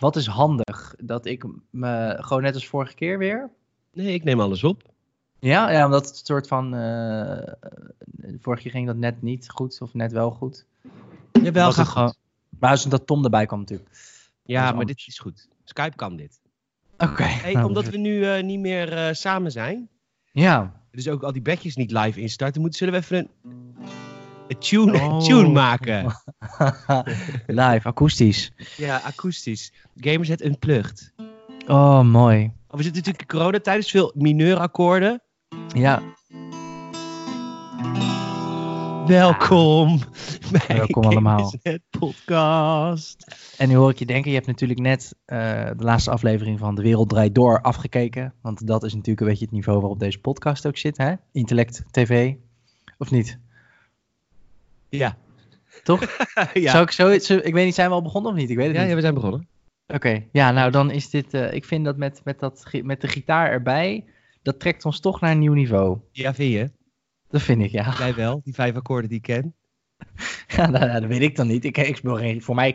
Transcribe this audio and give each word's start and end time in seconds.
Wat 0.00 0.16
is 0.16 0.26
handig? 0.26 0.94
Dat 0.98 1.26
ik 1.26 1.44
me 1.70 2.16
gewoon 2.20 2.42
net 2.42 2.54
als 2.54 2.66
vorige 2.68 2.94
keer 2.94 3.18
weer. 3.18 3.50
Nee, 3.92 4.14
ik 4.14 4.24
neem 4.24 4.40
alles 4.40 4.64
op. 4.64 4.82
Ja, 5.38 5.70
ja 5.70 5.84
omdat 5.84 6.06
het 6.06 6.26
soort 6.26 6.46
van. 6.46 6.74
eh 6.74 7.52
vorige 8.40 8.62
keer 8.62 8.70
ging 8.70 8.86
dat 8.86 8.96
net 8.96 9.22
niet 9.22 9.50
goed 9.50 9.80
of 9.80 9.94
net 9.94 10.12
wel 10.12 10.30
goed. 10.30 10.66
Jawel, 11.32 11.72
ga 11.72 11.84
gewoon- 11.84 12.14
Maar 12.58 12.70
als 12.70 12.84
dat 12.84 13.06
Tom 13.06 13.24
erbij 13.24 13.46
kwam 13.46 13.58
natuurlijk. 13.58 13.90
Ja, 14.42 14.60
maar 14.62 14.70
anders. 14.72 14.88
dit 14.88 15.06
is 15.06 15.18
goed. 15.18 15.48
Skype 15.64 15.96
kan 15.96 16.16
dit. 16.16 16.40
Oké. 16.98 17.22
Hey, 17.22 17.52
nou, 17.52 17.66
omdat 17.66 17.88
we 17.88 17.96
nu 17.96 18.24
eh, 18.24 18.42
niet 18.42 18.60
meer 18.60 18.92
eh, 18.92 19.12
samen 19.12 19.52
zijn, 19.52 19.88
Ja. 20.32 20.82
dus 20.90 21.08
ook 21.08 21.22
al 21.22 21.32
die 21.32 21.42
bedjes 21.42 21.76
niet 21.76 21.90
live 21.90 22.20
instarten, 22.20 22.60
moeten 22.60 22.78
zullen 22.78 22.94
we 22.94 23.00
even 23.00 23.28
een 23.44 23.75
tune, 24.58 25.00
Oh. 25.02 25.20
tune 25.26 25.48
maken. 25.48 26.04
Live, 27.46 27.88
akoestisch. 27.88 28.52
Ja, 28.76 29.00
akoestisch. 29.04 29.72
Gamersnet 29.96 30.44
Unplugged. 30.44 31.12
Oh, 31.66 32.00
mooi. 32.02 32.44
Oh, 32.44 32.76
we 32.76 32.82
zitten 32.82 33.02
natuurlijk 33.02 33.20
in 33.20 33.38
coronatijd, 33.38 33.80
dus 33.80 33.90
veel 33.90 34.12
mineurakkoorden. 34.14 35.22
Ja, 35.74 36.02
Welkom 39.06 39.98
bij 40.66 40.76
Welkom 40.76 41.04
allemaal. 41.04 41.36
Gamersnet 41.38 41.82
Podcast. 41.98 43.36
en 43.58 43.68
nu 43.68 43.74
hoor 43.74 43.90
ik 43.90 43.98
je 43.98 44.06
denken, 44.06 44.28
je 44.30 44.36
hebt 44.36 44.46
natuurlijk 44.48 44.80
net 44.80 45.14
eh, 45.24 45.38
de 45.76 45.84
laatste 45.84 46.10
aflevering 46.10 46.58
van 46.58 46.74
De 46.74 46.82
Wereld 46.82 47.08
Draait 47.08 47.34
Door 47.34 47.60
afgekeken. 47.60 48.34
Want 48.42 48.66
dat 48.66 48.82
is 48.84 48.92
natuurlijk 48.92 49.20
een 49.20 49.26
beetje 49.26 49.44
het 49.44 49.54
niveau 49.54 49.80
waarop 49.80 49.98
deze 49.98 50.18
podcast 50.18 50.66
ook 50.66 50.76
zit, 50.76 50.96
hè? 50.96 51.14
Intellect 51.32 51.82
TV. 51.90 52.34
Of 52.98 53.10
niet? 53.10 53.38
Ja. 54.88 55.16
Toch? 55.82 56.00
ja. 56.54 56.70
Zou 56.70 56.82
ik 57.12 57.20
zo, 57.22 57.36
ik 57.36 57.54
weet 57.54 57.64
niet, 57.64 57.74
zijn 57.74 57.88
we 57.88 57.94
al 57.94 58.02
begonnen 58.02 58.32
of 58.32 58.38
niet? 58.38 58.50
Ik 58.50 58.56
weet 58.56 58.66
het 58.66 58.74
Ja, 58.74 58.80
niet. 58.80 58.90
ja, 58.90 58.96
we 58.96 59.02
zijn 59.02 59.14
begonnen. 59.14 59.48
Oké, 59.86 60.24
ja, 60.32 60.50
nou 60.50 60.70
dan 60.70 60.90
is 60.90 61.10
dit, 61.10 61.34
eh, 61.34 61.52
ik 61.52 61.64
vind 61.64 61.84
dat 61.84 61.96
met, 61.96 62.20
met, 62.24 62.38
dat, 62.38 62.70
met 62.82 63.00
de 63.00 63.08
gitaar 63.08 63.50
erbij, 63.50 64.04
dat 64.42 64.60
trekt 64.60 64.84
ons 64.84 65.00
toch 65.00 65.20
naar 65.20 65.30
een 65.30 65.38
nieuw 65.38 65.52
niveau. 65.52 65.98
Ja, 66.12 66.34
vind 66.34 66.52
je? 66.52 66.70
Dat 67.28 67.42
vind 67.42 67.62
ik, 67.62 67.70
ja. 67.70 67.94
Jij 67.98 68.14
wel, 68.14 68.40
die 68.44 68.54
vijf 68.54 68.74
akkoorden 68.76 69.08
die 69.08 69.18
ik 69.18 69.24
ken. 69.24 69.54
Ja, 70.56 70.70
nou, 70.70 71.00
dat 71.00 71.04
weet 71.08 71.20
ik 71.22 71.36
dan 71.36 71.46
niet. 71.46 71.64
Ik, 71.64 71.78
ik 71.78 71.96
speel 71.96 72.16
geen, 72.16 72.42
voor 72.42 72.54
mij 72.54 72.74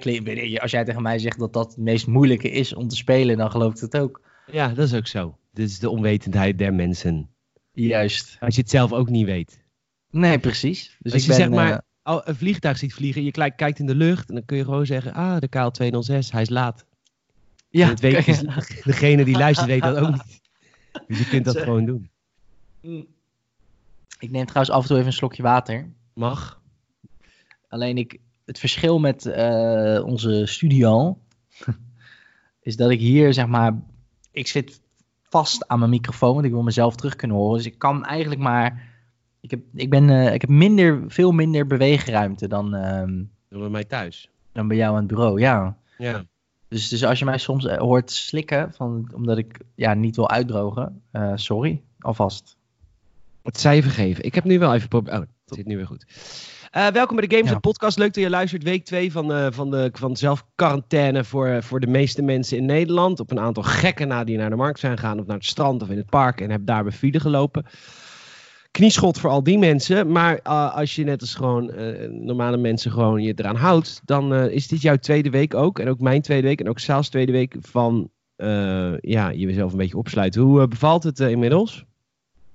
als 0.62 0.72
jij 0.72 0.84
tegen 0.84 1.02
mij 1.02 1.20
zegt 1.20 1.40
dat 1.40 1.54
dat 1.54 1.68
het 1.68 1.78
meest 1.78 2.08
moeilijke 2.08 2.50
is 2.50 2.74
om 2.74 2.88
te 2.88 2.96
spelen, 2.96 3.38
dan 3.38 3.52
geloof 3.52 3.74
ik 3.74 3.80
het 3.80 3.98
ook. 3.98 4.22
Ja, 4.52 4.68
dat 4.68 4.88
is 4.88 4.94
ook 4.94 5.08
zo. 5.08 5.38
Dit 5.52 5.70
is 5.70 5.80
de 5.80 5.90
onwetendheid 5.90 6.58
der 6.58 6.74
mensen. 6.74 7.30
Juist. 7.72 8.38
Als 8.40 8.56
je 8.56 8.62
het 8.62 8.70
zelf 8.70 8.92
ook 8.94 9.10
niet 9.10 9.26
weet. 9.26 9.64
Nee, 10.10 10.40
precies. 10.40 10.98
Dus 11.00 11.14
Als 11.14 11.22
ik 11.22 11.30
je 11.30 11.36
ben, 11.38 11.46
zeg 11.46 11.50
maar 11.50 11.72
eh, 11.72 11.78
een 12.04 12.36
vliegtuig 12.36 12.78
ziet 12.78 12.94
vliegen, 12.94 13.24
je 13.24 13.32
kijk- 13.32 13.58
kijkt 13.58 13.80
in 13.80 13.86
de 13.86 13.96
lucht 13.96 14.30
en 14.30 14.36
dan 14.36 14.46
kun 14.46 14.58
je 14.58 14.64
gewoon 14.64 14.86
zeggen, 14.86 15.14
ah, 15.14 15.38
de 15.40 15.48
KL206, 15.48 16.32
hij 16.32 16.42
is 16.42 16.50
laat. 16.50 16.86
ja, 17.70 17.88
dat 17.88 18.00
weet 18.00 18.26
je, 18.26 18.62
degene 18.84 19.26
die 19.26 19.38
luistert 19.38 19.68
weet 19.68 19.82
dat 19.82 19.98
ook 19.98 20.12
niet. 20.12 20.42
Dus 21.08 21.18
je 21.20 21.28
kunt 21.28 21.46
dat 21.46 21.58
gewoon 21.64 21.86
doen. 21.86 22.10
ik 24.20 24.32
neem 24.32 24.46
trouwens 24.46 24.76
af 24.76 24.82
en 24.82 24.88
toe 24.88 24.96
even 24.96 25.08
een 25.08 25.14
slokje 25.14 25.44
water. 25.44 25.92
Mag. 26.14 26.62
Alleen 27.68 27.98
ik, 27.98 28.20
het 28.46 28.60
verschil 28.60 29.00
met 29.00 29.26
eh, 29.26 30.04
onze 30.06 30.46
studio 30.46 31.20
is 32.62 32.76
dat 32.76 32.90
ik 32.90 33.00
hier 33.00 33.34
zeg 33.34 33.48
maar, 33.48 33.82
ik 34.32 34.48
zit 34.48 34.82
vast 35.22 35.68
aan 35.68 35.80
mijn 35.80 35.92
microfoon, 35.92 36.34
want 36.34 36.46
ik 36.46 36.52
wil 36.52 36.64
mezelf 36.64 36.96
terug 36.96 37.16
kunnen 37.16 37.38
horen. 37.38 37.58
Dus 37.58 37.66
ik 37.66 37.78
kan 37.78 38.06
eigenlijk 38.06 38.42
maar, 38.42 38.90
ik 39.42 39.52
heb, 39.52 39.60
ik 39.74 39.90
ben, 39.90 40.10
eh, 40.10 40.34
ik 40.34 40.42
heb 40.42 40.50
minder, 40.50 41.04
veel 41.08 41.32
minder 41.32 41.68
beweegruimte 41.68 42.48
dan, 42.48 42.76
ehm, 42.76 43.24
Doen 43.50 43.64
we 43.64 43.70
mij 43.70 43.84
thuis. 43.84 44.30
dan 44.52 44.68
bij 44.68 44.78
jou 44.78 44.92
aan 44.92 44.98
het 45.04 45.08
bureau, 45.08 45.40
ja. 45.40 45.78
Ja. 45.98 46.24
Dus, 46.68 46.88
dus 46.90 47.04
als 47.06 47.20
je 47.20 47.26
mij 47.26 47.38
soms 47.38 47.66
eh, 47.66 47.78
hoort 47.78 48.12
slikken, 48.12 48.74
van, 48.74 49.12
omdat 49.16 49.38
ik 49.38 49.60
ja, 49.76 49.94
niet 49.94 50.16
wil 50.16 50.30
uitdrogen, 50.30 51.02
eh, 51.12 51.32
sorry, 51.36 51.82
alvast. 52.00 52.58
Het 53.44 53.60
cijfer 53.60 53.92
geven. 53.92 54.24
Ik 54.24 54.36
heb 54.36 54.44
nu 54.44 54.60
wel 54.60 54.74
even... 54.74 54.88
probe- 54.88 55.12
Oh, 55.12 55.20
het 55.20 55.30
zit 55.46 55.66
nu 55.66 55.76
weer 55.76 55.86
goed. 55.88 56.06
Eh, 56.72 56.88
welkom 56.88 57.16
bij 57.16 57.28
de 57.28 57.36
Games 57.36 57.52
Ja. 57.52 57.60
Podcast. 57.60 57.98
Leuk 57.98 58.14
dat 58.14 58.24
je 58.24 58.30
luistert. 58.30 58.64
Week 58.64 58.86
2 58.86 59.12
van, 59.12 59.34
eh, 59.34 59.48
van, 59.50 59.72
de, 59.72 59.90
van 59.94 60.16
zelfquarantaine 60.18 61.24
voor, 61.24 61.64
voor 61.64 61.80
de 61.80 61.88
meeste 61.88 62.22
mensen 62.22 62.58
in 62.58 62.66
Nederland. 62.66 63.20
Op 63.20 63.32
een 63.32 63.40
aantal 63.40 63.64
gekken 63.64 64.08
na 64.08 64.24
die 64.24 64.38
naar 64.38 64.50
de 64.50 64.56
markt 64.56 64.80
zijn 64.80 64.98
gegaan. 64.98 65.20
Of 65.20 65.26
naar 65.26 65.36
het 65.36 65.46
strand 65.46 65.82
of 65.82 65.90
in 65.90 65.98
het 65.98 66.10
park. 66.10 66.42
En 66.42 66.50
heb 66.50 66.66
daar 66.66 66.84
bij 66.84 66.92
file 66.92 67.20
gelopen. 67.20 67.66
Knieschot 68.72 69.20
voor 69.20 69.30
al 69.30 69.44
die 69.44 69.58
mensen. 69.58 70.12
Maar 70.12 70.40
eh, 70.44 70.76
als 70.76 70.96
je 70.96 71.04
net 71.04 71.22
als 71.22 71.36
gewoon 71.36 71.72
eh, 71.72 72.10
normale 72.10 72.58
mensen 72.58 72.92
gewoon 72.92 73.22
je 73.22 73.34
eraan 73.36 73.56
houdt. 73.56 74.02
Dan 74.06 74.34
eh, 74.34 74.52
is 74.52 74.68
dit 74.68 74.82
jouw 74.82 74.96
tweede 74.96 75.30
week 75.30 75.54
ook. 75.54 75.80
En 75.80 75.90
ook 75.90 76.00
mijn 76.00 76.22
tweede 76.22 76.48
week. 76.48 76.60
En 76.60 76.70
ook 76.70 76.80
Saals 76.80 77.10
tweede 77.10 77.32
week 77.32 77.56
van 77.60 78.10
ja, 79.02 79.34
jezelf 79.34 79.72
een 79.72 79.78
beetje 79.78 79.98
opsluiten. 79.98 80.42
Hoe 80.42 80.68
bevalt 80.68 81.04
het 81.04 81.20
inmiddels? 81.20 81.86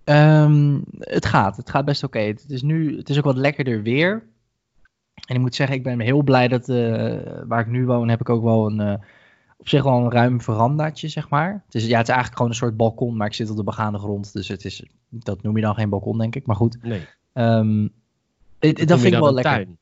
Ehm, 0.05 0.79
het 0.99 1.27
gaat, 1.27 1.57
het 1.57 1.71
gaat 1.71 1.85
best 1.85 2.05
oké. 2.05 2.19
Het 2.19 2.45
is 2.49 2.63
nu, 2.63 2.97
het 2.97 3.09
is 3.09 3.19
ook 3.19 3.25
wat 3.25 3.37
lekkerder 3.37 3.83
weer. 3.83 4.23
En 5.27 5.35
ik 5.35 5.41
moet 5.41 5.55
zeggen, 5.55 5.77
ik 5.77 5.83
ben 5.83 6.01
heel 6.01 6.23
blij 6.23 6.49
dat 6.49 6.67
waar 7.47 7.61
ik 7.61 7.67
nu 7.67 7.87
woon, 7.87 8.09
heb 8.09 8.21
ik 8.21 8.29
ook 8.29 8.43
wel 8.43 8.71
een, 8.71 9.01
op 9.67 9.73
zich 9.73 9.83
wel 9.83 10.05
een 10.05 10.11
ruim 10.11 10.41
verandaatje, 10.41 11.09
zeg 11.09 11.29
maar. 11.29 11.63
Het 11.65 11.75
is, 11.75 11.87
ja, 11.87 11.99
het 11.99 12.09
is 12.09 12.15
eigenlijk 12.15 12.37
gewoon 12.37 12.51
een 12.51 12.57
soort 12.57 12.77
balkon, 12.77 13.17
maar 13.17 13.27
ik 13.27 13.35
zit 13.35 13.51
op 13.51 13.57
de 13.57 13.65
begaande 13.65 13.99
grond. 13.99 14.33
Dus 14.33 14.49
het 14.49 14.65
is, 14.65 14.85
dat 15.09 15.43
noem 15.43 15.57
je 15.57 15.63
dan 15.63 15.75
geen 15.75 15.89
balkon, 15.89 16.19
denk 16.19 16.35
ik. 16.37 16.47
Maar 16.47 16.57
goed, 16.57 16.79
Nee. 16.83 17.07
ehm, 17.33 17.89
dat 18.59 19.01
vind 19.01 19.15
ik 19.15 19.21
wel 19.21 19.35
lekker. 19.35 19.53
tuin? 19.53 19.79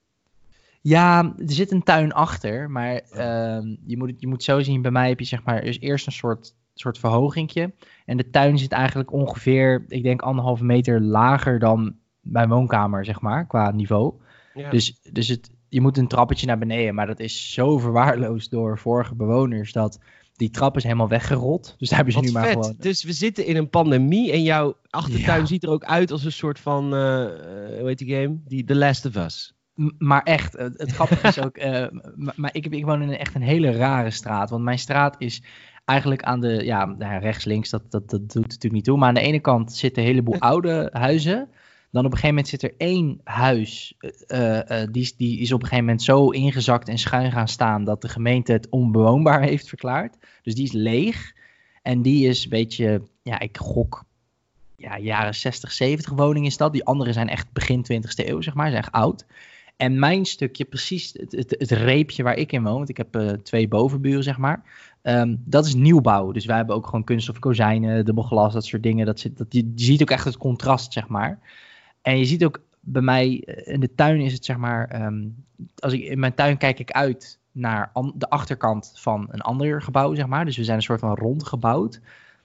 Ja, 0.81 1.35
er 1.39 1.53
zit 1.53 1.71
een 1.71 1.83
tuin 1.83 2.13
achter, 2.13 2.71
maar 2.71 2.95
ehm, 2.95 3.75
je, 3.87 3.97
moet, 3.97 4.13
je 4.17 4.27
moet 4.27 4.43
zo 4.43 4.61
zien, 4.61 4.83
bij 4.83 4.91
mij 4.91 5.09
heb 5.09 5.19
je 5.19 5.25
zeg 5.27 5.43
maar 5.45 5.57
er 5.57 5.65
is 5.65 5.81
eerst 5.81 6.07
een 6.07 6.13
soort, 6.13 6.55
soort 6.75 6.99
verhogingje. 6.99 7.73
En 8.05 8.17
de 8.17 8.31
tuin 8.31 8.59
zit 8.59 8.73
eigenlijk 8.73 9.13
ongeveer, 9.13 9.85
ik 9.89 10.03
denk 10.03 10.23
anderhalve 10.23 10.65
meter 10.65 11.01
lager 11.01 11.59
dan 11.59 11.97
mijn 12.21 12.49
woonkamer, 12.49 13.05
zeg 13.05 13.21
maar, 13.21 13.47
qua 13.47 13.71
niveau. 13.71 14.15
Ja. 14.55 14.71
Dus, 14.71 15.01
dus 15.13 15.29
het, 15.29 15.51
je 15.75 15.81
moet 15.81 15.99
een 15.99 16.09
trappetje 16.09 16.47
naar 16.47 16.59
beneden, 16.59 16.95
maar 16.95 17.07
dat 17.07 17.21
is 17.21 17.53
zo 17.53 17.79
verwaarloosd 17.79 18.51
door 18.51 18.79
vorige 18.79 19.15
bewoners 19.15 19.73
dat 19.73 19.99
die 20.37 20.51
trap 20.51 20.77
is 20.77 20.83
helemaal 20.83 21.09
weggerot. 21.09 21.75
Dus 21.79 21.89
daar 21.89 21.97
hebben 21.97 22.15
ze 22.15 22.21
Wat 22.21 22.29
nu 22.29 22.35
maar 22.35 22.45
vet. 22.47 22.53
gewoon... 22.53 22.75
Dus 22.79 23.05
we 23.05 23.13
zitten 23.13 23.47
in 23.47 23.57
een 23.57 23.71
pandemie 23.71 24.33
en 24.33 24.43
jouw 24.43 24.77
achtertuin 24.91 25.41
Ja. 25.41 25.47
ziet 25.47 25.63
er 25.63 25.71
ook 25.71 25.85
uit 25.85 26.11
als 26.11 26.25
een 26.25 26.33
soort 26.33 26.59
van, 26.61 26.95
eh, 26.95 27.23
eh, 27.25 27.79
hoe 27.79 27.89
heet 27.89 27.99
die 27.99 28.15
game? 28.15 28.37
Die 28.47 28.65
The 28.65 28.75
Last 28.77 29.07
of 29.07 29.15
Us. 29.17 29.55
M- 29.75 29.89
Maar 29.99 30.23
echt, 30.23 30.53
het, 30.53 30.79
het 30.79 30.93
grappige 30.93 31.29
is 31.29 31.41
ook, 31.41 31.57
eh, 31.57 31.87
maar 32.37 32.51
ik, 32.55 32.67
ik 32.67 32.85
woon 32.85 33.03
in 33.03 33.09
een, 33.09 33.19
echt 33.19 33.35
een 33.35 33.43
hele 33.43 33.71
rare 33.71 34.11
straat. 34.11 34.51
Want 34.51 34.63
mijn 34.65 34.79
straat 34.79 35.15
is 35.19 35.43
eigenlijk 35.85 36.23
aan 36.23 36.41
de, 36.41 36.65
ja, 36.65 36.85
nou 36.85 37.13
ja, 37.13 37.19
rechts, 37.19 37.45
links, 37.45 37.71
dat, 37.71 37.91
dat, 37.91 38.11
dat 38.11 38.21
doet 38.33 38.35
natuurlijk 38.43 38.73
niet 38.73 38.85
toe. 38.85 38.99
Maar 38.99 39.09
aan 39.09 39.15
de 39.15 39.21
ene 39.21 39.41
kant 39.41 39.73
zitten 39.73 40.03
een 40.03 40.09
heleboel 40.09 40.39
oude 40.39 40.89
huizen. 40.93 41.49
Dan 41.95 42.05
op 42.05 42.13
een 42.13 42.19
gegeven 42.19 42.35
moment 42.35 42.49
zit 42.49 42.63
er 42.63 42.75
één 42.77 43.21
huis, 43.25 43.95
eh, 43.99 44.11
eh, 44.27 44.83
eh, 44.83 44.89
die, 44.93 45.15
die 45.17 45.39
is 45.39 45.53
op 45.53 45.63
een 45.63 45.69
gegeven 45.69 45.85
moment 45.85 46.03
zo 46.03 46.31
ingezakt 46.31 46.89
en 46.89 46.99
schuin 46.99 47.33
gaan 47.33 47.49
staan 47.49 47.85
dat 47.85 48.03
de 48.03 48.09
gemeente 48.09 48.53
het 48.53 48.69
onbewoonbaar 48.69 49.43
heeft 49.49 49.69
verklaard. 49.69 50.17
Dus 50.43 50.55
die 50.55 50.65
is 50.65 50.73
leeg. 50.73 51.33
En 51.83 52.03
die 52.03 52.29
is 52.29 52.45
een 52.45 52.51
beetje, 52.51 53.03
ja, 53.23 53.39
ik 53.39 53.57
gok, 53.57 54.05
ja, 54.77 54.99
jaren 54.99 55.35
60, 55.35 55.73
70 55.73 56.13
woning 56.13 56.47
is 56.47 56.57
dat. 56.57 56.73
Die 56.73 56.85
andere 56.85 57.13
zijn 57.13 57.29
echt 57.29 57.53
begin 57.53 57.87
20e 57.93 58.27
eeuw, 58.27 58.41
zeg 58.41 58.55
maar, 58.55 58.71
zijn 58.71 58.83
echt 58.83 58.93
oud. 58.93 59.27
En 59.77 59.99
mijn 59.99 60.25
stukje, 60.25 60.65
precies 60.65 61.13
het, 61.13 61.33
het, 61.33 61.55
het 61.59 61.71
reepje 61.71 62.23
waar 62.23 62.37
ik 62.37 62.53
in 62.53 62.63
woon, 62.63 62.77
want 62.77 62.89
ik 62.89 62.97
heb 62.97 63.39
twee 63.43 63.69
bovenburen, 63.69 64.23
zeg 64.23 64.39
maar. 64.39 64.63
ehm, 65.03 65.37
dat 65.45 65.67
is 65.67 65.75
nieuwbouw. 65.75 66.33
Dus 66.33 66.45
wij 66.45 66.57
hebben 66.57 66.77
ook 66.77 66.87
gewoon 66.87 67.05
kunststof 67.05 67.39
kozijnen, 67.39 68.05
dubbel 68.05 68.25
glas, 68.25 68.53
dat 68.53 68.65
soort 68.65 68.83
dingen. 68.83 69.07
Dat 69.07 69.21
je 69.49 69.73
ziet 69.75 70.03
ook 70.03 70.11
echt 70.11 70.25
het 70.25 70.37
contrast, 70.37 70.93
zeg 70.93 71.09
maar. 71.09 71.41
En 72.05 72.19
je 72.19 72.25
ziet 72.25 72.45
ook 72.45 72.61
bij 72.81 73.03
mij, 73.03 73.43
eh, 73.47 73.73
in 73.75 73.81
de 73.81 73.95
tuin 73.95 74.21
is 74.21 74.33
het 74.33 74.45
zeg 74.45 74.57
maar, 74.57 74.89
ehm, 74.89 75.25
als 75.79 75.93
ik 75.93 76.01
in 76.03 76.19
mijn 76.19 76.35
tuin 76.35 76.57
kijk 76.57 76.79
ik 76.79 76.91
uit 76.91 77.39
naar 77.53 77.91
de 78.15 78.29
achterkant 78.31 78.93
van 78.95 79.29
een 79.31 79.41
ander 79.41 79.83
gebouw, 79.83 80.15
zeg 80.15 80.27
maar. 80.27 80.45
Dus 80.45 80.57
we 80.57 80.65
zijn 80.65 80.77
een 80.77 80.83
soort 80.83 81.01
van 81.01 81.15
rond 81.15 81.47
gebouwd. 81.47 82.01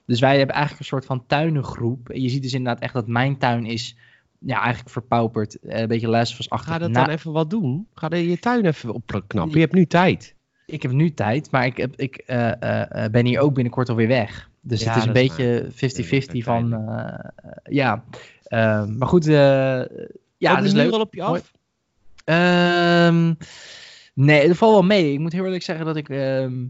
Dus 0.06 0.19
wij 0.19 0.38
hebben 0.38 0.56
eigenlijk 0.56 0.79
een 0.83 0.89
soort 0.89 1.06
van 1.06 1.23
tuinengroep. 1.27 2.09
En 2.09 2.21
je 2.21 2.29
ziet 2.29 2.41
dus 2.41 2.53
inderdaad 2.53 2.81
echt 2.83 2.94
dat 2.94 3.07
mijn 3.07 3.38
tuin 3.38 3.65
is, 3.65 3.95
ja, 4.39 4.59
eigenlijk 4.61 4.89
verpauperd. 4.89 5.59
eh, 5.59 5.79
een 5.81 5.88
beetje 5.88 6.07
Last 6.07 6.33
of 6.33 6.39
Us-achtig. 6.39 6.71
Ga 6.73 6.79
dat 6.79 6.89
Na- 6.91 7.03
dan 7.05 7.13
even 7.13 7.31
wat 7.31 7.50
doen? 7.50 7.88
Ga 7.94 8.09
er 8.09 8.17
je 8.17 8.39
tuin 8.39 8.65
even 8.65 8.94
opknappen. 8.94 9.53
Je 9.53 9.59
hebt 9.59 9.73
nu 9.73 9.85
tijd. 9.85 10.35
ik 10.65 10.81
heb 10.81 10.91
nu 10.91 11.13
tijd, 11.13 11.51
maar 11.51 11.65
ik, 11.65 11.77
heb, 11.77 11.95
ik 11.95 12.15
eh, 12.17 13.05
ben 13.12 13.25
hier 13.25 13.39
ook 13.39 13.53
binnenkort 13.53 13.89
alweer 13.89 14.07
weg. 14.07 14.50
Dus 14.62 14.83
Ja, 14.83 14.88
het 14.94 14.97
is 14.97 15.05
een 15.05 15.13
beetje 15.13 15.67
50-50 15.71 16.31
Ja, 16.31 16.44
van, 16.44 16.69
ja. 17.63 18.03
Ehm, 18.50 18.98
maar 18.98 19.07
goed, 19.07 19.28
eh, 19.28 19.81
ja, 20.38 20.56
het 20.56 20.63
is 20.63 20.74
nu 20.74 20.80
leuk. 20.80 20.92
al 20.92 21.00
op 21.00 21.13
je 21.13 21.24
af? 21.24 21.51
Ehm, 22.25 23.34
nee, 24.13 24.48
dat 24.48 24.57
valt 24.57 24.74
wel 24.74 24.84
mee. 24.84 25.13
Ik 25.13 25.19
moet 25.19 25.31
heel 25.31 25.46
eerlijk 25.46 25.63
zeggen 25.63 25.86
dat 25.86 25.96
ik, 25.96 26.10
ehm, 26.10 26.66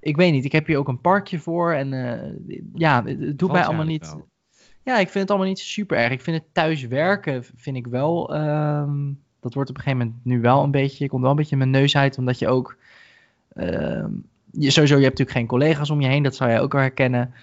ik 0.00 0.16
weet 0.16 0.32
niet, 0.32 0.44
ik 0.44 0.52
heb 0.52 0.66
hier 0.66 0.78
ook 0.78 0.88
een 0.88 1.00
parkje 1.00 1.38
voor 1.38 1.72
en 1.72 1.92
eh, 1.92 2.58
ja, 2.74 3.04
het, 3.04 3.20
het 3.20 3.38
doet 3.38 3.52
mij 3.52 3.64
allemaal 3.64 3.84
niet... 3.84 4.16
Ja, 4.82 4.98
ik 4.98 5.08
vind 5.08 5.14
het 5.14 5.30
allemaal 5.30 5.48
niet 5.48 5.58
super 5.58 5.96
erg. 5.96 6.12
Ik 6.12 6.20
vind 6.20 6.36
het 6.36 6.46
thuis 6.52 6.86
werken, 6.86 7.44
vind 7.56 7.76
ik 7.76 7.86
wel. 7.86 8.26
dat 9.40 9.54
wordt 9.54 9.70
op 9.70 9.76
een 9.76 9.82
gegeven 9.82 9.98
moment 9.98 10.24
nu 10.24 10.40
wel 10.40 10.62
een 10.62 10.70
beetje. 10.70 11.08
Komt 11.08 11.22
wel 11.22 11.30
een 11.30 11.36
beetje 11.36 11.56
mijn 11.56 11.70
neus 11.70 11.96
uit, 11.96 12.18
omdat 12.18 12.38
je 12.38 12.48
ook. 12.48 12.76
je, 14.50 14.70
sowieso, 14.70 14.96
je 14.96 15.04
hebt 15.04 15.18
natuurlijk 15.18 15.30
geen 15.30 15.46
collega's 15.46 15.90
om 15.90 16.00
je 16.00 16.08
heen, 16.08 16.22
dat 16.22 16.34
zou 16.34 16.50
jij 16.50 16.60
ook 16.60 16.72
wel 16.72 16.80
herkennen. 16.80 17.34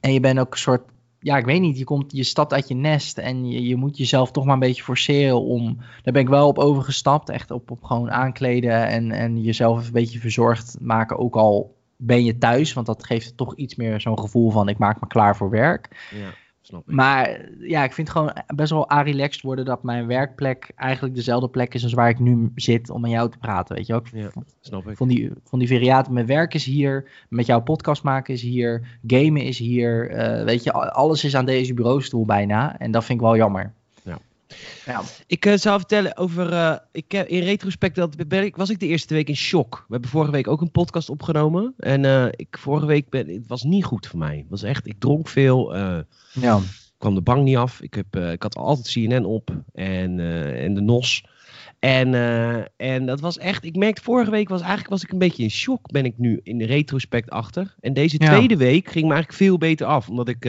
En 0.00 0.12
je 0.12 0.20
bent 0.20 0.38
ook 0.38 0.52
een 0.52 0.58
soort, 0.58 0.82
ja, 1.24 1.36
ik 1.36 1.44
weet 1.44 1.60
niet, 1.60 1.78
je, 1.78 1.84
komt, 1.84 2.12
je 2.12 2.22
stapt 2.22 2.52
uit 2.52 2.68
je 2.68 2.74
nest 2.74 3.18
en 3.18 3.50
je, 3.50 3.66
je 3.66 3.76
moet 3.76 3.96
jezelf 3.96 4.30
toch 4.30 4.44
maar 4.44 4.54
een 4.54 4.60
beetje 4.60 4.82
forceren 4.82 5.40
om, 5.40 5.76
daar 6.02 6.12
ben 6.12 6.22
ik 6.22 6.28
wel 6.28 6.48
op 6.48 6.58
overgestapt, 6.58 7.28
echt 7.28 7.50
op, 7.50 7.70
op 7.70 7.84
gewoon 7.84 8.10
aankleden 8.10 8.86
en, 8.86 9.10
en 9.10 9.42
jezelf 9.42 9.86
een 9.86 9.92
beetje 9.92 10.18
verzorgd 10.18 10.76
maken, 10.80 11.18
ook 11.18 11.36
al 11.36 11.76
ben 11.96 12.24
je 12.24 12.38
thuis, 12.38 12.72
want 12.72 12.86
dat 12.86 13.04
geeft 13.04 13.36
toch 13.36 13.56
iets 13.56 13.74
meer 13.74 14.00
zo'n 14.00 14.18
gevoel 14.18 14.50
van 14.50 14.68
ik 14.68 14.78
maak 14.78 15.00
me 15.00 15.06
klaar 15.06 15.36
voor 15.36 15.50
werk. 15.50 16.08
Ja. 16.10 16.43
Maar 16.84 17.48
ja, 17.60 17.84
ik 17.84 17.92
vind 17.92 18.10
gewoon 18.10 18.32
best 18.54 18.70
wel 18.70 19.02
relaxed 19.02 19.42
worden 19.42 19.64
dat 19.64 19.82
mijn 19.82 20.06
werkplek 20.06 20.72
eigenlijk 20.76 21.14
dezelfde 21.14 21.48
plek 21.48 21.74
is 21.74 21.82
als 21.82 21.92
waar 21.92 22.08
ik 22.08 22.18
nu 22.18 22.52
zit 22.54 22.90
om 22.90 23.00
met 23.00 23.10
jou 23.10 23.30
te 23.30 23.38
praten. 23.38 23.76
Weet 23.76 23.86
je 23.86 23.94
ook? 23.94 24.06
Ja, 24.08 24.30
snap 24.60 24.88
ik. 24.88 24.96
Van 24.96 25.08
die, 25.08 25.30
van 25.44 25.58
die 25.58 25.68
variaten. 25.68 26.12
Mijn 26.12 26.26
werk 26.26 26.54
is 26.54 26.64
hier, 26.64 27.10
met 27.28 27.46
jouw 27.46 27.60
podcast 27.60 28.02
maken 28.02 28.34
is 28.34 28.42
hier, 28.42 28.98
gamen 29.06 29.42
is 29.42 29.58
hier. 29.58 30.10
Uh, 30.10 30.44
weet 30.44 30.62
je, 30.62 30.72
alles 30.72 31.24
is 31.24 31.36
aan 31.36 31.44
deze 31.44 31.74
bureaustoel 31.74 32.24
bijna. 32.24 32.78
En 32.78 32.90
dat 32.90 33.04
vind 33.04 33.18
ik 33.18 33.24
wel 33.24 33.36
jammer. 33.36 33.72
Ja. 34.86 35.02
Ik 35.26 35.46
uh, 35.46 35.54
zou 35.56 35.78
vertellen 35.78 36.16
over. 36.16 36.52
Uh, 36.52 36.76
ik, 36.92 37.12
in 37.12 37.42
retrospect 37.42 37.94
dat, 37.94 38.28
ben 38.28 38.44
ik, 38.44 38.56
was 38.56 38.70
ik 38.70 38.80
de 38.80 38.86
eerste 38.86 39.14
week 39.14 39.28
in 39.28 39.36
shock. 39.36 39.84
We 39.86 39.92
hebben 39.92 40.10
vorige 40.10 40.30
week 40.30 40.48
ook 40.48 40.60
een 40.60 40.70
podcast 40.70 41.08
opgenomen. 41.08 41.74
En 41.78 42.32
ik, 42.36 42.58
vorige 42.58 42.86
week 42.86 43.08
ben, 43.08 43.28
het 43.28 43.46
was 43.46 43.62
niet 43.62 43.84
goed 43.84 44.06
voor 44.06 44.18
mij. 44.18 44.36
Het 44.36 44.48
was 44.48 44.62
echt, 44.62 44.86
ik 44.86 44.98
dronk 44.98 45.28
veel. 45.28 45.76
ja. 46.32 46.60
Kwam 46.98 47.14
de 47.14 47.20
bank 47.22 47.44
niet 47.44 47.56
af. 47.56 47.80
Ik, 47.80 47.94
heb, 47.94 48.16
ik 48.16 48.42
had 48.42 48.56
altijd 48.56 48.92
CNN 48.92 49.24
op 49.24 49.50
en, 49.72 50.20
en 50.56 50.74
de 50.74 50.80
NOS. 50.80 51.24
En, 51.78 52.14
en 52.76 53.06
dat 53.06 53.20
was 53.20 53.38
echt, 53.38 53.64
ik 53.64 53.76
merkte 53.76 54.02
vorige 54.02 54.30
week 54.30 54.48
was 54.48 54.60
eigenlijk 54.60 54.90
was 54.90 55.02
ik 55.02 55.12
een 55.12 55.18
beetje 55.18 55.42
in 55.42 55.50
shock, 55.50 55.90
ben 55.90 56.04
ik 56.04 56.18
nu 56.18 56.40
in 56.42 56.58
de 56.58 56.66
retrospect 56.66 57.30
achter. 57.30 57.74
En 57.80 57.92
deze 57.92 58.18
tweede 58.18 58.56
week 58.56 58.90
ging 58.90 59.06
me 59.06 59.12
eigenlijk 59.12 59.42
veel 59.42 59.58
beter 59.58 59.86
af, 59.86 60.08
omdat 60.08 60.28
ik, 60.28 60.44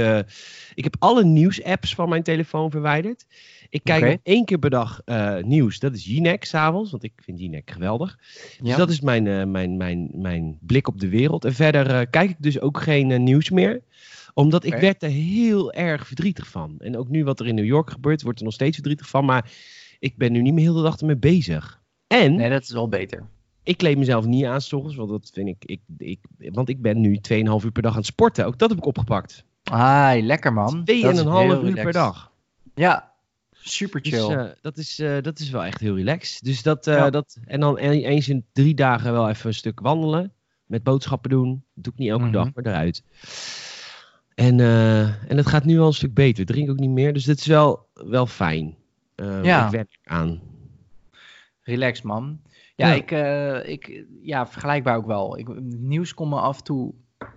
ik 0.74 0.83
heb 0.83 0.95
alle 1.00 1.24
nieuws-apps 1.24 1.95
van 1.95 2.09
mijn 2.09 2.24
telefoon 2.24 2.71
verwijderd. 2.71 3.25
Ik 3.69 3.83
kijk 3.83 4.01
okay. 4.01 4.19
één 4.23 4.45
keer 4.45 4.59
per 4.59 4.69
dag 4.69 5.01
uh, 5.06 5.38
nieuws. 5.38 5.79
Dat 5.79 5.94
is 5.94 6.06
Jinek 6.06 6.45
s'avonds, 6.45 6.91
want 6.91 7.03
ik 7.03 7.13
vind 7.15 7.39
Jinek 7.39 7.71
geweldig. 7.71 8.17
Dus 8.59 8.69
ja. 8.69 8.77
dat 8.77 8.89
is 8.89 9.01
mijn, 9.01 9.25
uh, 9.25 9.44
mijn, 9.44 9.77
mijn, 9.77 10.09
mijn 10.13 10.57
blik 10.62 10.88
op 10.88 11.00
de 11.00 11.09
wereld. 11.09 11.45
En 11.45 11.53
verder 11.53 11.89
uh, 11.89 12.01
kijk 12.09 12.29
ik 12.29 12.35
dus 12.39 12.59
ook 12.59 12.81
geen 12.81 13.23
nieuws 13.23 13.50
meer. 13.50 13.81
Omdat 14.33 14.65
okay. 14.65 14.77
ik 14.77 14.83
werd 14.83 15.03
er 15.03 15.09
heel 15.09 15.73
erg 15.73 16.07
verdrietig 16.07 16.47
van. 16.47 16.75
En 16.79 16.97
ook 16.97 17.09
nu 17.09 17.23
wat 17.23 17.39
er 17.39 17.47
in 17.47 17.56
New 17.56 17.65
York 17.65 17.89
gebeurt, 17.89 18.21
wordt 18.21 18.39
er 18.39 18.45
nog 18.45 18.53
steeds 18.53 18.75
verdrietig 18.75 19.09
van. 19.09 19.25
Maar 19.25 19.51
ik 20.00 20.17
ben 20.17 20.31
nu 20.31 20.41
niet 20.41 20.53
meer 20.53 20.63
heel 20.63 20.73
de 20.73 20.81
dag 20.81 21.00
ermee 21.00 21.17
bezig. 21.17 21.81
En... 22.07 22.35
Nee, 22.35 22.50
dat 22.50 22.62
is 22.62 22.71
wel 22.71 22.89
beter. 22.89 23.23
Ik 23.63 23.77
kleed 23.77 23.97
mezelf 23.97 24.25
niet 24.25 24.45
aan 24.45 24.62
s 24.62 24.73
ochtends, 24.73 24.95
want 24.95 25.09
dat 25.09 25.29
vind 25.33 25.47
ik, 25.47 25.65
ik, 25.65 25.79
ik... 25.97 26.19
Want 26.38 26.69
ik 26.69 26.81
ben 26.81 27.01
nu 27.01 27.15
2,5 27.15 27.33
uur 27.33 27.71
per 27.71 27.81
dag 27.81 27.91
aan 27.91 27.97
het 27.97 28.06
sporten. 28.06 28.45
Ook 28.45 28.59
dat 28.59 28.69
heb 28.69 28.77
ik 28.77 28.85
opgepakt. 28.85 29.45
Ah, 29.63 30.13
lekker 30.21 30.53
man. 30.53 30.83
2,5 30.91 30.95
uur 31.63 31.73
per 31.73 31.91
dag. 31.91 32.31
Ja, 32.75 33.14
Super 33.67 34.00
chill. 34.03 34.27
Dus, 34.27 34.35
uh, 34.35 34.50
dat, 34.62 34.77
is, 34.77 35.00
uh, 35.00 35.21
dat 35.21 35.39
is 35.39 35.50
wel 35.50 35.63
echt 35.63 35.79
heel 35.79 35.95
relaxed. 35.95 36.44
Dus 36.44 36.63
dat, 36.63 36.88
uh, 36.88 36.95
ja. 36.95 37.09
dat, 37.09 37.38
en 37.45 37.59
dan 37.59 37.77
eens 37.77 38.29
in 38.29 38.45
drie 38.51 38.75
dagen 38.75 39.12
wel 39.12 39.29
even 39.29 39.47
een 39.47 39.53
stuk 39.53 39.79
wandelen. 39.79 40.33
Met 40.65 40.83
boodschappen 40.83 41.29
doen. 41.29 41.63
Dat 41.73 41.83
doe 41.83 41.94
ik 41.94 42.00
niet 42.00 42.09
elke 42.09 42.23
mm 42.23 42.33
-hmm. 42.33 42.44
dag, 42.44 42.53
maar 42.53 42.65
eruit. 42.65 43.03
En, 44.35 44.59
en 45.27 45.38
het 45.38 45.47
gaat 45.47 45.65
nu 45.65 45.79
al 45.79 45.88
een 45.88 45.94
stuk 45.94 46.13
beter. 46.13 46.41
Ik 46.41 46.47
drink 46.47 46.69
ook 46.69 46.79
niet 46.79 46.89
meer. 46.89 47.13
Dus 47.13 47.23
dit 47.23 47.39
is 47.39 47.45
wel, 47.45 47.88
wel 47.94 48.25
fijn. 48.25 48.75
ja. 49.41 49.65
Ik 49.65 49.71
werk 49.71 49.97
aan. 50.03 50.41
Relax, 51.62 52.01
man. 52.01 52.41
Ja, 52.75 52.88
ja. 52.88 52.94
Ik, 52.94 53.12
ik, 53.67 54.06
ja, 54.21 54.47
vergelijkbaar 54.47 54.97
ook 54.97 55.06
wel. 55.06 55.38
Ik, 55.38 55.62
nieuws 55.63 56.13
komt 56.13 56.29
me 56.29 56.39
af 56.39 56.57
en 56.57 56.63
toe 56.63 56.94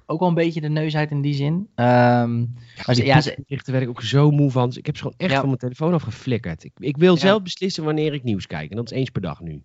ook 0.06 0.20
wel 0.20 0.28
een 0.28 0.34
beetje 0.34 0.60
de 0.60 0.68
neus 0.68 0.96
uit 0.96 1.10
in 1.10 1.20
die 1.20 1.34
zin. 1.34 1.54
Um, 1.54 1.66
ja, 1.74 2.82
maar 2.86 2.96
ja, 2.96 3.20
ze... 3.20 3.44
daar 3.46 3.60
werd 3.64 3.82
ik 3.82 3.88
ook 3.88 4.02
zo 4.02 4.30
moe 4.30 4.50
van. 4.50 4.72
Ik 4.76 4.86
heb 4.86 4.96
ze 4.96 5.02
gewoon 5.02 5.18
echt 5.18 5.30
ja. 5.30 5.38
van 5.38 5.46
mijn 5.46 5.58
telefoon 5.58 5.94
afgeflikkerd. 5.94 6.64
Ik, 6.64 6.72
ik 6.78 6.96
wil 6.96 7.14
ja. 7.14 7.20
zelf 7.20 7.42
beslissen 7.42 7.84
wanneer 7.84 8.14
ik 8.14 8.22
nieuws 8.22 8.46
kijk. 8.46 8.70
En 8.70 8.76
dat 8.76 8.90
is 8.90 8.96
eens 8.96 9.10
per 9.10 9.22
dag 9.22 9.40
nu. 9.40 9.62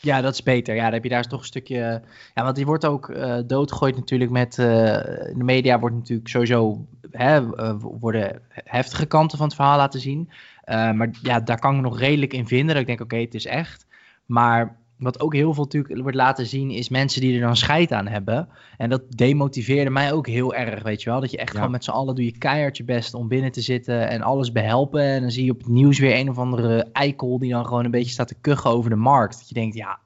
Ja, 0.00 0.20
dat 0.20 0.32
is 0.32 0.42
beter. 0.42 0.74
Ja, 0.74 0.84
dan 0.84 0.92
heb 0.92 1.02
je 1.02 1.08
daar 1.08 1.24
toch 1.24 1.40
een 1.40 1.46
stukje... 1.46 2.02
Ja, 2.34 2.42
want 2.42 2.56
die 2.56 2.66
wordt 2.66 2.86
ook 2.86 3.08
uh, 3.08 3.38
doodgegooid 3.46 3.96
natuurlijk 3.96 4.30
met... 4.30 4.58
Uh, 4.58 4.66
de 4.66 5.32
media 5.34 5.78
wordt 5.78 5.96
natuurlijk 5.96 6.28
sowieso... 6.28 6.86
Hè, 7.10 7.40
uh, 7.40 7.74
worden 7.78 8.42
heftige 8.48 9.06
kanten 9.06 9.38
van 9.38 9.46
het 9.46 9.56
verhaal 9.56 9.76
laten 9.76 10.00
zien. 10.00 10.30
maar 10.66 11.10
ja, 11.22 11.40
daar 11.40 11.58
kan 11.58 11.76
ik 11.76 11.82
nog 11.82 11.98
redelijk 11.98 12.32
in 12.32 12.46
vinden. 12.46 12.68
Dat 12.68 12.80
ik 12.80 12.86
denk, 12.86 13.00
oké, 13.00 13.14
okay, 13.14 13.24
het 13.24 13.34
is 13.34 13.46
echt. 13.46 13.86
Maar 14.26 14.76
wat 14.98 15.20
ook 15.20 15.34
heel 15.34 15.54
veel 15.54 15.64
natuurlijk 15.64 16.00
wordt 16.00 16.16
laten 16.16 16.46
zien, 16.46 16.70
is 16.70 16.88
mensen 16.88 17.20
die 17.20 17.34
er 17.34 17.40
dan 17.40 17.56
scheid 17.56 17.92
aan 17.92 18.06
hebben. 18.06 18.48
En 18.76 18.90
dat 18.90 19.02
demotiveerde 19.08 19.90
mij 19.90 20.12
ook 20.12 20.26
heel 20.26 20.54
erg, 20.54 20.82
weet 20.82 21.02
je 21.02 21.10
wel. 21.10 21.20
Dat 21.20 21.30
je 21.30 21.36
echt 21.36 21.52
ja. 21.52 21.54
gewoon 21.54 21.70
met 21.70 21.84
z'n 21.84 21.90
allen 21.90 22.14
doe 22.14 22.24
je 22.24 22.38
keihard 22.38 22.76
je 22.76 22.84
best 22.84 23.14
om 23.14 23.28
binnen 23.28 23.52
te 23.52 23.60
zitten 23.60 24.08
en 24.08 24.22
alles 24.22 24.52
behelpen. 24.52 25.02
En 25.02 25.20
dan 25.20 25.30
zie 25.30 25.44
je 25.44 25.50
op 25.50 25.58
het 25.58 25.68
nieuws 25.68 25.98
weer 25.98 26.16
een 26.16 26.30
of 26.30 26.38
andere 26.38 26.88
eikel 26.92 27.38
die 27.38 27.52
dan 27.52 27.66
gewoon 27.66 27.84
een 27.84 27.90
beetje 27.90 28.12
staat 28.12 28.28
te 28.28 28.40
kuchen 28.40 28.70
over 28.70 28.90
de 28.90 28.96
markt. 28.96 29.38
Dat 29.38 29.48
je 29.48 29.54
denkt, 29.54 29.74
ja, 29.74 29.98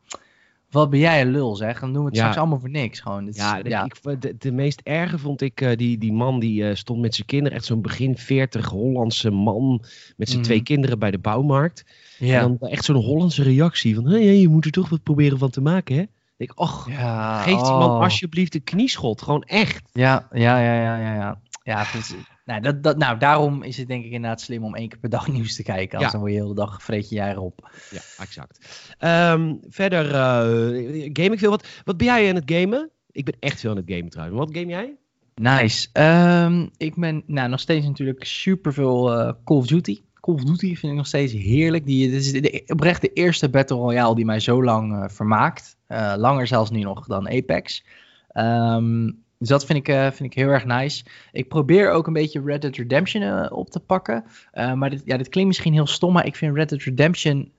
wat 0.70 0.90
ben 0.90 0.98
jij 0.98 1.20
een 1.20 1.30
lul 1.30 1.56
zeg. 1.56 1.80
Dan 1.80 1.92
doen 1.92 2.02
we 2.02 2.08
het 2.08 2.16
ja. 2.16 2.20
straks 2.20 2.38
allemaal 2.38 2.60
voor 2.60 2.70
niks. 2.70 3.00
Gewoon. 3.00 3.28
Ja, 3.32 3.60
ja. 3.62 3.84
Ik, 3.84 4.20
de, 4.20 4.36
de, 4.38 4.52
meest 4.52 4.80
erge 4.84 5.18
vond 5.18 5.40
ik 5.40 5.60
uh, 5.60 5.76
die, 5.76 5.98
die 5.98 6.12
man 6.12 6.40
die 6.40 6.62
uh, 6.62 6.74
stond 6.74 7.00
met 7.00 7.14
zijn 7.14 7.26
kinderen. 7.26 7.58
Echt 7.58 7.66
zo'n 7.66 7.82
begin 7.82 8.16
40 8.16 8.68
Hollandse 8.68 9.30
man 9.30 9.84
met 10.16 10.28
zijn 10.28 10.40
mm. 10.40 10.44
twee 10.44 10.62
kinderen 10.62 10.98
bij 10.98 11.10
de 11.10 11.18
bouwmarkt. 11.18 11.84
Ja. 12.18 12.40
En 12.40 12.58
dan 12.58 12.68
echt 12.68 12.84
zo'n 12.84 12.96
Hollandse 12.96 13.42
reactie 13.42 13.94
van, 13.94 14.06
hey, 14.06 14.36
je 14.36 14.48
moet 14.48 14.64
er 14.64 14.70
toch 14.70 14.88
wat 14.88 15.02
proberen 15.02 15.38
van 15.38 15.50
te 15.50 15.60
maken, 15.60 15.96
hè? 15.96 16.04
Ik, 16.36 16.58
och, 16.58 16.88
ja, 16.90 17.42
geef 17.42 17.60
die 17.60 17.72
oh. 17.72 17.78
man 17.78 18.00
alsjeblieft 18.00 18.54
een 18.54 18.64
knieschot. 18.64 19.22
Gewoon 19.22 19.42
echt. 19.42 19.88
Ja, 19.92 20.28
ja, 20.32 20.58
ja, 20.60 20.74
ja, 20.74 20.98
ja. 20.98 21.14
ja. 21.14 21.40
ja 21.62 21.80
is, 21.80 22.14
nou, 22.50 22.62
dat, 22.62 22.82
dat, 22.82 22.98
nou, 22.98 23.18
daarom 23.18 23.62
is 23.62 23.76
het 23.76 23.88
denk 23.88 24.04
ik 24.04 24.12
inderdaad 24.12 24.40
slim 24.40 24.64
om 24.64 24.74
één 24.74 24.88
keer 24.88 24.98
per 24.98 25.10
dag 25.10 25.28
nieuws 25.32 25.56
te 25.56 25.62
kijken. 25.62 25.98
Anders 25.98 26.12
ja. 26.12 26.18
dan 26.18 26.20
word 26.20 26.32
je 26.32 26.38
de 26.38 26.44
hele 26.44 26.54
dag 26.54 26.82
vreet 26.82 27.08
je 27.08 27.14
jij 27.14 27.30
erop. 27.30 27.70
Ja, 27.90 28.00
exact. 28.18 28.58
Um, 28.98 29.60
verder 29.68 30.06
uh, 30.06 31.10
game 31.12 31.32
ik 31.32 31.38
veel. 31.38 31.50
Wat, 31.50 31.66
wat 31.84 31.96
ben 31.96 32.06
jij 32.06 32.28
aan 32.28 32.34
het 32.34 32.52
gamen? 32.52 32.90
Ik 33.12 33.24
ben 33.24 33.36
echt 33.40 33.60
veel 33.60 33.70
aan 33.70 33.76
het 33.76 33.90
gamen 33.90 34.08
trouwens. 34.08 34.38
Wat 34.38 34.56
game 34.56 34.66
jij? 34.66 34.94
Nice. 35.34 35.88
Um, 35.92 36.70
ik 36.76 36.94
ben 36.94 37.22
nou, 37.26 37.48
nog 37.48 37.60
steeds 37.60 37.86
natuurlijk 37.86 38.24
super 38.24 38.72
veel 38.72 39.12
uh, 39.12 39.32
Call 39.44 39.56
of 39.56 39.66
Duty. 39.66 40.00
Call 40.20 40.34
of 40.34 40.44
Duty 40.44 40.76
vind 40.76 40.92
ik 40.92 40.98
nog 40.98 41.06
steeds 41.06 41.32
heerlijk. 41.32 41.86
Die, 41.86 42.10
dit 42.10 42.20
is 42.20 42.32
de, 42.32 42.62
oprecht 42.66 43.00
de 43.00 43.12
eerste 43.12 43.48
Battle 43.48 43.76
Royale 43.76 44.14
die 44.14 44.24
mij 44.24 44.40
zo 44.40 44.64
lang 44.64 44.92
uh, 44.92 45.04
vermaakt. 45.08 45.76
Uh, 45.88 46.14
langer 46.16 46.46
zelfs 46.46 46.70
nu 46.70 46.80
nog 46.80 47.06
dan 47.06 47.28
Apex. 47.28 47.84
Um, 48.32 49.24
dus 49.40 49.48
dat 49.48 49.64
vind 49.64 49.78
ik, 49.78 49.88
uh, 49.88 50.02
vind 50.02 50.32
ik 50.32 50.34
heel 50.34 50.48
erg 50.48 50.64
nice. 50.64 51.04
Ik 51.32 51.48
probeer 51.48 51.90
ook 51.90 52.06
een 52.06 52.12
beetje 52.12 52.42
Red 52.44 52.62
Dead 52.62 52.76
Redemption 52.76 53.22
uh, 53.22 53.46
op 53.50 53.70
te 53.70 53.80
pakken. 53.80 54.24
Uh, 54.54 54.72
maar 54.72 54.90
dit, 54.90 55.02
ja, 55.04 55.16
dit 55.16 55.28
klinkt 55.28 55.48
misschien 55.48 55.72
heel 55.72 55.86
stom, 55.86 56.12
maar 56.12 56.26
ik 56.26 56.36
vind 56.36 56.56
Red 56.56 56.68
Dead 56.68 56.82
Redemption 56.82 57.52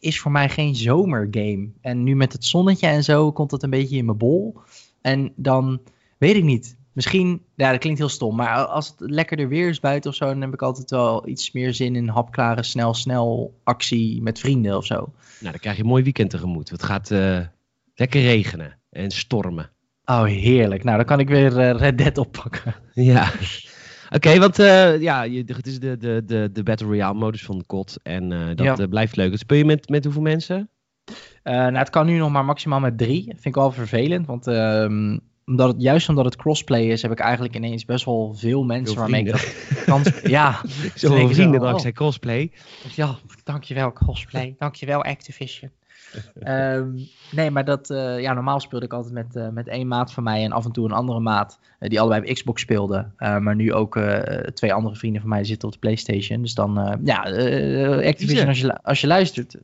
is 0.00 0.20
voor 0.20 0.30
mij 0.30 0.48
geen 0.48 0.76
zomergame. 0.76 1.68
En 1.80 2.02
nu 2.02 2.16
met 2.16 2.32
het 2.32 2.44
zonnetje 2.44 2.86
en 2.86 3.04
zo 3.04 3.32
komt 3.32 3.50
het 3.50 3.62
een 3.62 3.70
beetje 3.70 3.96
in 3.96 4.04
mijn 4.04 4.18
bol. 4.18 4.58
En 5.00 5.32
dan 5.36 5.80
weet 6.18 6.36
ik 6.36 6.44
niet. 6.44 6.76
Misschien, 6.92 7.42
ja, 7.54 7.70
dat 7.70 7.80
klinkt 7.80 7.98
heel 7.98 8.08
stom, 8.08 8.36
maar 8.36 8.64
als 8.64 8.88
het 8.88 9.10
lekkerder 9.10 9.48
weer 9.48 9.68
is 9.68 9.80
buiten 9.80 10.10
of 10.10 10.16
zo, 10.16 10.24
dan 10.24 10.40
heb 10.40 10.52
ik 10.52 10.62
altijd 10.62 10.90
wel 10.90 11.28
iets 11.28 11.52
meer 11.52 11.74
zin 11.74 11.96
in 11.96 12.08
hapklare, 12.08 12.62
snel, 12.62 12.94
snel 12.94 13.54
actie 13.64 14.22
met 14.22 14.38
vrienden 14.38 14.76
of 14.76 14.86
zo. 14.86 14.94
Nou, 14.94 15.12
dan 15.40 15.58
krijg 15.58 15.76
je 15.76 15.82
een 15.82 15.88
mooi 15.88 16.02
weekend 16.02 16.30
tegemoet. 16.30 16.70
Het 16.70 16.82
gaat 16.82 17.10
lekker 17.94 18.20
regenen 18.20 18.78
en 18.90 19.10
stormen. 19.10 19.70
Oh, 20.10 20.24
heerlijk. 20.24 20.84
Nou, 20.84 20.96
dan 20.96 21.06
kan 21.06 21.20
ik 21.20 21.28
weer 21.28 21.52
uh, 21.58 21.70
Red 21.70 21.98
Dead 21.98 22.18
oppakken. 22.18 22.74
Ja. 22.92 23.22
Oké, 24.06 24.16
okay, 24.16 24.38
want 24.38 24.58
uh, 24.58 25.00
ja, 25.00 25.22
je, 25.22 25.44
het 25.46 25.66
is 25.66 25.80
de, 25.80 25.96
de, 25.96 26.22
de, 26.26 26.50
de 26.52 26.62
Battle 26.62 26.86
Royale 26.86 27.18
modus 27.18 27.44
van 27.44 27.58
de 27.58 27.66
COD. 27.66 27.98
En 28.02 28.30
uh, 28.30 28.46
dat 28.54 28.78
ja. 28.78 28.86
blijft 28.86 29.16
leuk. 29.16 29.38
Speel 29.38 29.58
je 29.58 29.64
met, 29.64 29.88
met 29.88 30.04
hoeveel 30.04 30.22
mensen? 30.22 30.70
nou, 31.42 31.76
het 31.76 31.90
kan 31.90 32.06
nu 32.06 32.18
nog 32.18 32.30
maar 32.30 32.44
maximaal 32.44 32.80
met 32.80 32.98
drie. 32.98 33.18
Dat 33.18 33.32
vind 33.32 33.44
ik 33.44 33.54
wel 33.54 33.72
vervelend. 33.72 34.26
Want 34.26 34.46
um, 34.46 35.20
omdat 35.46 35.72
het, 35.72 35.82
juist 35.82 36.08
omdat 36.08 36.24
het 36.24 36.36
crossplay 36.36 36.82
is, 36.82 37.02
heb 37.02 37.10
ik 37.10 37.18
eigenlijk 37.18 37.54
ineens 37.56 37.84
best 37.84 38.04
wel 38.04 38.34
veel 38.34 38.64
mensen 38.64 38.94
veel 38.94 39.02
waarmee 39.02 39.20
ik 39.20 39.30
dat 39.30 39.84
kan 39.84 40.02
Ja. 40.22 40.60
Zoveel 40.94 41.28
vrienden 41.28 41.60
dankzij 41.60 41.90
oh. 41.90 41.96
crossplay. 41.96 42.52
Ja, 42.94 43.18
dankjewel 43.44 43.92
crossplay. 43.92 44.54
dankjewel 44.58 45.04
Activision. 45.04 45.70
Um, 46.42 47.08
nee, 47.30 47.50
maar 47.50 47.64
dat, 47.64 47.90
uh, 47.90 48.20
ja, 48.20 48.32
normaal 48.32 48.60
speelde 48.60 48.84
ik 48.84 48.92
altijd 48.92 49.14
met, 49.14 49.36
uh, 49.36 49.48
met 49.48 49.68
één 49.68 49.88
maat 49.88 50.12
van 50.12 50.22
mij 50.22 50.44
en 50.44 50.52
af 50.52 50.64
en 50.64 50.72
toe 50.72 50.84
een 50.84 50.92
andere 50.92 51.20
maat, 51.20 51.58
uh, 51.80 51.88
die 51.88 52.00
allebei 52.00 52.20
op 52.20 52.34
Xbox 52.34 52.62
speelden. 52.62 53.14
maar 53.18 53.54
nu 53.54 53.72
ook 53.72 54.00
twee 54.54 54.74
andere 54.74 54.96
vrienden 54.96 55.20
van 55.20 55.30
mij 55.30 55.44
zitten 55.44 55.68
op 55.68 55.74
de 55.74 55.80
PlayStation. 55.80 56.42
Dus 56.42 56.54
dan, 56.54 57.00
ja, 57.04 57.18
Activision, 58.06 58.46
als 58.46 58.60
je, 58.60 58.82
als 58.82 59.00
je 59.00 59.06
luistert, 59.06 59.56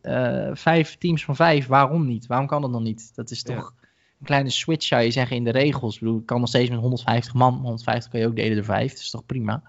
vijf 0.53 0.97
teams 0.97 1.25
van 1.25 1.37
vijf, 1.37 1.67
waarom 1.67 2.07
niet? 2.07 2.26
Waarom 2.26 2.47
kan 2.47 2.62
dat 2.62 2.71
nog 2.71 2.83
niet? 2.83 3.15
Dat 3.15 3.31
is 3.31 3.43
toch 3.43 3.57
ja. 3.57 3.87
een 4.19 4.26
kleine 4.26 4.50
switch, 4.50 4.87
zou 4.87 5.03
je 5.03 5.11
zeggen, 5.11 5.37
in 5.37 5.45
de 5.45 5.50
regels. 5.50 5.95
Ik 5.95 6.00
bedoel, 6.00 6.19
ik 6.19 6.26
kan 6.26 6.41
nog 6.41 6.49
steeds 6.49 6.71
met 6.71 6.79
150 6.79 7.35
man, 7.35 7.55
150 7.55 8.11
kan 8.11 8.21
je 8.21 8.26
ook 8.26 8.37
delen 8.37 8.55
door 8.55 8.65
vijf, 8.65 8.91
dat 8.91 9.00
is 9.00 9.11
toch 9.11 9.26
prima? 9.26 9.62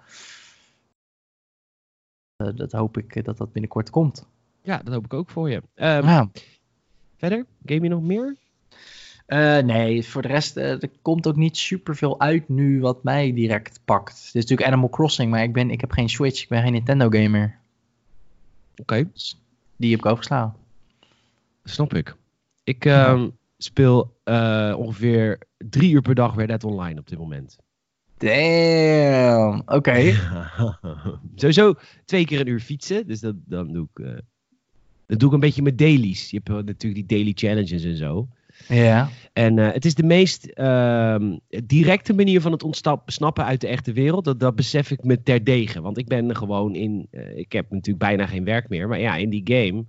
dat 2.37 2.71
hoop 2.71 2.97
ik 2.97 3.25
dat 3.25 3.37
dat 3.37 3.51
binnenkort 3.51 3.89
komt. 3.89 4.27
Ja, 4.61 4.77
dat 4.83 4.93
hoop 4.93 5.05
ik 5.05 5.13
ook 5.13 5.29
voor 5.29 5.49
je. 5.49 5.55
Um, 5.55 5.63
ja. 5.75 6.29
Verder? 7.17 7.45
Game 7.65 7.81
je 7.81 7.89
nog 7.89 8.01
meer? 8.01 8.35
Uh, 9.27 9.57
nee, 9.57 10.05
voor 10.05 10.21
de 10.21 10.27
rest, 10.27 10.57
uh, 10.57 10.81
er 10.81 10.89
komt 11.01 11.27
ook 11.27 11.35
niet 11.35 11.57
superveel 11.57 12.19
uit 12.19 12.49
nu 12.49 12.79
wat 12.79 13.03
mij 13.03 13.33
direct 13.33 13.79
pakt. 13.85 14.15
Het 14.15 14.25
is 14.25 14.33
natuurlijk 14.33 14.67
Animal 14.67 14.89
Crossing, 14.89 15.31
maar 15.31 15.43
ik, 15.43 15.53
ben, 15.53 15.69
ik 15.69 15.81
heb 15.81 15.91
geen 15.91 16.09
Switch, 16.09 16.41
ik 16.41 16.49
ben 16.49 16.61
geen 16.61 16.71
Nintendo 16.71 17.09
gamer. 17.09 17.57
Oké. 18.75 19.09
Dus 19.13 19.41
die 19.75 19.91
heb 19.91 19.99
ik 19.99 20.05
overgeslagen. 20.05 20.55
Snap 21.63 21.93
ik. 21.93 22.15
Ik 22.63 22.85
uh, 22.85 23.23
speel 23.57 24.17
uh, 24.25 24.75
ongeveer 24.77 25.39
drie 25.57 25.91
uur 25.91 26.01
per 26.01 26.15
dag 26.15 26.35
Red 26.35 26.47
Dead 26.47 26.63
Online 26.63 26.99
op 26.99 27.07
dit 27.07 27.19
moment. 27.19 27.57
Damn, 28.17 29.59
oké. 29.59 29.75
Okay. 29.75 30.13
Sowieso 31.35 31.73
twee 32.05 32.25
keer 32.25 32.39
een 32.39 32.47
uur 32.47 32.59
fietsen, 32.59 33.07
dus 33.07 33.19
dat, 33.19 33.35
dan 33.45 33.73
doe 33.73 33.87
ik, 33.93 34.21
dat 35.07 35.19
doe 35.19 35.27
ik 35.27 35.33
een 35.33 35.39
beetje 35.39 35.61
met 35.61 35.77
dailies. 35.77 36.29
Je 36.29 36.41
hebt 36.43 36.65
natuurlijk 36.65 37.07
die 37.07 37.17
daily 37.17 37.31
challenges 37.35 37.83
en 37.83 37.95
zo. 37.95 38.27
Ja. 38.67 39.09
En 39.33 39.57
uh, 39.57 39.71
het 39.71 39.85
is 39.85 39.95
de 39.95 40.03
meest 40.03 40.51
uh, 40.55 41.15
directe 41.65 42.13
manier 42.13 42.41
van 42.41 42.51
het 42.51 42.63
ontsnappen 42.63 43.45
uit 43.45 43.61
de 43.61 43.67
echte 43.67 43.93
wereld. 43.93 44.25
Dat, 44.25 44.39
dat 44.39 44.55
besef 44.55 44.91
ik 44.91 45.03
me 45.03 45.23
terdege. 45.23 45.81
Want 45.81 45.97
ik 45.97 46.07
ben 46.07 46.35
gewoon 46.35 46.75
in. 46.75 47.07
Uh, 47.11 47.37
ik 47.37 47.51
heb 47.51 47.71
natuurlijk 47.71 48.05
bijna 48.05 48.25
geen 48.25 48.43
werk 48.43 48.69
meer. 48.69 48.87
Maar 48.87 48.99
ja, 48.99 49.15
in 49.15 49.29
die 49.29 49.41
game 49.43 49.85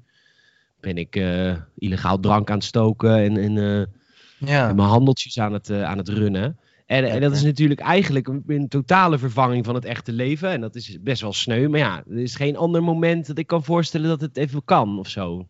ben 0.81 0.97
ik 0.97 1.17
uh, 1.17 1.57
illegaal 1.79 2.21
drank 2.21 2.51
aan 2.51 2.57
het 2.57 2.65
stoken. 2.65 3.17
En, 3.17 3.37
en, 3.37 3.53
ja. 4.39 4.69
en 4.69 4.77
mijn 4.77 4.89
handeltjes 4.89 5.39
aan 5.39 5.53
het, 5.53 5.71
aan 5.71 5.99
het 5.99 6.09
runnen. 6.09 6.59
En, 6.89 7.05
en, 7.05 7.21
dat 7.21 7.33
is 7.33 7.43
natuurlijk 7.43 7.81
eigenlijk 7.81 8.29
een, 8.29 8.43
een, 8.47 8.69
totale 8.69 9.19
vervanging 9.19 9.65
van 9.65 9.75
het 9.75 9.85
echte 9.85 10.13
leven. 10.13 10.51
En 10.51 10.61
dat 10.61 10.75
is 10.75 10.99
best 11.01 11.23
wel 11.23 11.33
sneu. 11.33 11.69
Maar 11.69 11.79
ja, 11.79 12.05
er 12.11 12.19
is 12.19 12.35
geen 12.35 12.57
ander 12.57 12.83
moment 12.83 13.27
dat 13.27 13.39
ik 13.39 13.47
kan 13.47 13.65
voorstellen 13.65 14.09
dat 14.09 14.21
het 14.21 14.37
even 14.37 14.65
kan 14.65 14.99
of 14.99 15.09
zo. 15.09 15.49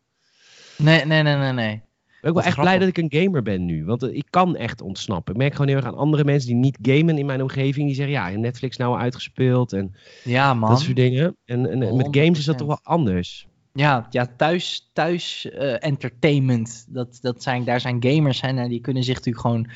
Nee, 0.76 1.04
nee, 1.04 1.22
nee, 1.22 1.36
nee, 1.36 1.52
nee. 1.52 1.74
Ik 1.74 1.80
ben 2.20 2.34
wel 2.34 2.42
echt 2.42 2.60
blij 2.60 2.78
dat 2.78 2.88
ik 2.88 2.98
een 2.98 3.22
gamer 3.22 3.42
ben 3.42 3.64
nu. 3.64 3.84
Want 3.84 4.02
ik 4.02 4.26
kan 4.30 4.56
echt 4.56 4.80
ontsnappen. 4.80 5.32
Ik 5.32 5.38
merk 5.40 5.52
gewoon 5.52 5.68
heel 5.68 5.76
erg 5.76 5.86
aan 5.86 5.96
andere 5.96 6.24
mensen 6.24 6.48
die 6.48 6.58
niet 6.58 6.78
gamen 6.82 7.18
in 7.18 7.26
mijn 7.26 7.42
omgeving. 7.42 7.86
Die 7.86 7.94
zeggen, 7.94 8.14
ja, 8.14 8.28
Netflix 8.28 8.76
nou 8.76 8.98
uitgespeeld. 8.98 9.72
En 9.72 9.94
ja, 10.24 10.54
man. 10.54 10.70
dat 10.70 10.80
soort 10.80 10.96
dingen. 10.96 11.36
En, 11.44 11.70
en 11.70 11.96
met 11.96 12.08
games 12.10 12.38
is 12.38 12.44
dat 12.44 12.58
toch 12.58 12.66
wel 12.66 12.80
anders. 12.82 13.48
Ja, 13.72 14.06
ja 14.10 14.28
thuis, 14.36 14.90
thuis 14.92 15.50
uh, 15.52 15.84
entertainment. 15.84 16.86
Dat, 16.88 17.18
dat 17.20 17.42
zijn, 17.42 17.64
daar 17.64 17.80
zijn 17.80 18.04
gamers 18.06 18.40
en 18.40 18.68
die 18.68 18.80
kunnen 18.80 19.02
zich 19.02 19.14
natuurlijk 19.14 19.46
gewoon 19.46 19.68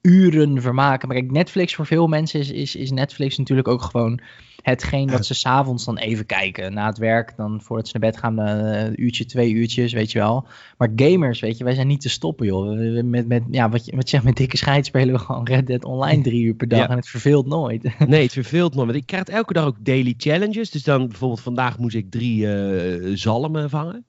uren 0.00 0.62
vermaken. 0.62 1.08
Maar 1.08 1.16
kijk, 1.16 1.30
Netflix 1.30 1.74
voor 1.74 1.86
veel 1.86 2.06
mensen 2.06 2.40
is, 2.40 2.50
is, 2.50 2.76
is 2.76 2.90
Netflix 2.90 3.38
natuurlijk 3.38 3.68
ook 3.68 3.82
gewoon 3.82 4.20
hetgeen 4.62 5.10
wat 5.10 5.26
ze 5.26 5.34
s'avonds 5.34 5.84
dan 5.84 5.98
even 5.98 6.26
kijken. 6.26 6.74
Na 6.74 6.86
het 6.86 6.98
werk, 6.98 7.36
dan 7.36 7.60
voordat 7.62 7.88
ze 7.88 7.98
naar 7.98 8.10
bed 8.10 8.20
gaan, 8.20 8.38
een 8.38 8.92
uh, 8.92 9.04
uurtje, 9.04 9.24
twee 9.24 9.52
uurtjes, 9.52 9.92
weet 9.92 10.12
je 10.12 10.18
wel. 10.18 10.46
Maar 10.76 10.92
gamers, 10.96 11.40
weet 11.40 11.58
je, 11.58 11.64
wij 11.64 11.74
zijn 11.74 11.86
niet 11.86 12.00
te 12.00 12.08
stoppen, 12.08 12.46
joh. 12.46 13.02
Met, 13.04 13.28
met, 13.28 13.42
ja, 13.50 13.68
wat 13.68 13.84
je, 13.84 13.96
wat 13.96 14.02
je 14.02 14.08
zegt, 14.08 14.24
met 14.24 14.36
dikke 14.36 14.56
scheid 14.56 14.86
spelen 14.86 15.14
we 15.14 15.20
gewoon 15.20 15.46
Red 15.46 15.66
Dead 15.66 15.84
Online 15.84 16.22
drie 16.22 16.42
uur 16.42 16.54
per 16.54 16.68
dag 16.68 16.78
ja. 16.78 16.88
en 16.88 16.96
het 16.96 17.08
verveelt 17.08 17.46
nooit. 17.46 17.82
nee, 18.06 18.22
het 18.22 18.32
verveelt 18.32 18.74
nooit. 18.74 18.86
Want 18.86 18.98
ik 18.98 19.06
krijg 19.06 19.24
elke 19.24 19.52
dag 19.52 19.64
ook 19.64 19.84
daily 19.84 20.14
challenges. 20.16 20.70
Dus 20.70 20.82
dan 20.82 21.08
bijvoorbeeld 21.08 21.40
vandaag 21.40 21.78
moest 21.78 21.96
ik 21.96 22.10
drie 22.10 22.46
uh, 22.46 23.16
zalmen 23.16 23.70
vangen. 23.70 24.06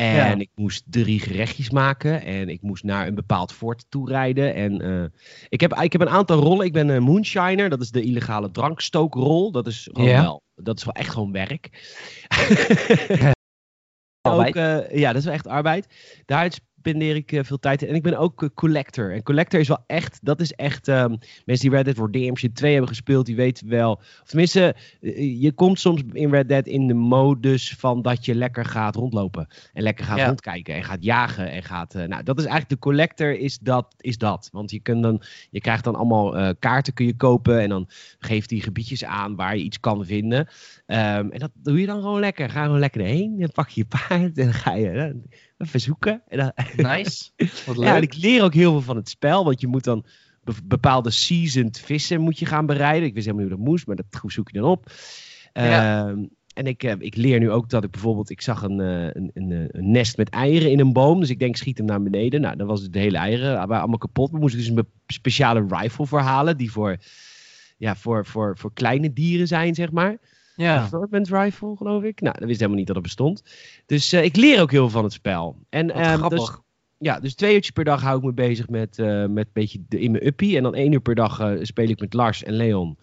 En 0.00 0.14
ja. 0.14 0.34
ik 0.34 0.50
moest 0.54 0.82
drie 0.86 1.20
gerechtjes 1.20 1.70
maken. 1.70 2.22
En 2.22 2.48
ik 2.48 2.62
moest 2.62 2.84
naar 2.84 3.06
een 3.06 3.14
bepaald 3.14 3.52
fort 3.52 3.86
toe 3.88 4.08
rijden. 4.08 4.54
En 4.54 4.82
uh, 4.82 5.04
ik, 5.48 5.60
heb, 5.60 5.74
ik 5.74 5.92
heb 5.92 6.00
een 6.00 6.08
aantal 6.08 6.40
rollen. 6.40 6.66
Ik 6.66 6.72
ben 6.72 6.88
een 6.88 7.02
moonshiner. 7.02 7.68
Dat 7.68 7.80
is 7.80 7.90
de 7.90 8.02
illegale 8.02 8.50
drankstookrol. 8.50 9.50
Dat 9.50 9.66
is 9.66 9.88
gewoon 9.92 10.08
wel. 10.08 10.42
Dat 10.54 10.78
is 10.78 10.84
wel 10.84 10.94
echt 10.94 11.10
gewoon 11.10 11.32
werk. 11.32 11.68
ook, 14.28 14.54
uh, 14.54 14.90
ja, 14.90 15.08
dat 15.08 15.18
is 15.18 15.24
wel 15.24 15.34
echt 15.34 15.46
arbeid. 15.46 15.86
Daar 16.24 16.44
spendeer 16.80 17.16
ik 17.16 17.32
uh, 17.32 17.42
veel 17.42 17.58
tijd 17.58 17.82
in. 17.82 17.88
En 17.88 17.94
ik 17.94 18.02
ben 18.02 18.18
ook 18.18 18.42
uh, 18.42 18.48
collector. 18.54 19.12
En 19.12 19.22
collector 19.22 19.60
is 19.60 19.68
wel 19.68 19.84
echt, 19.86 20.18
dat 20.22 20.40
is 20.40 20.52
echt, 20.52 20.88
um, 20.88 21.18
mensen 21.44 21.68
die 21.68 21.76
Red 21.76 21.84
Dead 21.84 22.10
Redemption 22.12 22.52
2 22.52 22.70
hebben 22.70 22.88
gespeeld, 22.88 23.26
die 23.26 23.36
weten 23.36 23.68
wel. 23.68 23.92
Of 23.92 24.26
tenminste, 24.26 24.74
uh, 25.00 25.42
je 25.42 25.52
komt 25.52 25.80
soms 25.80 26.02
in 26.12 26.30
Red 26.30 26.48
Dead 26.48 26.66
in 26.66 26.86
de 26.86 26.94
modus 26.94 27.74
van 27.78 28.02
dat 28.02 28.24
je 28.24 28.34
lekker 28.34 28.64
gaat 28.64 28.94
rondlopen. 28.94 29.48
En 29.72 29.82
lekker 29.82 30.04
gaat 30.04 30.18
ja. 30.18 30.26
rondkijken 30.26 30.74
en 30.74 30.84
gaat 30.84 31.04
jagen. 31.04 31.50
En 31.50 31.62
gaat, 31.62 31.94
nou, 31.94 32.22
dat 32.22 32.38
is 32.38 32.44
eigenlijk 32.44 32.68
de 32.68 32.78
collector, 32.78 33.38
is 33.38 33.58
dat. 33.58 33.94
Is 33.98 34.18
dat. 34.18 34.48
Want 34.52 34.70
je, 34.70 34.80
kunt 34.80 35.02
dan, 35.02 35.22
je 35.50 35.60
krijgt 35.60 35.84
dan 35.84 35.94
allemaal 35.94 36.54
kaarten 36.58 36.92
kun 36.92 37.06
je 37.06 37.16
kopen. 37.16 37.60
En 37.60 37.68
dan 37.68 37.88
geeft 38.18 38.48
die 38.48 38.62
gebiedjes 38.62 39.04
aan 39.04 39.36
waar 39.36 39.56
je 39.56 39.62
iets 39.62 39.80
kan 39.80 40.04
vinden. 40.04 40.38
Um, 40.38 41.30
en 41.30 41.38
dat 41.38 41.50
doe 41.54 41.80
je 41.80 41.86
dan 41.86 42.00
gewoon 42.00 42.20
lekker. 42.20 42.50
Ga 42.50 42.64
gewoon 42.64 42.78
lekker 42.78 43.00
erheen. 43.00 43.36
En 43.40 43.52
pak 43.52 43.68
je 43.68 43.84
paard 43.84 44.38
en 44.38 44.44
dan 44.44 44.52
ga 44.52 44.74
je 44.74 45.14
even 45.60 45.80
zoeken. 45.80 46.22
En 46.28 46.38
dan, 46.38 46.52
nice. 46.76 47.30
Wat 47.66 47.76
leuk. 47.76 47.86
Ja, 47.86 47.96
en 47.96 48.02
ik 48.02 48.16
leer 48.16 48.42
ook 48.42 48.54
heel 48.54 48.70
veel 48.70 48.80
van 48.80 48.96
het 48.96 49.08
spel. 49.08 49.44
Want 49.44 49.60
je 49.60 49.66
moet 49.66 49.84
dan 49.84 50.04
bepaalde 50.64 51.10
seasoned 51.10 51.80
vissen 51.80 52.20
moet 52.20 52.38
je 52.38 52.46
gaan 52.46 52.66
bereiden. 52.66 53.08
Ik 53.08 53.14
wist 53.14 53.26
helemaal 53.26 53.46
niet 53.46 53.56
hoe 53.56 53.64
dat 53.64 53.72
moest, 53.72 53.86
maar 53.86 53.96
dat 53.96 54.22
zoek 54.26 54.50
je 54.50 54.58
dan 54.60 54.70
op. 54.70 54.92
Ja. 55.52 56.08
Um, 56.08 56.30
en 56.54 56.66
ik, 56.66 56.84
uh, 56.84 56.92
ik 56.98 57.16
leer 57.16 57.38
nu 57.38 57.50
ook 57.50 57.68
dat 57.70 57.84
ik 57.84 57.90
bijvoorbeeld, 57.90 58.30
ik 58.30 58.40
zag 58.40 58.62
een, 58.62 58.78
uh, 58.78 59.04
een, 59.04 59.30
een, 59.34 59.50
een, 59.50 59.90
nest 59.90 60.16
met 60.16 60.28
eieren 60.28 60.70
in 60.70 60.80
een 60.80 60.92
boom. 60.92 61.20
Dus 61.20 61.30
ik 61.30 61.38
denk, 61.38 61.56
schiet 61.56 61.78
hem 61.78 61.86
naar 61.86 62.02
beneden. 62.02 62.40
Nou, 62.40 62.56
dan 62.56 62.66
was 62.66 62.82
het 62.82 62.92
de 62.92 62.98
hele 62.98 63.18
eieren, 63.18 63.54
waren 63.54 63.78
allemaal 63.78 63.98
kapot. 63.98 64.30
We 64.30 64.38
moesten 64.38 64.60
dus 64.60 64.68
een 64.68 64.86
speciale 65.06 65.66
rifle 65.68 66.06
voor 66.06 66.20
halen, 66.20 66.56
die 66.56 66.70
voor, 66.70 66.96
ja, 67.76 67.96
voor, 67.96 68.26
voor, 68.26 68.58
voor 68.58 68.72
kleine 68.72 69.12
dieren 69.12 69.46
zijn, 69.46 69.74
zeg 69.74 69.90
maar. 69.90 70.18
Ja. 70.60 70.82
Assortment 70.82 71.28
rifle, 71.28 71.76
geloof 71.76 72.02
ik. 72.02 72.20
Nou, 72.20 72.34
dat 72.38 72.46
wist 72.46 72.58
helemaal 72.58 72.78
niet 72.78 72.86
dat 72.86 72.96
het 72.96 73.04
bestond. 73.04 73.42
Dus 73.86 74.12
uh, 74.12 74.24
ik 74.24 74.36
leer 74.36 74.60
ook 74.60 74.70
heel 74.70 74.80
veel 74.80 74.90
van 74.90 75.04
het 75.04 75.12
spel. 75.12 75.56
En, 75.68 76.10
um, 76.10 76.28
dus, 76.28 76.58
ja, 76.98 77.20
dus 77.20 77.34
twee 77.34 77.54
uurtjes 77.54 77.72
per 77.72 77.84
dag 77.84 78.02
hou 78.02 78.18
ik 78.18 78.24
me 78.24 78.32
bezig 78.32 78.68
met, 78.68 78.98
uh, 78.98 79.26
met 79.26 79.46
een 79.46 79.52
beetje 79.52 79.82
de, 79.88 80.00
in 80.00 80.10
mijn 80.10 80.26
uppie. 80.26 80.56
En 80.56 80.62
dan 80.62 80.74
één 80.74 80.92
uur 80.92 81.00
per 81.00 81.14
dag 81.14 81.40
uh, 81.40 81.58
speel 81.62 81.88
ik 81.88 82.00
met 82.00 82.14
Lars 82.14 82.42
en 82.42 82.52
Leon 82.52 82.96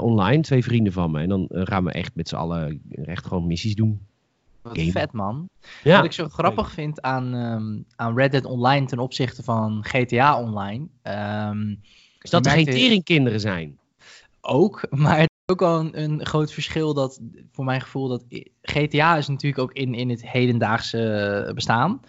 online. 0.00 0.42
Twee 0.42 0.64
vrienden 0.64 0.92
van 0.92 1.10
me. 1.10 1.20
En 1.20 1.28
dan 1.28 1.48
gaan 1.50 1.84
we 1.84 1.92
echt 1.92 2.14
met 2.14 2.28
z'n 2.28 2.36
allen 2.36 2.82
echt 3.04 3.26
gewoon 3.26 3.46
missies 3.46 3.74
doen. 3.74 4.00
Wat 4.62 4.78
Game. 4.78 4.90
vet, 4.90 5.12
man. 5.12 5.48
Ja. 5.82 5.96
Wat 5.96 6.04
ik 6.04 6.12
zo 6.12 6.28
grappig 6.28 6.70
vind 6.70 7.02
aan, 7.02 7.34
um, 7.34 7.84
aan 7.96 8.16
Red 8.16 8.32
Dead 8.32 8.44
Online 8.44 8.86
ten 8.86 8.98
opzichte 8.98 9.42
van 9.42 9.84
GTA 9.84 10.40
Online... 10.40 10.86
Um, 11.50 11.80
is 12.20 12.30
dat 12.30 12.46
er 12.46 12.52
geen 12.52 12.64
teringkinderen 12.64 13.40
zijn. 13.40 13.78
Ook, 14.40 14.86
maar 14.90 15.26
ook 15.46 15.60
wel 15.60 15.88
een, 15.92 16.26
groot 16.26 16.52
verschil 16.52 16.94
dat, 16.94 17.20
voor 17.52 17.64
mijn 17.64 17.80
gevoel, 17.80 18.08
dat 18.08 18.24
GTA 18.62 19.16
is 19.16 19.28
natuurlijk 19.28 19.62
ook 19.62 19.72
in, 19.72 19.94
in 19.94 20.10
het 20.10 20.30
hedendaagse 20.30 21.52
bestaan. 21.54 22.00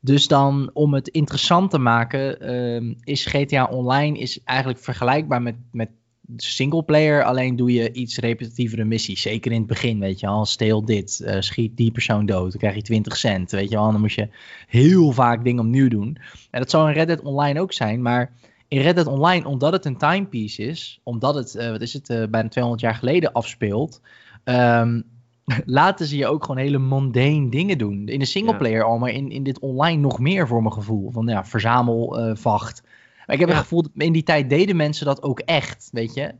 Dus 0.00 0.28
dan 0.28 0.70
om 0.72 0.94
het 0.94 1.08
interessant 1.08 1.70
te 1.70 1.78
maken, 1.78 2.54
um, 2.54 2.96
is 3.04 3.26
GTA 3.26 3.64
Online 3.64 4.18
is 4.18 4.42
eigenlijk 4.44 4.78
vergelijkbaar 4.78 5.42
met, 5.42 5.54
met 5.72 5.88
singleplayer. 6.36 7.24
Alleen 7.24 7.56
doe 7.56 7.72
je 7.72 7.92
iets 7.92 8.18
repetitievere 8.18 8.84
missies. 8.84 9.22
Zeker 9.22 9.52
in 9.52 9.58
het 9.58 9.66
begin, 9.66 9.98
weet 9.98 10.20
je 10.20 10.26
wel. 10.26 10.44
Steel 10.44 10.84
dit, 10.84 11.20
uh, 11.24 11.36
schiet 11.40 11.76
die 11.76 11.92
persoon 11.92 12.26
dood. 12.26 12.50
Dan 12.50 12.60
krijg 12.60 12.74
je 12.74 12.82
20 12.82 13.16
cent, 13.16 13.50
weet 13.50 13.70
je 13.70 13.76
wel. 13.76 13.92
Dan 13.92 14.00
moet 14.00 14.12
je 14.12 14.28
heel 14.66 15.12
vaak 15.12 15.44
dingen 15.44 15.64
opnieuw 15.64 15.88
doen. 15.88 16.18
En 16.50 16.60
dat 16.60 16.70
zou 16.70 16.88
in 16.88 16.94
Red 16.94 17.06
Dead 17.06 17.22
Online 17.22 17.60
ook 17.60 17.72
zijn, 17.72 18.02
maar 18.02 18.32
in 18.74 18.80
Red 18.80 18.94
Dead 18.94 19.06
Online, 19.06 19.48
omdat 19.48 19.72
het 19.72 19.84
een 19.84 19.96
timepiece 19.96 20.62
is, 20.62 21.00
omdat 21.02 21.34
het, 21.34 21.54
uh, 21.54 21.70
wat 21.70 21.80
is 21.80 21.92
het, 21.92 22.10
uh, 22.10 22.26
bijna 22.26 22.48
200 22.48 22.82
jaar 22.82 22.94
geleden 22.94 23.32
afspeelt, 23.32 24.00
um, 24.44 25.02
laten 25.64 26.06
ze 26.06 26.16
je 26.16 26.26
ook 26.26 26.44
gewoon 26.44 26.60
hele 26.60 26.78
mundane 26.78 27.48
dingen 27.48 27.78
doen. 27.78 28.08
In 28.08 28.18
de 28.18 28.24
singleplayer 28.24 28.78
ja. 28.78 28.84
al, 28.84 28.98
maar 28.98 29.10
in, 29.10 29.30
in 29.30 29.42
dit 29.42 29.58
online 29.58 30.00
nog 30.00 30.18
meer 30.18 30.46
voor 30.46 30.62
mijn 30.62 30.74
gevoel. 30.74 31.10
Van 31.10 31.26
ja, 31.26 31.44
verzamel 31.44 32.20
uh, 32.20 32.36
vacht. 32.36 32.82
Maar 33.26 33.34
ik 33.34 33.40
heb 33.40 33.48
ja. 33.48 33.54
het 33.54 33.62
gevoel, 33.62 33.82
dat 33.82 33.90
in 33.94 34.12
die 34.12 34.22
tijd 34.22 34.48
deden 34.48 34.76
mensen 34.76 35.06
dat 35.06 35.22
ook 35.22 35.40
echt, 35.40 35.88
weet 35.92 36.14
je. 36.14 36.34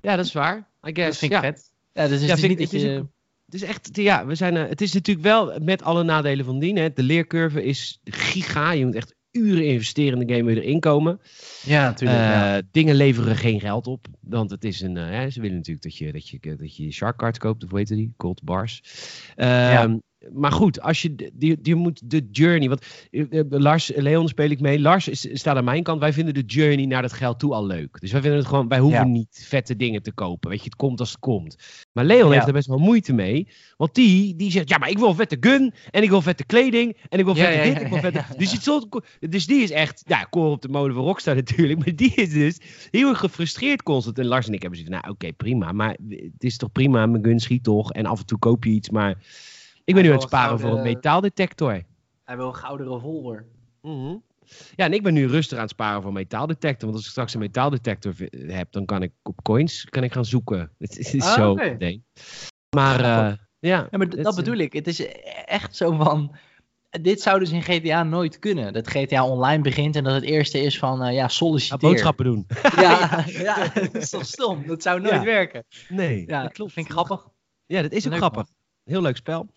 Ja, 0.00 0.16
dat 0.16 0.24
is 0.24 0.32
waar. 0.32 0.56
I 0.86 0.94
guess. 0.94 1.08
Dat 1.08 1.16
vind 1.16 1.32
ik 1.32 1.40
ja. 1.40 1.40
vet. 1.40 1.70
Ja, 1.92 2.08
dus 2.08 2.22
is 2.22 2.42
niet 2.42 2.58
het 2.58 2.58
dat 2.58 2.72
is 2.72 2.82
je... 2.82 2.98
Ook, 2.98 3.06
het 3.44 3.54
is 3.54 3.62
echt, 3.62 3.96
ja, 3.96 4.26
we 4.26 4.34
zijn, 4.34 4.56
uh, 4.56 4.68
het 4.68 4.80
is 4.80 4.92
natuurlijk 4.92 5.26
wel 5.26 5.58
met 5.62 5.82
alle 5.82 6.02
nadelen 6.02 6.44
van 6.44 6.58
dien. 6.58 6.76
Hè. 6.76 6.92
De 6.92 7.02
leercurve 7.02 7.64
is 7.64 8.00
giga. 8.04 8.70
Je 8.70 8.84
moet 8.84 8.94
echt 8.94 9.14
uren 9.32 9.66
investeren 9.66 10.20
in 10.20 10.26
de 10.26 10.34
game 10.34 10.46
weer 10.46 10.62
erin 10.62 10.80
komen. 10.80 11.20
Ja, 11.62 11.84
natuurlijk. 11.84 12.20
Uh, 12.20 12.26
ja. 12.26 12.62
Dingen 12.70 12.94
leveren 12.94 13.36
geen 13.36 13.60
geld 13.60 13.86
op. 13.86 14.06
Want 14.20 14.50
het 14.50 14.64
is 14.64 14.80
een. 14.80 14.96
Uh, 14.96 15.08
hè, 15.08 15.30
ze 15.30 15.40
willen 15.40 15.56
natuurlijk 15.56 15.84
dat 15.84 15.96
je, 15.96 16.12
dat 16.12 16.28
je, 16.28 16.56
dat 16.56 16.76
je 16.76 16.92
Shark 16.92 17.16
Card 17.16 17.38
koopt. 17.38 17.64
Of 17.64 17.70
hoe 17.70 17.78
heet 17.78 17.88
die? 17.88 18.14
Gold 18.16 18.42
Bars. 18.42 18.82
Uh, 19.36 19.46
ja. 19.46 19.98
Maar 20.32 20.52
goed, 20.52 20.80
als 20.80 21.02
je, 21.02 21.30
die, 21.34 21.60
die 21.60 21.74
moet 21.74 22.10
de 22.10 22.28
journey. 22.30 22.68
Want 22.68 22.86
uh, 23.10 23.42
Lars, 23.48 23.92
Leon 23.94 24.28
speel 24.28 24.50
ik 24.50 24.60
mee. 24.60 24.80
Lars 24.80 25.08
is, 25.08 25.28
staat 25.32 25.56
aan 25.56 25.64
mijn 25.64 25.82
kant. 25.82 26.00
Wij 26.00 26.12
vinden 26.12 26.34
de 26.34 26.42
journey 26.42 26.86
naar 26.86 27.02
dat 27.02 27.12
geld 27.12 27.38
toe 27.38 27.54
al 27.54 27.66
leuk. 27.66 28.00
Dus 28.00 28.12
wij 28.12 28.20
vinden 28.20 28.38
het 28.38 28.48
gewoon. 28.48 28.68
Wij 28.68 28.78
hoeven 28.78 28.98
ja. 28.98 29.04
niet 29.04 29.44
vette 29.48 29.76
dingen 29.76 30.02
te 30.02 30.12
kopen. 30.12 30.50
Weet 30.50 30.58
je, 30.58 30.64
het 30.64 30.76
komt 30.76 31.00
als 31.00 31.10
het 31.10 31.18
komt. 31.18 31.56
Maar 31.92 32.04
Leon 32.04 32.28
ja. 32.28 32.34
heeft 32.34 32.46
er 32.46 32.52
best 32.52 32.66
wel 32.66 32.78
moeite 32.78 33.12
mee. 33.12 33.48
Want 33.76 33.94
die, 33.94 34.36
die 34.36 34.50
zegt: 34.50 34.68
Ja, 34.68 34.78
maar 34.78 34.90
ik 34.90 34.98
wil 34.98 35.14
vette 35.14 35.36
gun. 35.40 35.74
En 35.90 36.02
ik 36.02 36.08
wil 36.08 36.22
vette 36.22 36.44
kleding. 36.44 36.96
En 37.08 37.18
ik 37.18 37.24
wil 37.24 37.34
vette 37.34 37.62
dit. 37.62 37.80
Ik 37.80 37.88
wil 37.88 37.98
vette. 37.98 38.24
Dus, 38.36 38.52
het 38.52 39.30
dus 39.30 39.46
die 39.46 39.62
is 39.62 39.70
echt. 39.70 40.02
Ja, 40.06 40.22
koor 40.22 40.50
op 40.50 40.62
de 40.62 40.68
molen 40.68 40.94
van 40.94 41.04
Rockstar 41.04 41.34
natuurlijk. 41.44 41.78
Maar 41.78 41.96
die 41.96 42.14
is 42.14 42.32
dus 42.32 42.58
heel 42.90 43.08
erg 43.08 43.18
gefrustreerd 43.18 43.82
constant. 43.82 44.18
En 44.18 44.26
Lars 44.26 44.46
en 44.46 44.52
ik 44.52 44.62
hebben 44.62 44.78
zoiets 44.78 44.96
van: 44.96 45.02
Nou, 45.04 45.14
oké, 45.14 45.26
okay, 45.26 45.36
prima. 45.36 45.72
Maar 45.72 45.96
het 46.08 46.44
is 46.44 46.56
toch 46.56 46.72
prima. 46.72 47.06
Mijn 47.06 47.24
gun 47.24 47.40
schiet 47.40 47.62
toch. 47.62 47.92
En 47.92 48.06
af 48.06 48.18
en 48.18 48.26
toe 48.26 48.38
koop 48.38 48.64
je 48.64 48.70
iets. 48.70 48.90
Maar. 48.90 49.16
Ik 49.90 49.94
ben 49.96 50.04
nu 50.04 50.10
aan 50.10 50.18
het 50.18 50.28
sparen 50.28 50.48
gouden, 50.48 50.68
voor 50.68 50.78
een 50.78 50.92
metaaldetector. 50.94 51.82
Hij 52.24 52.36
wil 52.36 52.46
een 52.46 52.54
gouden 52.54 52.88
revolver. 52.92 53.46
Mm 53.82 54.04
-hmm. 54.04 54.22
Ja, 54.74 54.84
en 54.84 54.92
ik 54.92 55.02
ben 55.02 55.14
nu 55.14 55.26
rustig 55.26 55.56
aan 55.56 55.62
het 55.62 55.72
sparen 55.72 56.02
voor 56.02 56.12
metaaldetector. 56.12 56.80
Want 56.84 56.94
als 56.94 57.04
ik 57.04 57.10
straks 57.10 57.34
een 57.34 57.40
metaaldetector 57.40 58.14
heb, 58.46 58.72
dan 58.72 58.84
kan 58.84 59.02
ik 59.02 59.12
op 59.22 59.42
coins 59.42 59.84
kan 59.84 60.02
ik 60.04 60.12
gaan 60.12 60.24
zoeken. 60.24 60.70
Het 60.78 60.98
is, 60.98 61.22
Ah, 61.22 61.34
zo 61.34 61.54
nee. 61.54 62.04
Maar 62.76 63.00
eh, 63.00 63.36
ja. 63.58 63.88
Ja, 63.90 63.98
maar 63.98 64.08
dat 64.08 64.36
bedoel 64.36 64.56
ik. 64.56 64.72
Het 64.72 64.86
is 64.86 65.06
echt 65.44 65.76
zo 65.76 65.92
van. 65.96 66.36
Dit 67.02 67.20
zou 67.20 67.38
dus 67.38 67.50
in 67.50 67.62
GTA 67.62 68.02
nooit 68.02 68.38
kunnen. 68.38 68.72
Dat 68.72 68.88
GTA 68.88 69.26
online 69.26 69.62
begint 69.62 69.96
en 69.96 70.04
dat 70.04 70.14
het 70.14 70.24
eerste 70.24 70.60
is 70.60 70.78
van 70.78 71.02
eh, 71.02 71.06
ja, 71.06 71.10
Ja, 71.12 71.28
solliciteer. 71.28 71.88
boodschappen 71.88 72.24
doen. 72.24 72.46
Ja, 72.76 73.24
ja, 73.48 73.68
dat 73.74 73.94
is 73.94 74.10
toch 74.10 74.24
stom? 74.26 74.66
Dat 74.66 74.82
zou 74.82 75.00
nooit 75.00 75.14
Ja. 75.14 75.24
werken. 75.24 75.64
Nee, 75.88 76.24
Ja, 76.26 76.42
dat 76.42 76.52
klopt. 76.52 76.72
Vind 76.72 76.86
ik 76.86 76.92
grappig. 76.92 77.28
Ja, 77.66 77.82
dat 77.82 77.92
is 77.92 78.04
ook 78.04 78.10
Leuk, 78.10 78.20
grappig. 78.20 78.46
Heel 78.84 79.02
leuk 79.02 79.16
spel. 79.16 79.48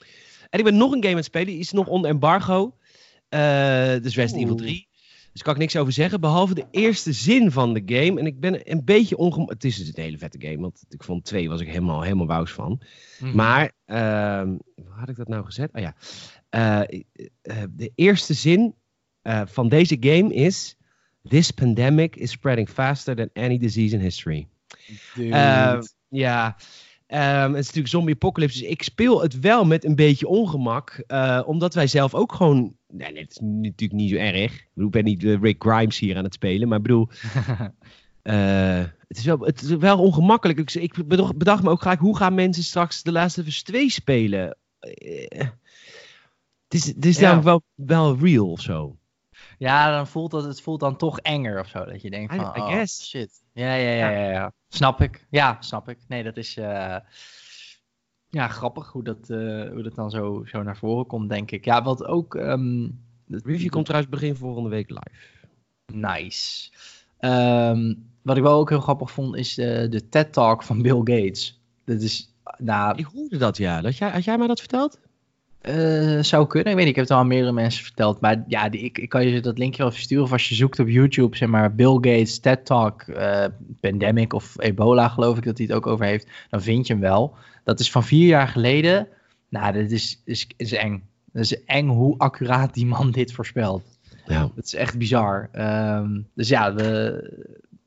En 0.50 0.60
ik 0.60 0.66
ben 0.66 0.78
nog 0.78 0.92
een 0.92 0.98
game 0.98 1.10
aan 1.10 1.16
het 1.16 1.26
spelen. 1.26 1.48
Die 1.48 1.60
is 1.60 1.72
nog 1.72 1.88
onder 1.88 2.10
embargo. 2.10 2.78
Eh 3.30 3.96
dus 4.02 4.16
Resident 4.16 4.44
Evil 4.44 4.56
Oeh. 4.56 4.62
3. 4.62 4.88
Dus 5.32 5.42
kan 5.42 5.54
ik 5.54 5.60
niks 5.60 5.76
over 5.76 5.94
zeggen. 5.94 6.22
Behalve 6.22 6.54
de 6.54 6.66
eerste 6.72 7.14
zin 7.14 7.52
van 7.52 7.74
de 7.74 7.82
game. 7.86 8.20
En 8.20 8.26
ik 8.26 8.40
ben 8.40 8.72
een 8.72 8.84
beetje 8.86 9.18
ongemakkelijk. 9.18 9.64
Het 9.64 9.72
is 9.72 9.78
dus 9.78 9.88
een 9.88 10.04
hele 10.04 10.18
vette 10.18 10.48
game. 10.48 10.60
Want 10.60 10.86
ik 10.90 11.04
vond 11.04 11.26
2 11.26 11.50
was 11.50 11.62
ik 11.62 11.68
helemaal, 11.68 12.02
helemaal 12.02 12.28
wous 12.28 12.52
van. 12.52 12.82
Mhm. 13.20 13.36
Maar, 13.36 13.72
ehm, 13.86 14.48
hoe 14.76 14.94
had 14.96 15.10
ik 15.10 15.16
dat 15.16 15.28
nou 15.28 15.46
gezet? 15.46 15.70
Oh 15.74 15.82
ja. 15.82 15.96
Eh, 16.50 16.80
eh, 17.42 17.64
de 17.70 17.92
eerste 17.96 18.34
zin 18.34 18.76
van 19.46 19.70
deze 19.70 19.98
game 20.00 20.34
is... 20.34 20.78
This 21.24 21.52
pandemic 21.52 22.16
is 22.16 22.32
spreading 22.32 22.70
faster 22.70 23.16
than 23.16 23.30
any 23.34 23.58
disease 23.58 23.96
in 23.96 24.02
history. 24.02 24.48
Dude. 25.16 25.36
Eh, 25.36 25.80
ja, 26.10 26.58
Ehm, 27.14 27.50
het 27.50 27.60
is 27.60 27.66
natuurlijk 27.66 27.88
zombie 27.88 28.14
apocalypse. 28.16 28.60
Dus 28.60 28.68
ik 28.68 28.84
speel 28.84 29.22
het 29.22 29.40
wel 29.40 29.66
met 29.66 29.86
een 29.86 29.96
beetje 29.96 30.28
ongemak. 30.28 31.04
eh, 31.08 31.42
omdat 31.46 31.74
wij 31.74 31.88
zelf 31.88 32.14
ook 32.14 32.34
gewoon... 32.34 32.76
Nee, 32.88 33.12
nee, 33.12 33.22
het 33.22 33.32
is 33.32 33.38
natuurlijk 33.42 33.92
niet 34.00 34.10
zo 34.10 34.16
erg. 34.16 34.54
Ik, 34.54 34.70
bedoel, 34.74 34.88
ik 34.88 34.94
ben 34.94 35.04
niet 35.04 35.24
eh, 35.24 35.42
Rick 35.42 35.64
Grimes 35.64 36.00
hier 36.00 36.18
aan 36.18 36.24
het 36.24 36.34
spelen. 36.34 36.68
Maar 36.68 36.78
ik 36.78 36.84
bedoel... 36.84 37.10
eh, 38.22 38.84
het, 39.08 39.18
is 39.18 39.26
wel, 39.26 39.40
het 39.40 39.62
is 39.62 39.70
wel 39.70 40.00
ongemakkelijk. 40.00 40.60
Ik, 40.60 40.74
ik 40.74 41.08
bedacht, 41.08 41.38
bedacht 41.38 41.64
me 41.64 41.70
ook 41.70 41.82
gelijk... 41.82 42.00
Hoe 42.00 42.18
gaan 42.18 42.34
mensen 42.34 42.64
straks 42.64 43.04
de 43.04 43.12
of 43.12 43.38
Us 43.38 43.64
2 43.64 43.90
spelen? 43.90 44.58
Het 44.80 45.54
is, 46.70 46.86
het 46.86 47.06
is 47.06 47.16
Ja. 47.16 47.22
namelijk 47.22 47.46
wel, 47.46 47.62
wel 47.76 48.18
real 48.18 48.52
of 48.52 48.62
zo. 48.62 48.98
Ja, 49.64 49.92
dan 49.92 50.08
voelt 50.08 50.32
dat, 50.32 50.44
het 50.44 50.62
voelt 50.62 50.80
dan 50.80 50.98
toch 50.98 51.20
enger 51.20 51.60
of 51.60 51.68
zo. 51.68 51.86
Dat 51.86 52.02
je 52.02 52.10
denkt 52.10 52.36
van, 52.36 52.44
I 52.58 52.60
oh, 52.60 52.68
guess. 52.68 53.10
shit. 53.10 53.44
Ja, 53.54 53.74
ja, 53.74 53.92
ja, 53.92 54.10
ja, 54.10 54.30
ja. 54.32 54.54
Snap 54.68 55.02
ik. 55.02 55.26
Ja, 55.30 55.58
snap 55.60 55.90
ik. 55.90 55.98
Nee, 56.08 56.24
dat 56.24 56.38
is... 56.38 56.58
eh, 56.58 56.96
ja, 58.30 58.48
grappig 58.48 58.92
hoe 58.92 59.04
dat, 59.04 59.30
eh, 59.30 59.70
hoe 59.72 59.82
dat 59.84 59.96
dan 59.96 60.10
zo, 60.10 60.44
zo 60.46 60.64
naar 60.64 60.78
voren 60.78 61.06
komt, 61.06 61.30
denk 61.30 61.52
ik. 61.52 61.66
Ja, 61.66 61.84
wat 61.84 62.06
ook... 62.06 62.36
ehm, 62.36 62.90
De 63.26 63.42
review 63.44 63.70
komt 63.70 63.86
trouwens 63.86 64.12
begin 64.14 64.36
volgende 64.36 64.70
week 64.70 64.90
live. 64.90 65.48
Nice. 65.94 66.72
Ehm, 67.18 67.94
wat 68.22 68.38
ik 68.38 68.44
wel 68.44 68.60
ook 68.60 68.70
heel 68.70 68.80
grappig 68.82 69.12
vond, 69.12 69.36
is 69.36 69.54
de, 69.54 69.88
de 69.90 70.10
TED-talk 70.10 70.64
van 70.64 70.82
Bill 70.82 70.98
Gates. 70.98 71.62
Dat 71.86 72.02
is, 72.02 72.34
nou, 72.58 72.98
Ik 72.98 73.06
hoorde 73.06 73.38
dat, 73.38 73.58
ja. 73.58 73.82
Dat 73.82 73.98
jij, 73.98 74.10
had 74.10 74.24
jij 74.24 74.38
mij 74.38 74.48
dat 74.48 74.60
verteld? 74.60 75.00
Eh, 75.64 76.20
zou 76.22 76.48
kunnen. 76.48 76.72
Ik 76.72 76.78
weet 76.78 76.86
niet, 76.86 76.96
ik 76.96 76.96
heb 76.96 77.06
het 77.06 77.14
al 77.14 77.20
aan 77.20 77.28
meerdere 77.28 77.52
mensen 77.52 77.84
verteld. 77.84 78.22
Maar 78.22 78.44
ja, 78.48 78.70
die, 78.70 78.82
ik, 78.82 78.98
ik 78.98 79.10
kan 79.10 79.28
je 79.28 79.42
dat 79.42 79.58
linkje 79.58 79.82
wel 79.82 79.92
versturen. 79.92 80.24
Of 80.24 80.32
als 80.32 80.50
je 80.50 80.56
zoekt 80.56 80.80
op 80.80 80.88
YouTube, 80.88 81.38
zeg 81.38 81.50
maar, 81.50 81.76
Bill 81.76 81.94
Gates 81.94 82.40
TED-talk, 82.40 83.02
eh, 83.02 83.46
pandemic 83.80 84.34
of 84.34 84.56
ebola, 84.60 85.08
geloof 85.08 85.38
ik 85.38 85.44
dat 85.44 85.58
hij 85.58 85.68
het 85.68 85.76
ook 85.76 85.88
over 85.88 86.06
heeft. 86.06 86.28
Dan 86.50 86.62
vind 86.62 86.88
je 86.88 86.94
hem 86.94 87.02
wel. 87.02 87.36
Dat 87.64 87.80
is 87.80 87.92
van 87.92 88.04
vier 88.04 88.28
jaar 88.28 88.48
geleden. 88.48 89.08
Nou, 89.50 89.74
dat 89.74 89.92
is, 89.92 90.22
is, 90.26 90.48
is 90.58 90.72
eng. 90.72 91.04
Dat 91.32 91.44
is 91.44 91.64
eng 91.64 91.88
hoe 91.88 92.18
accuraat 92.18 92.74
die 92.74 92.86
man 92.86 93.12
dit 93.12 93.34
voorspelt. 93.34 93.84
Ja. 94.26 94.52
Dat 94.56 94.66
is 94.66 94.76
echt 94.76 94.98
bizar. 94.98 95.50
Ehm, 95.52 96.22
dus 96.34 96.48
ja, 96.48 96.74
we, 96.74 97.24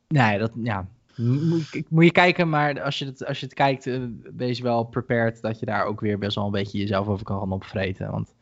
nee, 0.09 0.38
dat, 0.38 0.52
ja. 0.62 0.88
Moet, 1.16 1.90
moet 1.90 2.05
je 2.05 2.12
kijken, 2.12 2.48
maar 2.48 2.83
als 2.83 2.98
je 2.98 3.05
het, 3.05 3.26
als 3.26 3.40
je 3.40 3.46
het 3.46 3.55
kijkt, 3.55 3.87
eh, 3.87 4.00
wees 4.37 4.61
wel 4.61 4.85
prepared 4.85 5.40
dat 5.40 5.59
je 5.59 5.66
daar 5.66 5.85
ook 5.85 6.00
weer 6.00 6.18
best 6.18 6.35
wel 6.35 6.44
een 6.44 6.50
beetje 6.50 6.79
jezelf 6.79 7.07
over 7.07 7.24
kan 7.24 7.38
gaan 7.38 7.52
opvreten. 7.52 8.11
Want 8.11 8.35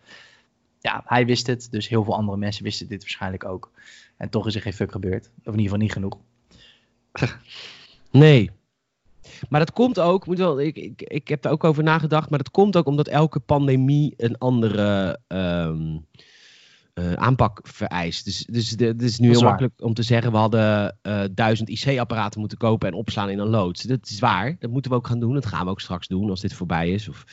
ja, 0.80 1.02
hij 1.06 1.26
wist 1.26 1.46
het, 1.46 1.68
dus 1.70 1.88
heel 1.88 2.04
veel 2.04 2.14
andere 2.14 2.38
mensen 2.38 2.64
wisten 2.64 2.88
dit 2.88 3.00
waarschijnlijk 3.00 3.44
ook. 3.44 3.70
En 4.16 4.28
toch 4.28 4.46
is 4.46 4.54
er 4.54 4.60
geen 4.60 4.72
fuck 4.72 4.92
gebeurd. 4.92 5.30
Of 5.38 5.54
in 5.54 5.60
ieder 5.60 5.62
geval 5.62 5.78
niet 5.78 5.92
genoeg. 5.92 6.18
Nee. 8.10 8.50
Maar 9.48 9.60
dat 9.60 9.72
komt 9.72 10.00
ook, 10.00 10.26
moet 10.26 10.38
wel, 10.38 10.60
ik, 10.60 10.76
ik, 10.76 11.02
ik 11.02 11.28
heb 11.28 11.42
daar 11.42 11.52
ook 11.52 11.64
over 11.64 11.82
nagedacht, 11.82 12.30
maar 12.30 12.38
dat 12.38 12.50
komt 12.50 12.76
ook 12.76 12.87
omdat 12.87 13.08
elke 13.08 13.40
pandemie 13.40 14.14
een 14.16 14.38
andere 14.38 15.18
ehm, 15.26 15.96
eh, 16.94 17.12
aanpak 17.12 17.61
vereist. 17.62 18.24
Dus, 18.24 18.46
dus 18.50 18.70
de, 18.70 18.85
het 18.87 19.02
is 19.02 19.18
nu 19.18 19.28
heel 19.28 19.40
waar. 19.40 19.48
makkelijk 19.48 19.74
om 19.83 19.94
te 19.94 20.02
zeggen, 20.02 20.33
we 20.33 20.37
hadden 20.38 20.96
eh, 21.02 21.22
duizend 21.33 21.68
IC-apparaten 21.68 22.40
moeten 22.40 22.59
kopen 22.59 22.88
en 22.88 22.94
opslaan 22.94 23.30
in 23.30 23.38
een 23.38 23.48
loods. 23.48 23.83
Dat 23.83 24.09
is 24.09 24.18
waar, 24.18 24.57
dat 24.59 24.70
moeten 24.70 24.90
we 24.90 24.96
ook 24.96 25.07
gaan 25.07 25.20
doen. 25.20 25.35
Dat 25.35 25.46
gaan 25.46 25.64
we 25.64 25.70
ook 25.70 25.80
straks 25.80 26.07
doen 26.09 26.30
als 26.30 26.40
dit 26.40 26.54
voorbij 26.54 26.90
is. 26.90 27.09
Of, 27.09 27.24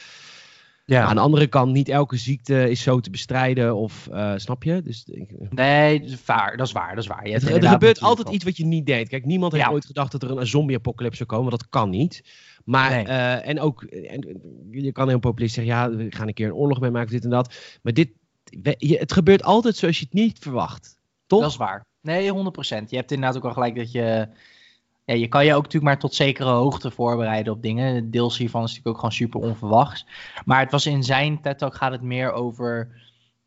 Aan 0.87 1.15
de 1.15 1.21
andere 1.21 1.47
kant, 1.47 1.71
niet 1.73 1.89
elke 1.89 2.17
ziekte 2.17 2.69
is 2.69 2.81
zo 2.81 2.99
te 2.99 3.09
bestrijden 3.09 3.75
of, 3.75 4.07
eh, 4.07 4.33
snap 4.35 4.63
je? 4.63 4.81
Dus 4.81 5.03
ik- 5.05 5.35
Nee, 5.49 5.99
dat 5.99 6.09
is 6.09 6.25
waar. 6.25 6.57
Dat 6.57 6.67
is 6.67 6.73
waar. 6.73 6.95
Dat 6.95 7.03
is 7.03 7.09
waar. 7.09 7.27
Je 7.27 7.33
er 7.35 7.41
inderdaad 7.41 7.71
gebeurt 7.71 8.01
altijd 8.01 8.29
iets 8.29 8.43
wat 8.43 8.57
je 8.57 8.65
niet 8.65 8.85
denkt. 8.85 9.09
Kijk, 9.09 9.25
niemand 9.25 9.51
heeft 9.51 9.65
Ja. 9.65 9.71
ooit 9.71 9.85
gedacht 9.85 10.11
dat 10.11 10.23
er 10.23 10.37
een 10.37 10.47
zombie-apocalypse 10.47 11.17
zou 11.17 11.29
komen, 11.29 11.51
dat 11.51 11.69
kan 11.69 11.89
niet. 11.89 12.23
Maar, 12.65 12.91
Nee. 12.91 13.03
en 13.41 13.59
ook, 13.59 13.83
en, 13.83 14.41
je 14.71 14.91
kan 14.91 15.07
heel 15.07 15.19
populistisch 15.19 15.65
zeggen, 15.65 15.91
ja, 15.91 15.97
we 15.97 16.11
gaan 16.15 16.27
een 16.27 16.33
keer 16.33 16.47
een 16.47 16.53
oorlog 16.53 16.79
meemaken, 16.79 17.11
dit 17.11 17.23
en 17.23 17.29
dat. 17.29 17.55
Maar 17.81 17.93
dit, 17.93 18.09
het 18.77 19.13
gebeurt 19.13 19.43
altijd 19.43 19.75
zoals 19.75 19.99
je 19.99 20.05
het 20.05 20.13
niet 20.13 20.39
verwacht. 20.39 20.99
Toch? 21.27 21.41
Dat 21.41 21.49
is 21.49 21.57
waar. 21.57 21.85
Nee, 22.01 22.31
100%. 22.31 22.33
Je 22.87 22.95
hebt 22.95 23.11
inderdaad 23.11 23.37
ook 23.37 23.43
wel 23.43 23.53
gelijk 23.53 23.75
dat 23.75 23.91
je... 23.91 24.27
Ja, 25.05 25.13
je 25.13 25.27
kan 25.27 25.45
je 25.45 25.51
ook 25.55 25.63
natuurlijk 25.63 25.91
maar 25.91 25.99
tot 25.99 26.15
zekere 26.15 26.49
hoogte 26.49 26.91
voorbereiden 26.91 27.53
op 27.53 27.61
dingen. 27.61 28.11
Deels 28.11 28.37
hiervan 28.37 28.63
is 28.63 28.67
natuurlijk 28.67 28.95
ook 28.95 29.01
gewoon 29.01 29.11
super 29.11 29.39
onverwachts. 29.49 30.05
Maar 30.45 30.59
het 30.59 30.71
was 30.71 30.85
in 30.85 31.03
zijn 31.03 31.41
TED 31.41 31.57
Talk 31.57 31.75
gaat 31.75 31.91
het 31.91 32.01
meer 32.01 32.31
over... 32.31 32.99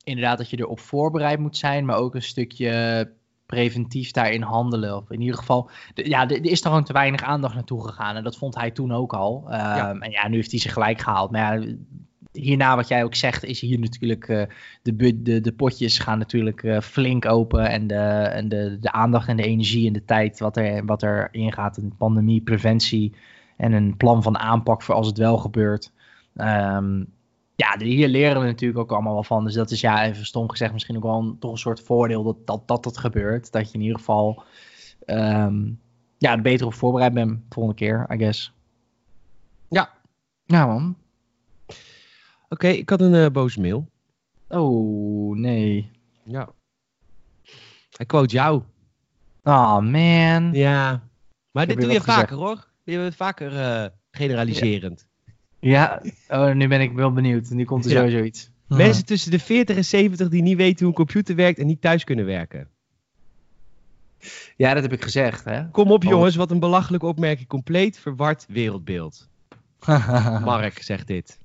Inderdaad 0.05 0.39
dat 0.39 0.51
je 0.51 0.59
erop 0.59 0.81
voorbereid 0.81 1.39
moet 1.39 1.57
zijn. 1.57 1.85
Maar 1.85 1.97
ook 1.97 2.15
een 2.15 2.23
stukje 2.23 3.13
preventief 3.47 4.11
daarin 4.11 4.43
handelen. 4.43 4.97
Of 4.97 5.11
in 5.11 5.21
ieder 5.21 5.37
geval... 5.37 5.71
ja, 5.95 6.29
er 6.29 6.45
is 6.45 6.61
er 6.61 6.67
gewoon 6.67 6.85
te 6.85 6.93
weinig 6.93 7.23
aandacht 7.23 7.55
naartoe 7.55 7.87
gegaan. 7.87 8.17
En 8.17 8.25
dat 8.25 8.37
vond 8.37 8.55
hij 8.55 8.71
toen 8.71 8.93
ook 8.93 9.13
al. 9.13 9.45
Ehm, 9.49 10.03
En 10.03 10.11
ja, 10.11 10.29
nu 10.29 10.37
heeft 10.37 10.51
hij 10.51 10.61
zich 10.61 10.73
gelijk 10.73 11.01
gehaald. 11.01 11.31
Maar 11.31 11.61
ja, 11.61 11.75
hierna 12.35 12.77
wat 12.77 12.89
jij 12.89 13.05
ook 13.05 13.15
zegt, 13.15 13.45
is 13.45 13.61
hier 13.61 13.79
natuurlijk 13.79 14.29
eh, 14.29 14.43
de, 14.83 15.23
de, 15.23 15.41
de 15.41 15.53
potjes 15.53 15.99
gaan 15.99 16.19
natuurlijk 16.19 16.63
eh, 16.63 16.81
flink 16.81 17.27
open. 17.27 17.69
En, 17.69 17.87
de, 17.87 17.95
en 17.95 18.49
de, 18.49 18.79
de 18.81 18.93
aandacht 18.93 19.29
en 19.29 19.37
de 19.37 19.43
energie 19.43 19.87
en 19.87 19.93
de 19.93 20.05
tijd 20.05 20.39
wat, 20.39 20.57
er, 20.57 20.85
wat 20.85 21.03
erin 21.03 21.53
gaat. 21.53 21.77
Een 21.77 21.97
pandemie, 21.97 22.41
preventie 22.41 23.15
en 23.57 23.73
een 23.73 23.97
plan 23.97 24.23
van 24.23 24.39
aanpak 24.39 24.83
voor 24.83 24.95
als 24.95 25.07
het 25.07 25.19
wel 25.19 25.37
gebeurt. 25.37 25.93
Ehm, 26.35 27.05
ja, 27.57 27.79
hier 27.79 28.09
leren 28.09 28.41
we 28.41 28.47
natuurlijk 28.47 28.81
ook 28.81 28.93
allemaal 28.93 29.13
wel 29.13 29.25
van. 29.25 29.45
Dus 29.45 29.55
dat 29.55 29.71
is 29.71 29.81
ja, 29.81 30.05
even 30.05 30.27
stom 30.27 30.51
gezegd, 30.51 30.73
misschien 30.73 30.97
ook 30.97 31.03
wel 31.03 31.19
een, 31.19 31.37
toch 31.39 31.51
een 31.51 31.59
soort 31.59 31.81
voordeel 31.81 32.23
dat 32.45 32.67
dat, 32.67 32.85
dat 32.85 32.99
gebeurt. 32.99 33.53
Dat 33.53 33.71
je 33.71 33.75
in 33.75 33.83
ieder 33.83 33.99
geval 33.99 34.43
ehm, 35.05 35.63
ja, 36.19 36.33
er 36.33 36.43
beter 36.43 36.67
op 36.67 36.75
voorbereid 36.75 37.15
bent 37.15 37.31
de 37.31 37.39
volgende 37.49 37.79
keer, 37.79 38.07
I 38.13 38.19
guess. 38.19 38.53
Ja. 39.69 39.91
Ja, 40.45 40.67
man. 40.67 40.97
Oké, 42.49 42.69
ik 42.69 42.91
had 42.91 43.01
een 43.01 43.15
eh, 43.15 43.31
boze 43.31 43.61
mail. 43.61 43.91
Oh, 44.49 45.37
nee. 45.37 45.91
Ja. 46.25 46.49
Hij 47.97 48.07
quote 48.07 48.35
jou. 48.35 48.63
Oh, 49.43 49.79
man. 49.79 50.53
Ja. 50.53 51.03
Maar 51.51 51.67
dit 51.67 51.81
doe 51.81 51.91
je 51.93 52.01
gezegd. 52.01 52.19
vaker 52.19 52.37
hoor. 52.37 52.69
Je 52.85 52.97
bent 52.97 53.17
vaker 53.17 53.57
eh, 53.61 53.87
generaliserend. 54.11 55.07
Ja, 55.61 56.03
oh, 56.29 56.53
nu 56.53 56.69
ben 56.69 56.81
ik 56.81 56.93
wel 56.93 57.13
benieuwd. 57.13 57.51
Nu 57.51 57.65
komt 57.65 57.85
er 57.85 57.91
Ja. 57.91 57.97
sowieso 57.99 58.23
iets. 58.23 58.51
Mensen 58.67 59.05
tussen 59.05 59.31
de 59.31 59.39
40 59.39 59.77
en 59.77 59.85
70 59.85 60.29
die 60.29 60.43
niet 60.43 60.57
weten 60.57 60.79
hoe 60.79 60.89
een 60.89 60.95
computer 61.05 61.37
werkt 61.37 61.59
en 61.59 61.67
niet 61.67 61.81
thuis 61.81 62.05
kunnen 62.05 62.25
werken. 62.25 62.69
Ja, 64.57 64.75
dat 64.75 64.83
heb 64.83 64.93
ik 64.93 65.03
gezegd, 65.03 65.45
hè? 65.45 65.71
Kom 65.71 65.91
op 65.91 66.05
Oh. 66.05 66.11
jongens, 66.11 66.37
wat 66.37 66.51
een 66.51 66.61
belachelijke 66.61 67.07
opmerking. 67.07 67.49
Compleet 67.49 67.99
verward 67.99 68.47
wereldbeeld. 68.49 69.29
Mark 70.45 70.83
zegt 70.83 71.07
dit. 71.07 71.39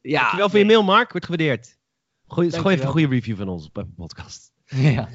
Ja, 0.00 0.20
Dankjewel 0.20 0.48
voor 0.48 0.58
je 0.58 0.64
mail, 0.64 0.82
Mark. 0.82 1.10
Wordt 1.10 1.26
gewaardeerd. 1.26 1.78
Gooi, 2.26 2.50
gooi 2.50 2.74
even 2.74 2.86
een 2.86 2.92
goede 2.92 3.08
review 3.08 3.36
van 3.36 3.48
ons 3.48 3.70
op 3.72 3.86
podcast. 3.96 4.52
Ja. 4.68 5.08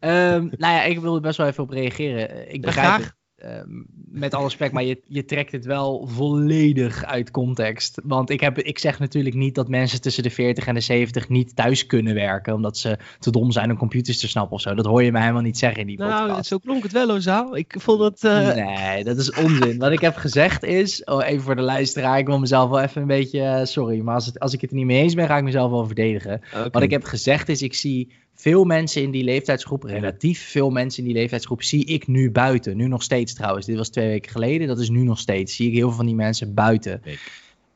Ehm, 0.00 0.48
nou 0.56 0.74
ja, 0.74 0.82
ik 0.82 1.00
wil 1.00 1.14
er 1.14 1.20
best 1.20 1.36
wel 1.36 1.46
even 1.46 1.62
op 1.62 1.70
reageren. 1.70 2.52
Ik 2.52 2.60
begrijp 2.60 2.86
graag. 2.86 3.04
het. 3.04 3.16
Ehm, 3.40 3.68
met 4.10 4.34
alle 4.34 4.44
respect, 4.44 4.72
maar 4.72 4.84
je, 4.84 5.00
je 5.06 5.24
trekt 5.24 5.52
het 5.52 5.64
wel 5.64 6.06
volledig 6.06 7.04
uit 7.04 7.30
context. 7.30 8.00
Want 8.04 8.30
ik, 8.30 8.40
heb, 8.40 8.58
ik 8.58 8.78
zeg 8.78 8.98
natuurlijk 8.98 9.34
niet 9.34 9.54
dat 9.54 9.68
mensen 9.68 10.00
tussen 10.00 10.22
de 10.22 10.30
40 10.30 10.66
en 10.66 10.74
de 10.74 10.80
70 10.80 11.28
niet 11.28 11.56
thuis 11.56 11.86
kunnen 11.86 12.14
werken. 12.14 12.54
Omdat 12.54 12.78
ze 12.78 12.98
te 13.18 13.30
dom 13.30 13.50
zijn 13.50 13.70
om 13.70 13.76
computers 13.76 14.18
te 14.18 14.28
snappen 14.28 14.54
of 14.54 14.60
zo. 14.60 14.74
Dat 14.74 14.86
hoor 14.86 15.02
je 15.02 15.12
mij 15.12 15.20
helemaal 15.20 15.42
niet 15.42 15.58
zeggen 15.58 15.80
in 15.80 15.86
die 15.86 15.98
Nou, 15.98 16.26
podcast. 16.26 16.48
zo 16.48 16.58
klonk 16.58 16.82
het 16.82 16.92
wel. 16.92 17.56
Ik 17.56 17.74
vond 17.78 17.98
dat... 17.98 18.24
eh, 18.24 18.54
Nee, 18.54 19.04
dat 19.04 19.18
is 19.18 19.32
onzin. 19.34 19.78
Wat 19.78 19.92
ik 19.92 20.00
heb 20.00 20.16
gezegd 20.16 20.62
is, 20.64 21.04
oh, 21.04 21.26
even 21.26 21.42
voor 21.42 21.56
de 21.56 21.62
luisteraar, 21.62 22.18
ik 22.18 22.26
wil 22.26 22.38
mezelf 22.38 22.70
wel 22.70 22.80
even 22.80 23.00
een 23.00 23.06
beetje, 23.08 23.40
eh, 23.42 23.64
sorry, 23.64 24.00
maar 24.00 24.14
als, 24.14 24.26
het, 24.26 24.38
als 24.38 24.52
ik 24.52 24.60
het 24.60 24.70
er 24.70 24.76
niet 24.76 24.86
mee 24.86 25.02
eens 25.02 25.14
ben, 25.14 25.26
ga 25.26 25.36
ik 25.36 25.44
mezelf 25.44 25.70
wel 25.70 25.86
verdedigen. 25.86 26.40
Wat 26.72 26.82
ik 26.82 26.90
heb 26.90 27.04
gezegd 27.04 27.48
is, 27.48 27.62
ik 27.62 27.74
zie 27.74 28.12
veel 28.40 28.64
mensen 28.64 29.02
in 29.02 29.10
die 29.10 29.24
leeftijdsgroep, 29.24 29.82
relatief 29.82 30.48
veel 30.50 30.70
mensen 30.70 31.02
in 31.02 31.08
die 31.08 31.18
leeftijdsgroep, 31.18 31.62
zie 31.62 31.84
ik 31.84 32.06
nu 32.06 32.30
buiten. 32.30 32.76
Nu 32.76 32.88
nog 32.88 33.02
steeds 33.02 33.34
trouwens. 33.34 33.66
Dit 33.66 33.76
was 33.76 33.88
twee 33.88 34.08
weken 34.08 34.30
geleden, 34.30 34.68
dat 34.68 34.80
is 34.80 34.88
nu 34.88 35.02
nog 35.02 35.18
steeds. 35.18 35.56
Zie 35.56 35.68
ik 35.68 35.74
heel 35.74 35.86
veel 35.86 35.96
van 35.96 36.06
die 36.06 36.14
mensen 36.14 36.54
buiten. 36.54 37.02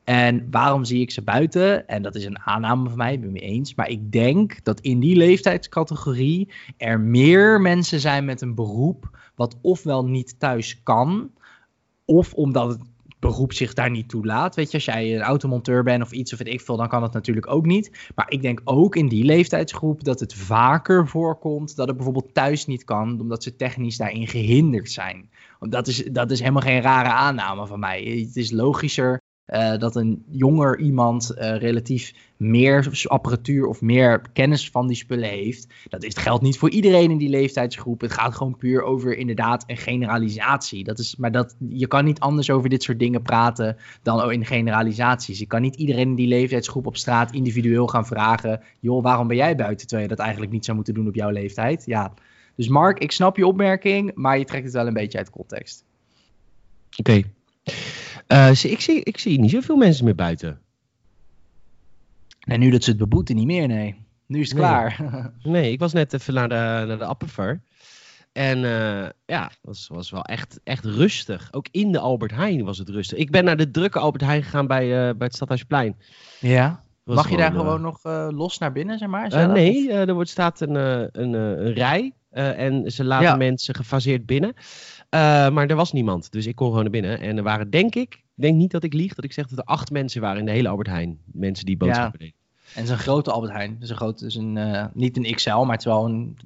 En 0.05 0.47
waarom 0.51 0.85
zie 0.85 1.01
ik 1.01 1.11
ze 1.11 1.23
buiten? 1.23 1.89
En 1.89 2.03
dat 2.03 2.15
is 2.15 2.25
een 2.25 2.39
aanname 2.39 2.89
van 2.89 2.99
mij, 2.99 3.13
ik 3.13 3.21
ben 3.21 3.33
het 3.33 3.41
mee 3.41 3.51
eens. 3.51 3.75
Maar 3.75 3.89
ik 3.89 4.13
denk 4.13 4.65
dat 4.65 4.81
in 4.81 5.01
die 5.01 5.17
leeftijdscategorie 5.17 6.49
er 6.77 7.01
meer 7.01 7.61
mensen 7.61 8.01
zijn 8.01 8.25
met 8.25 8.41
een 8.41 8.55
beroep 8.55 9.19
wat 9.35 9.57
ofwel 9.61 10.05
niet 10.05 10.35
thuis 10.39 10.83
kan, 10.83 11.31
of 12.05 12.35
omdat 12.35 12.69
het 12.69 12.81
beroep 13.25 13.53
zich 13.53 13.75
daar 13.75 13.91
niet 13.91 14.09
toe 14.09 14.27
laat. 14.27 14.55
Weet 14.55 14.71
je, 14.71 14.75
als 14.75 14.85
jij 14.85 15.15
een 15.15 15.23
automonteur 15.23 15.83
bent 15.83 16.03
of 16.03 16.13
iets 16.13 16.33
of 16.33 16.39
weet 16.39 16.53
ik 16.53 16.61
veel, 16.61 16.77
dan 16.77 16.89
kan 16.89 17.01
dat 17.01 17.13
natuurlijk 17.13 17.51
ook 17.51 17.67
niet. 17.67 18.11
Maar 18.15 18.31
ik 18.31 18.43
denk 18.43 18.61
ook 18.65 18.97
in 18.97 19.09
die 19.09 19.25
leeftijdsgroep 19.25 20.05
dat 20.05 20.21
het 20.21 20.35
vaker 20.35 21.09
voorkomt 21.09 21.77
dat 21.77 21.87
het 21.87 21.97
bijvoorbeeld 21.97 22.35
thuis 22.35 22.67
niet 22.67 22.85
kan, 22.85 23.21
omdat 23.21 23.43
ze 23.43 23.57
technisch 23.57 23.97
daarin 23.97 24.27
gehinderd 24.27 24.91
zijn. 24.91 25.31
Dat 25.61 25.87
is, 25.87 26.05
dat 26.05 26.31
is 26.31 26.39
helemaal 26.39 26.63
geen 26.63 26.81
rare 26.81 27.09
aanname 27.09 27.67
van 27.67 27.81
mij. 27.81 28.03
Het 28.03 28.37
is 28.37 28.51
logischer 28.51 29.21
uh, 29.47 29.77
dat 29.79 29.97
een 29.97 30.25
jonger 30.31 30.79
iemand 30.79 31.35
uh, 31.37 31.57
relatief 31.57 32.15
meer 32.37 33.07
apparatuur 33.07 33.67
of 33.67 33.81
meer 33.81 34.23
kennis 34.33 34.71
van 34.71 34.87
die 34.87 34.97
spullen 34.97 35.29
heeft. 35.29 35.67
Dat 35.89 36.05
is, 36.05 36.17
geldt 36.17 36.43
niet 36.43 36.59
voor 36.59 36.71
iedereen 36.71 37.11
in 37.11 37.19
die 37.19 37.29
leeftijdsgroep. 37.29 38.01
Het 38.01 38.13
gaat 38.13 38.35
gewoon 38.35 38.57
puur 38.57 38.83
over 38.83 39.17
inderdaad 39.17 39.65
een 39.67 39.77
generalisatie. 39.77 40.85
Dat 40.85 40.99
is, 40.99 41.17
maar 41.17 41.33
dat, 41.33 41.57
je 41.69 41.87
kan 41.87 42.05
niet 42.05 42.21
anders 42.21 42.51
over 42.51 42.69
dit 42.69 42.83
soort 42.83 42.99
dingen 42.99 43.23
praten 43.23 43.77
dan 44.03 44.33
in 44.33 44.47
generalisaties. 44.47 45.39
Je 45.39 45.47
kan 45.47 45.63
niet 45.63 45.77
iedereen 45.77 46.09
in 46.09 46.15
die 46.15 46.29
leeftijdsgroep 46.29 46.87
op 46.87 46.97
straat 46.97 47.33
individueel 47.33 47.87
gaan 47.87 48.07
vragen: 48.07 48.61
joh, 48.81 49.03
waarom 49.03 49.29
ben 49.29 49.37
jij 49.37 49.57
buiten 49.57 49.87
terwijl 49.87 50.09
je 50.09 50.15
dat 50.15 50.25
eigenlijk 50.25 50.53
niet 50.53 50.65
zou 50.65 50.77
moeten 50.77 50.95
doen 50.95 51.09
op 51.09 51.15
jouw 51.15 51.31
leeftijd? 51.31 51.83
Ja. 51.87 52.15
Dus 52.57 52.69
Mark, 52.69 52.99
ik 52.99 53.13
snap 53.13 53.37
je 53.37 53.47
opmerking, 53.47 54.11
maar 54.15 54.39
je 54.39 54.45
trekt 54.45 54.65
het 54.65 54.73
wel 54.73 54.87
een 54.87 54.93
beetje 54.93 55.19
uit 55.19 55.31
context. 55.31 55.85
Oké. 56.97 57.23
Uh, 58.29 58.51
ik, 58.51 58.81
zie, 58.81 59.03
ik 59.03 59.19
zie 59.19 59.41
niet 59.41 59.51
zoveel 59.51 59.77
mensen 59.77 60.05
meer 60.05 60.15
buiten. 60.15 60.61
En 62.41 62.61
nu 62.61 62.71
dat 62.71 62.85
ze 62.85 62.91
het 62.91 62.99
beboeten, 62.99 63.37
niet 63.37 63.47
meer, 63.47 63.69
nee. 63.69 64.03
Nu 64.27 64.41
is 64.41 64.49
het 64.49 64.59
nee. 64.59 64.67
klaar. 64.67 64.97
nee, 65.43 65.73
ik 65.73 65.79
was 65.79 65.93
net 65.93 66.13
even 66.13 66.35
naar 66.35 66.49
de, 66.49 66.87
naar 66.87 66.99
de 66.99 67.05
Appenver. 67.05 67.61
En 68.33 68.59
uh, 68.59 69.07
ja, 69.27 69.45
het 69.45 69.59
was, 69.63 69.89
was 69.89 70.11
wel 70.11 70.25
echt, 70.25 70.61
echt 70.65 70.85
rustig. 70.85 71.49
Ook 71.51 71.67
in 71.71 71.93
de 71.93 71.99
Albert 71.99 72.31
Heijn 72.31 72.65
was 72.65 72.79
het 72.79 72.89
rustig. 72.89 73.19
Ik 73.19 73.31
ben 73.31 73.45
naar 73.45 73.57
de 73.57 73.71
drukke 73.71 73.99
Albert 73.99 74.25
Heijn 74.25 74.43
gegaan 74.43 74.67
bij, 74.67 74.85
uh, 74.85 75.15
bij 75.17 75.27
het 75.27 75.35
Stadhuisplein. 75.35 75.97
Ja. 76.41 76.83
Mag 77.05 77.31
je 77.31 77.37
daar 77.37 77.53
gewoon 77.53 77.81
nog 77.81 78.01
los 78.31 78.59
naar 78.59 78.73
binnen, 78.73 78.99
zeg 78.99 79.09
maar? 79.09 79.49
nee, 79.49 79.93
er 79.93 80.15
wordt, 80.15 80.31
staat 80.31 80.61
een, 80.61 80.75
een, 80.75 81.33
een 81.33 81.73
rij. 81.73 82.13
en 82.31 82.93
ze 82.93 83.05
laten 83.05 83.27
ja. 83.27 83.37
mensen 83.37 83.75
gefaseerd 83.75 84.27
binnen. 84.27 84.55
Uh, 85.15 85.21
maar 85.51 85.67
er 85.67 85.77
was 85.77 85.93
niemand, 85.93 86.33
dus 86.33 86.47
ik 86.47 86.55
kon 86.55 86.67
gewoon 86.67 86.83
naar 86.83 86.91
binnen. 86.91 87.21
En 87.21 87.37
er 87.37 87.43
waren, 87.43 87.71
denk 87.71 87.95
ik, 87.95 88.15
ik 88.15 88.43
denk 88.43 88.57
niet 88.57 88.71
dat 88.71 88.85
ik 88.85 88.93
lieg, 88.93 89.15
dat 89.15 89.25
ik 89.25 89.33
zeg 89.33 89.47
dat 89.47 89.59
er 89.59 89.65
acht 89.65 89.91
mensen 89.91 90.21
waren 90.21 90.39
in 90.39 90.45
de 90.45 90.51
hele 90.51 90.69
Albert 90.69 90.89
Heijn. 90.89 91.19
Mensen 91.25 91.67
die 91.67 91.77
boodschappen 91.77 92.19
ja. 92.21 92.25
deden. 92.25 92.43
En 92.75 92.81
het 92.81 92.85
is 92.85 92.91
een 92.91 92.99
grote 92.99 93.31
Albert 93.31 93.53
Heijn. 93.53 93.77
Dus 93.79 93.91
een 93.91 93.97
grote, 93.97 94.25
dus 94.25 94.35
een, 94.35 94.57
uh, 94.57 94.85
niet 94.93 95.17
een 95.17 95.35
XL, 95.35 95.57
maar 95.57 95.71
het 95.71 95.79
is 95.79 95.85
wel 95.85 96.05
een 96.05 96.37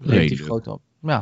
relatief 0.00 0.42
grote. 0.42 0.78
Ja. 1.02 1.18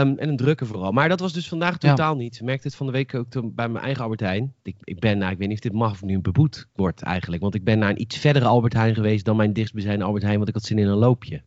Um, 0.00 0.18
en 0.18 0.28
een 0.28 0.36
drukke 0.36 0.66
vooral. 0.66 0.92
Maar 0.92 1.08
dat 1.08 1.20
was 1.20 1.32
dus 1.32 1.48
vandaag 1.48 1.78
totaal 1.78 2.12
ja. 2.12 2.18
niet. 2.18 2.34
Ik 2.34 2.42
merkte 2.42 2.66
het 2.66 2.76
van 2.76 2.86
de 2.86 2.92
week 2.92 3.14
ook 3.14 3.54
bij 3.54 3.68
mijn 3.68 3.84
eigen 3.84 4.02
Albert 4.02 4.20
Heijn. 4.20 4.54
Ik, 4.62 4.76
ik 4.84 4.98
ben, 4.98 5.18
nou, 5.18 5.32
ik 5.32 5.38
weet 5.38 5.48
niet 5.48 5.56
of 5.56 5.62
dit 5.62 5.72
mag 5.72 5.92
of 5.92 6.02
nu 6.02 6.20
beboet 6.20 6.66
wordt 6.74 7.02
eigenlijk. 7.02 7.42
Want 7.42 7.54
ik 7.54 7.64
ben 7.64 7.78
naar 7.78 7.90
een 7.90 8.00
iets 8.00 8.16
verdere 8.16 8.44
Albert 8.44 8.72
Heijn 8.72 8.94
geweest 8.94 9.24
dan 9.24 9.36
mijn 9.36 9.52
dichtstbijzijnde 9.52 10.04
Albert 10.04 10.22
Heijn. 10.22 10.36
Want 10.36 10.48
ik 10.48 10.54
had 10.54 10.64
zin 10.64 10.78
in 10.78 10.86
een 10.86 10.96
loopje. 10.96 11.42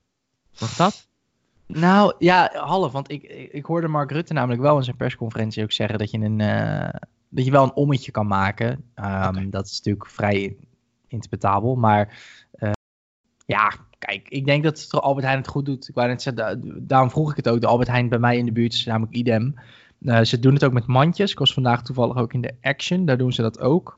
Mag 0.60 0.76
dat? 0.76 1.10
Nou 1.74 2.14
ja, 2.18 2.52
half. 2.54 2.92
Want 2.92 3.12
ik, 3.12 3.24
ik 3.52 3.66
hoorde 3.66 3.88
Mark 3.88 4.12
Rutte 4.12 4.34
namelijk 4.34 4.62
wel 4.62 4.78
in 4.78 4.84
zijn 4.84 4.96
persconferentie 4.98 5.64
ook 5.64 5.72
zeggen 5.72 5.98
dat 5.98 6.12
je, 6.12 6.18
een, 6.18 6.40
uh, 6.40 6.90
dat 7.30 7.46
je 7.46 7.52
wel 7.52 7.64
een 7.64 7.74
ommetje 7.74 8.12
kan 8.12 8.28
maken. 8.28 8.68
Um, 8.68 9.06
okay. 9.06 9.50
Dat 9.50 9.66
is 9.66 9.78
natuurlijk 9.78 10.08
vrij 10.08 10.56
interpretabel. 11.08 11.76
Maar 11.76 12.18
uh, 12.60 12.72
ja, 13.46 13.72
kijk, 14.00 14.30
ik 14.30 14.46
denk 14.46 14.64
dat 14.64 14.88
Albert 14.90 15.26
Heijn 15.26 15.40
het 15.40 15.48
goed 15.48 15.66
doet. 15.66 15.88
Ik 15.88 15.96
wou 15.96 16.08
net 16.08 16.22
zeggen, 16.22 16.62
daarom 16.88 17.10
vroeg 17.10 17.30
ik 17.30 17.36
het 17.36 17.50
ook. 17.50 17.62
De 17.62 17.68
Albert 17.68 17.90
Heijn 17.90 18.10
bij 18.10 18.20
mij 18.20 18.38
in 18.38 18.46
de 18.46 18.52
buurt 18.52 18.74
is 18.74 18.86
namelijk 18.86 19.16
idem. 19.16 19.56
Uh, 20.02 20.22
ze 20.22 20.40
doen 20.40 20.54
het 20.54 20.64
ook 20.64 20.74
met 20.74 20.88
mandjes. 20.88 21.32
Ik 21.32 21.40
was 21.40 21.54
vandaag 21.54 21.84
toevallig 21.84 22.18
ook 22.18 22.34
in 22.34 22.42
de 22.42 22.56
Action. 22.62 23.06
Daar 23.06 23.18
doen 23.18 23.34
ze 23.34 23.42
dat 23.42 23.60
ook. 23.60 23.98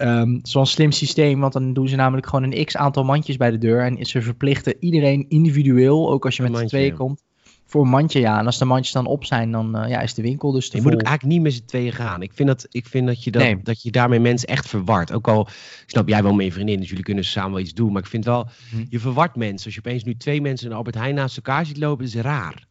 Um, 0.00 0.40
Zo'n 0.42 0.66
slim 0.66 0.92
systeem, 0.92 1.40
want 1.40 1.52
dan 1.52 1.72
doen 1.72 1.88
ze 1.88 1.96
namelijk 1.96 2.26
gewoon 2.26 2.52
een 2.52 2.64
x 2.64 2.76
aantal 2.76 3.04
mandjes 3.04 3.36
bij 3.36 3.50
de 3.50 3.58
deur. 3.58 3.84
En 3.84 4.06
ze 4.06 4.22
verplichten 4.22 4.74
iedereen 4.80 5.26
individueel, 5.28 6.10
ook 6.10 6.24
als 6.24 6.36
je 6.36 6.42
met 6.42 6.56
z'n 6.56 6.66
tweeën 6.66 6.96
komt, 6.96 7.22
voor 7.64 7.82
een 7.82 7.90
mandje. 7.90 8.20
Ja, 8.20 8.38
en 8.38 8.46
als 8.46 8.58
de 8.58 8.64
mandjes 8.64 8.92
dan 8.92 9.06
op 9.06 9.24
zijn, 9.24 9.50
dan 9.50 9.82
uh, 9.82 9.88
ja, 9.88 10.00
is 10.00 10.14
de 10.14 10.22
winkel 10.22 10.52
dus 10.52 10.68
te 10.68 10.76
Je 10.76 10.82
vol. 10.82 10.90
moet 10.90 11.00
ook 11.00 11.06
eigenlijk 11.06 11.36
niet 11.36 11.44
met 11.44 11.54
z'n 11.54 11.64
tweeën 11.64 11.92
gaan. 11.92 12.22
Ik 12.22 12.32
vind 12.32 12.48
dat, 12.48 12.66
ik 12.68 12.86
vind 12.86 13.06
dat, 13.06 13.24
je, 13.24 13.30
dat, 13.30 13.42
nee. 13.42 13.62
dat 13.62 13.82
je 13.82 13.90
daarmee 13.90 14.20
mensen 14.20 14.48
echt 14.48 14.68
verwart. 14.68 15.12
Ook 15.12 15.28
al, 15.28 15.40
ik 15.82 15.84
snap 15.86 16.08
jij 16.08 16.22
wel 16.22 16.40
je 16.40 16.52
vriendin, 16.52 16.80
dus 16.80 16.88
jullie 16.88 17.04
kunnen 17.04 17.24
samen 17.24 17.50
wel 17.50 17.60
iets 17.60 17.74
doen. 17.74 17.92
Maar 17.92 18.02
ik 18.02 18.08
vind 18.08 18.24
wel, 18.24 18.48
hm. 18.70 18.84
je 18.88 18.98
verwart 18.98 19.36
mensen. 19.36 19.64
Als 19.64 19.74
je 19.74 19.80
opeens 19.80 20.04
nu 20.04 20.16
twee 20.16 20.40
mensen 20.40 20.70
in 20.70 20.76
Albert 20.76 20.96
Heijn 20.96 21.14
naast 21.14 21.36
elkaar 21.36 21.66
ziet 21.66 21.78
lopen, 21.78 22.04
is 22.04 22.14
raar. 22.14 22.66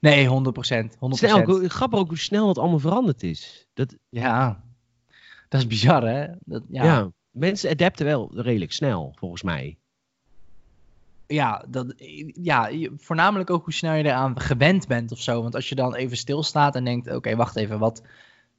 Nee, 0.00 0.26
100%. 0.26 0.28
100%. 0.28 0.34
Snel, 1.08 1.68
grappig 1.68 1.98
ook 1.98 2.08
hoe 2.08 2.18
snel 2.18 2.48
het 2.48 2.58
allemaal 2.58 2.78
veranderd 2.78 3.22
is. 3.22 3.66
Dat, 3.74 3.96
ja, 4.08 4.64
dat 5.48 5.60
is 5.60 5.66
bizar, 5.66 6.08
hè? 6.08 6.26
Dat, 6.44 6.62
ja. 6.68 6.84
ja. 6.84 7.10
mensen 7.30 7.70
adapten 7.70 8.06
wel 8.06 8.30
redelijk 8.34 8.72
snel, 8.72 9.12
volgens 9.18 9.42
mij. 9.42 9.76
Ja, 11.26 11.64
dat, 11.68 11.94
ja, 12.34 12.70
voornamelijk 12.96 13.50
ook 13.50 13.64
hoe 13.64 13.72
snel 13.72 13.94
je 13.94 14.04
eraan 14.04 14.40
gewend 14.40 14.86
bent 14.86 15.12
of 15.12 15.20
zo. 15.20 15.42
Want 15.42 15.54
als 15.54 15.68
je 15.68 15.74
dan 15.74 15.94
even 15.94 16.16
stilstaat 16.16 16.74
en 16.74 16.84
denkt, 16.84 17.14
oké, 17.14 17.36
wacht 17.36 17.56
even, 17.56 17.78
wat, 17.78 18.02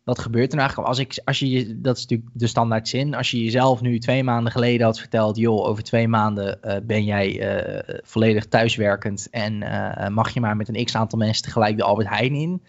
wat 0.04 0.20
gebeurt 0.20 0.52
er 0.52 0.58
nou 0.58 0.68
eigenlijk? 0.68 0.90
Als 0.90 1.00
ik, 1.00 1.22
als 1.26 1.40
je, 1.40 1.82
dat 1.82 1.96
is 1.98 2.02
natuurlijk 2.02 2.30
de 2.34 2.48
standaard 2.48 2.88
zin. 2.88 3.16
Als 3.16 3.32
je 3.32 3.44
jezelf 3.44 3.82
nu 3.82 4.00
twee 4.00 4.24
maanden 4.24 4.52
geleden 4.52 4.86
had 4.86 5.00
verteld, 5.00 5.38
joh, 5.38 5.66
over 5.66 5.84
twee 5.84 6.08
maanden 6.08 6.60
uh, 6.64 6.76
ben 6.84 7.04
jij 7.04 7.60
uh, 7.64 8.00
volledig 8.04 8.46
thuiswerkend 8.46 9.30
en 9.30 9.54
uh, 9.62 10.08
mag 10.08 10.30
je 10.30 10.40
maar 10.40 10.56
met 10.56 10.68
een 10.68 10.86
x 10.86 10.96
aantal 10.96 11.20
mensen 11.20 11.44
tegelijk 11.44 11.78
de 11.78 11.84
Albert 11.84 12.10
Heijn 12.10 12.34
in. 12.34 12.64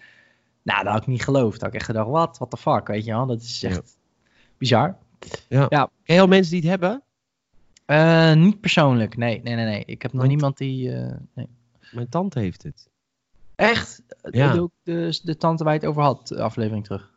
Nou, 0.63 0.85
dat 0.85 0.93
had 0.93 1.03
ik 1.03 1.09
niet 1.09 1.25
geloofd. 1.25 1.53
Dat 1.53 1.61
had 1.61 1.69
ik 1.69 1.75
echt 1.75 1.85
gedacht, 1.85 2.09
wat, 2.09 2.39
what 2.39 2.51
the 2.51 2.57
fuck, 2.57 2.87
weet 2.87 3.05
je 3.05 3.11
wel? 3.13 3.27
Dat 3.27 3.41
is 3.41 3.63
echt... 3.63 3.75
Ja 3.75 3.97
bizar. 4.59 4.97
Ja. 5.49 5.67
ja. 5.69 5.91
Ken 6.03 6.15
je 6.15 6.21
al 6.21 6.27
mensen 6.27 6.61
die 6.61 6.71
het 6.71 6.81
hebben? 6.81 7.03
Uh, 7.87 8.43
niet 8.43 8.61
persoonlijk, 8.61 9.17
nee. 9.17 9.41
Nee, 9.43 9.55
nee, 9.55 9.65
nee. 9.65 9.83
Ik 9.85 10.03
heb 10.03 10.13
nog 10.13 10.27
niemand 10.27 10.57
die... 10.57 10.89
Uh, 10.89 11.13
nee. 11.35 11.49
Mijn 11.91 12.09
tante 12.09 12.39
heeft 12.39 12.63
het. 12.63 12.89
Echt? 13.55 14.03
Ja. 14.23 14.53
De, 14.53 14.71
de, 14.83 15.21
de 15.23 15.37
tante 15.37 15.65
waar 15.65 15.73
je 15.73 15.79
het 15.79 15.89
over 15.89 16.03
had, 16.03 16.29
de 16.29 16.43
aflevering 16.43 16.85
terug. 16.85 17.11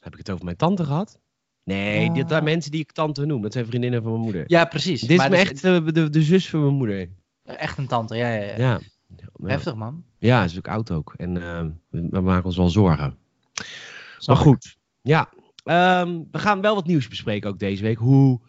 Heb 0.00 0.12
ik 0.12 0.18
het 0.18 0.30
over 0.30 0.44
mijn 0.44 0.56
tante 0.56 0.84
gehad? 0.84 1.18
Nee, 1.64 2.12
dit 2.12 2.28
zijn 2.28 2.44
mensen 2.44 2.70
die 2.70 2.80
ik 2.80 2.92
tante 2.92 3.26
noem. 3.26 3.42
Dat 3.42 3.52
zijn 3.52 3.66
vriendinnen 3.66 4.02
van 4.02 4.10
mijn 4.10 4.24
moeder. 4.24 4.44
Ja, 4.46 4.64
precies. 4.64 5.00
Dit 5.00 5.20
is 5.20 5.28
me 5.28 5.36
echt 5.36 5.62
de, 5.62 6.10
de 6.10 6.22
zus 6.22 6.48
van 6.48 6.60
mijn 6.60 6.74
moeder. 6.74 7.08
Echt 7.44 7.78
een 7.78 7.86
tante, 7.86 8.16
ja, 8.16 8.28
ja, 8.28 8.42
ja. 8.42 8.56
ja. 8.56 8.80
Heftig, 9.42 9.74
man. 9.74 10.04
Ja, 10.18 10.44
is 10.44 10.56
ook 10.56 10.68
oud 10.68 10.90
ook. 10.90 11.14
En 11.16 11.34
we, 11.88 12.08
we 12.10 12.20
maken 12.20 12.44
ons 12.44 12.56
wel 12.56 12.68
zorgen. 12.68 13.16
Snap 14.18 14.36
maar 14.36 14.46
goed. 14.46 14.76
Ja, 15.00 15.28
Um, 15.64 16.28
we 16.30 16.38
gaan 16.38 16.60
wel 16.60 16.74
wat 16.74 16.86
nieuws 16.86 17.08
bespreken 17.08 17.50
ook 17.50 17.58
deze 17.58 17.82
week. 17.82 17.98
Hoe 17.98 18.40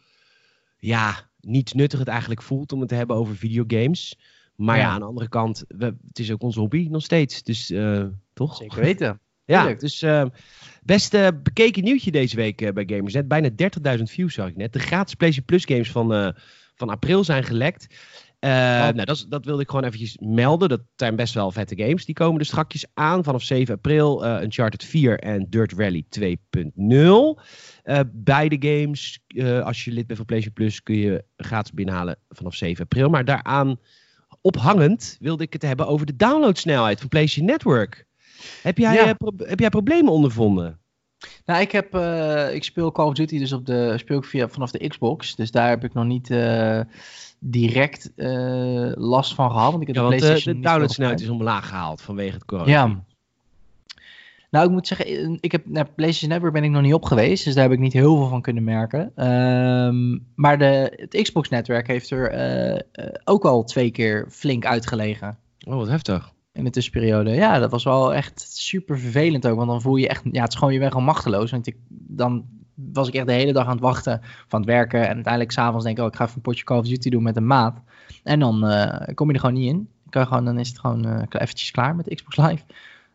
ja, 0.77 1.29
niet 1.39 1.73
nuttig 1.73 1.99
het 1.99 2.07
eigenlijk 2.07 2.41
voelt 2.41 2.71
om 2.71 2.79
het 2.79 2.89
te 2.89 2.95
hebben 2.95 3.15
over 3.15 3.35
videogames. 3.35 4.19
Maar 4.55 4.77
ja, 4.77 4.83
ja 4.83 4.89
aan 4.89 4.99
de 4.99 5.05
andere 5.05 5.29
kant, 5.29 5.63
we, 5.67 5.85
het 6.07 6.19
is 6.19 6.31
ook 6.31 6.41
onze 6.41 6.59
hobby 6.59 6.87
nog 6.89 7.03
steeds. 7.03 7.43
Dus 7.43 7.71
uh, 7.71 8.05
toch? 8.33 8.55
Zeker 8.55 8.81
weten. 8.81 9.19
ja, 9.45 9.73
dus 9.73 10.03
uh, 10.03 10.25
best 10.83 11.13
uh, 11.13 11.27
bekeken 11.43 11.83
nieuwtje 11.83 12.11
deze 12.11 12.35
week 12.35 12.61
uh, 12.61 12.71
bij 12.71 12.83
Gamersnet. 12.87 13.27
Bijna 13.27 13.49
30.000 13.97 14.03
views 14.03 14.33
zag 14.33 14.47
ik 14.47 14.55
net. 14.55 14.73
De 14.73 14.79
gratis 14.79 15.13
PlayStation 15.13 15.45
Plus 15.45 15.65
games 15.65 15.91
van, 15.91 16.35
van 16.75 16.89
april 16.89 17.23
zijn 17.23 17.43
gelekt. 17.43 17.87
Uh, 18.45 18.49
nou, 18.49 19.05
dat, 19.05 19.25
dat, 19.29 19.45
wilde 19.45 19.61
ik 19.61 19.69
gewoon 19.69 19.83
eventjes 19.83 20.17
melden. 20.19 20.69
Dat 20.69 20.81
zijn 20.95 21.15
best 21.15 21.33
wel 21.33 21.51
vette 21.51 21.83
games. 21.83 22.05
Die 22.05 22.15
komen 22.15 22.39
er 22.39 22.45
strakjes 22.45 22.85
aan 22.93 23.23
vanaf 23.23 23.43
7 23.43 23.75
april. 23.75 24.25
Uh, 24.25 24.41
Uncharted 24.41 24.83
4 24.83 25.19
en 25.19 25.45
Dirt 25.49 25.73
Rally 25.73 26.05
2.0. 26.19 26.29
Uh, 26.77 27.99
beide 28.13 28.57
games, 28.59 29.19
als 29.63 29.83
je 29.83 29.91
lid 29.91 30.07
bent 30.07 30.17
van 30.17 30.25
PlayStation 30.25 30.53
Plus, 30.53 30.83
kun 30.83 30.97
je 30.97 31.23
gratis 31.37 31.71
binnenhalen 31.71 32.17
vanaf 32.29 32.55
7 32.55 32.83
april. 32.83 33.09
Maar 33.09 33.25
daaraan 33.25 33.79
ophangend 34.41 35.17
wilde 35.19 35.43
ik 35.43 35.53
het 35.53 35.61
hebben 35.61 35.87
over 35.87 36.05
de 36.05 36.15
downloadsnelheid 36.15 36.99
van 36.99 37.09
PlayStation 37.09 37.45
Network. 37.47 38.05
Heb 38.61 38.77
jij, 38.77 38.93
ja. 38.93 39.15
heb 39.37 39.59
jij 39.59 39.69
problemen 39.69 40.11
ondervonden? 40.11 40.79
Nou, 41.45 41.61
ik, 41.61 41.71
heb, 41.71 41.95
uh, 41.95 42.53
ik 42.53 42.63
speel 42.63 42.91
Call 42.91 43.05
of 43.05 43.13
Duty 43.13 43.39
dus 43.39 43.53
op 43.53 43.65
de, 43.65 43.97
speel 43.97 44.17
ik 44.17 44.25
via, 44.25 44.47
vanaf 44.49 44.71
de 44.71 44.87
Xbox. 44.87 45.35
Dus 45.35 45.51
daar 45.51 45.69
heb 45.69 45.83
ik 45.83 45.93
nog 45.93 46.05
niet 46.05 46.29
uh, 46.29 46.81
direct 47.43 48.11
uh, 48.15 48.91
last 48.95 49.33
van 49.33 49.51
gehad. 49.51 49.71
Want 49.71 49.81
ik 49.81 49.87
heb 49.87 49.95
ja, 49.95 50.01
de 50.01 50.07
want 50.07 50.21
PlayStation 50.21 50.61
de 50.61 50.67
downloadsnelheid 50.67 51.21
is 51.21 51.29
omlaag 51.29 51.67
gehaald 51.67 52.01
vanwege 52.01 52.33
het 52.33 52.45
corona. 52.45 52.69
Ja. 52.69 53.03
Nou, 54.49 54.65
ik 54.65 54.71
moet 54.71 54.87
zeggen, 54.87 55.37
ik 55.41 55.51
heb 55.51 55.65
naar 55.65 55.89
PlayStation 55.95 56.29
Network 56.29 56.53
ben 56.53 56.63
ik 56.63 56.69
nog 56.69 56.81
niet 56.81 56.93
op 56.93 57.05
geweest, 57.05 57.45
dus 57.45 57.53
daar 57.53 57.63
heb 57.63 57.73
ik 57.73 57.79
niet 57.79 57.93
heel 57.93 58.15
veel 58.15 58.27
van 58.27 58.41
kunnen 58.41 58.63
merken. 58.63 59.11
Ehm, 59.15 60.17
maar 60.35 60.57
de, 60.57 60.93
het 60.95 61.21
Xbox-netwerk 61.21 61.87
heeft 61.87 62.09
er 62.09 62.33
uh, 62.73 63.07
ook 63.23 63.45
al 63.45 63.63
twee 63.63 63.91
keer 63.91 64.27
flink 64.29 64.65
uitgelegen. 64.65 65.37
Oh, 65.67 65.75
wat 65.75 65.87
heftig. 65.87 66.31
In 66.53 66.63
de 66.63 66.69
tussenperiode. 66.69 67.29
Ja, 67.29 67.59
dat 67.59 67.71
was 67.71 67.83
wel 67.83 68.13
echt 68.13 68.45
super 68.49 68.99
vervelend 68.99 69.47
ook, 69.47 69.55
want 69.55 69.69
dan 69.69 69.81
voel 69.81 69.95
je 69.95 70.07
echt, 70.07 70.23
ja, 70.31 70.41
het 70.41 70.51
is 70.51 70.57
gewoon 70.57 70.73
je 70.73 70.79
weg 70.79 70.93
al 70.93 71.01
machteloos. 71.01 71.51
Want 71.51 71.67
ik, 71.67 71.77
dan 71.89 72.45
was 72.93 73.07
ik 73.07 73.13
echt 73.13 73.27
de 73.27 73.33
hele 73.33 73.53
dag 73.53 73.65
aan 73.65 73.71
het 73.71 73.81
wachten 73.81 74.21
van 74.47 74.59
het 74.59 74.69
werken 74.69 74.99
en 75.07 75.13
uiteindelijk 75.13 75.51
s'avonds 75.51 75.85
denk 75.85 75.97
ik, 75.97 76.03
oh, 76.03 76.09
ik 76.09 76.15
ga 76.15 76.23
even 76.23 76.35
een 76.35 76.41
potje 76.41 76.63
Call 76.63 76.77
of 76.77 76.87
Duty 76.87 77.09
doen 77.09 77.23
met 77.23 77.35
een 77.35 77.47
maat. 77.47 77.81
En 78.23 78.39
dan 78.39 78.69
uh, 78.69 78.99
kom 79.13 79.27
je 79.27 79.33
er 79.33 79.39
gewoon 79.39 79.55
niet 79.55 79.69
in. 79.73 79.89
Kan 80.09 80.27
gewoon, 80.27 80.45
dan 80.45 80.59
is 80.59 80.67
het 80.67 80.79
gewoon 80.79 81.07
uh, 81.07 81.23
eventjes 81.29 81.71
klaar 81.71 81.95
met 81.95 82.15
Xbox 82.15 82.37
Live. 82.37 82.63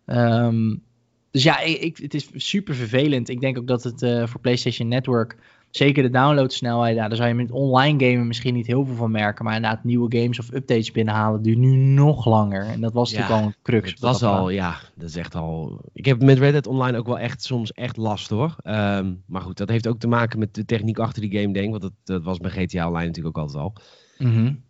Um, 0.07 0.83
dus 1.31 1.43
ja, 1.43 1.61
ik, 1.61 1.97
het 1.97 2.15
is 2.15 2.29
super 2.35 2.75
vervelend. 2.75 3.29
Ik 3.29 3.41
denk 3.41 3.59
ook 3.59 3.67
dat 3.67 3.83
het 3.83 4.03
uh, 4.03 4.27
voor 4.27 4.41
PlayStation 4.41 4.89
Network, 4.89 5.37
zeker 5.71 6.03
de 6.03 6.11
downloadsnelheid, 6.11 6.97
ja, 6.97 7.09
daar 7.09 7.17
zou 7.17 7.29
je 7.29 7.35
met 7.35 7.51
online 7.51 8.05
gamen 8.05 8.27
misschien 8.27 8.55
niet 8.55 8.67
heel 8.67 8.85
veel 8.85 8.95
van 8.95 9.11
merken. 9.11 9.45
Maar 9.45 9.55
inderdaad, 9.55 9.85
nieuwe 9.85 10.19
games 10.19 10.39
of 10.39 10.53
updates 10.53 10.91
binnenhalen 10.91 11.43
duurt 11.43 11.59
nu 11.59 11.77
nog 11.77 12.27
langer. 12.27 12.67
En 12.67 12.81
dat 12.81 12.93
was 12.93 13.13
natuurlijk 13.13 13.41
al 13.41 13.47
een 13.47 13.55
crux. 13.63 13.91
Het 13.91 14.01
was 14.01 14.23
al, 14.23 14.51
ja, 14.51 14.77
dat 14.95 15.09
is 15.09 15.17
echt 15.17 15.35
al. 15.35 15.81
Ik 15.93 16.05
heb 16.05 16.23
met 16.23 16.39
Reddit 16.39 16.67
Online 16.67 16.99
ook 16.99 17.07
wel 17.07 17.19
echt 17.19 17.43
soms 17.43 17.73
echt 17.73 17.97
last 17.97 18.31
hoor. 18.31 18.57
Um, 18.65 19.23
maar 19.27 19.43
goed, 19.43 19.57
dat 19.57 19.69
heeft 19.69 19.89
ook 19.89 19.99
te 19.99 20.09
maken 20.09 20.39
met 20.39 20.55
de 20.55 20.65
techniek 20.65 20.99
achter 20.99 21.23
die 21.23 21.41
game, 21.41 21.53
denk 21.53 21.65
ik. 21.65 21.71
Want 21.71 21.83
dat, 21.83 21.93
dat 22.05 22.23
was 22.23 22.39
bij 22.39 22.51
GTA 22.51 22.87
Online 22.87 23.07
natuurlijk 23.07 23.37
ook 23.37 23.43
altijd 23.43 23.63
al. 23.63 23.73
Mm 24.19 24.65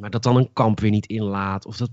maar 0.00 0.10
dat 0.10 0.22
dan 0.22 0.36
een 0.36 0.52
kamp 0.52 0.80
weer 0.80 0.90
niet 0.90 1.06
inlaat. 1.06 1.66
Of 1.66 1.76
dat, 1.76 1.90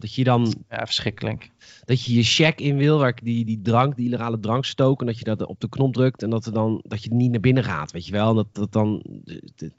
dat 0.00 0.14
je 0.14 0.24
dan... 0.24 0.54
Ja, 0.68 0.86
verschrikkelijk. 0.86 1.50
Dat 1.84 2.04
je 2.04 2.14
je 2.14 2.22
check 2.22 2.60
in 2.60 2.76
wil, 2.76 2.98
waar 2.98 3.08
ik 3.08 3.24
die, 3.24 3.44
die 3.44 3.60
drank, 3.62 3.96
die 3.96 4.06
illegale 4.06 4.40
drank 4.40 4.64
stoken. 4.64 5.06
Dat 5.06 5.18
je 5.18 5.24
dat 5.24 5.46
op 5.46 5.60
de 5.60 5.68
knop 5.68 5.92
drukt 5.92 6.22
en 6.22 6.30
dat, 6.30 6.46
er 6.46 6.52
dan, 6.52 6.80
dat 6.86 7.04
je 7.04 7.14
niet 7.14 7.30
naar 7.30 7.40
binnen 7.40 7.64
gaat. 7.64 7.92
Weet 7.92 8.06
je 8.06 8.12
wel? 8.12 8.34
Dat, 8.34 8.46
dat 8.52 8.72
dan... 8.72 9.02
Dat 9.24 9.70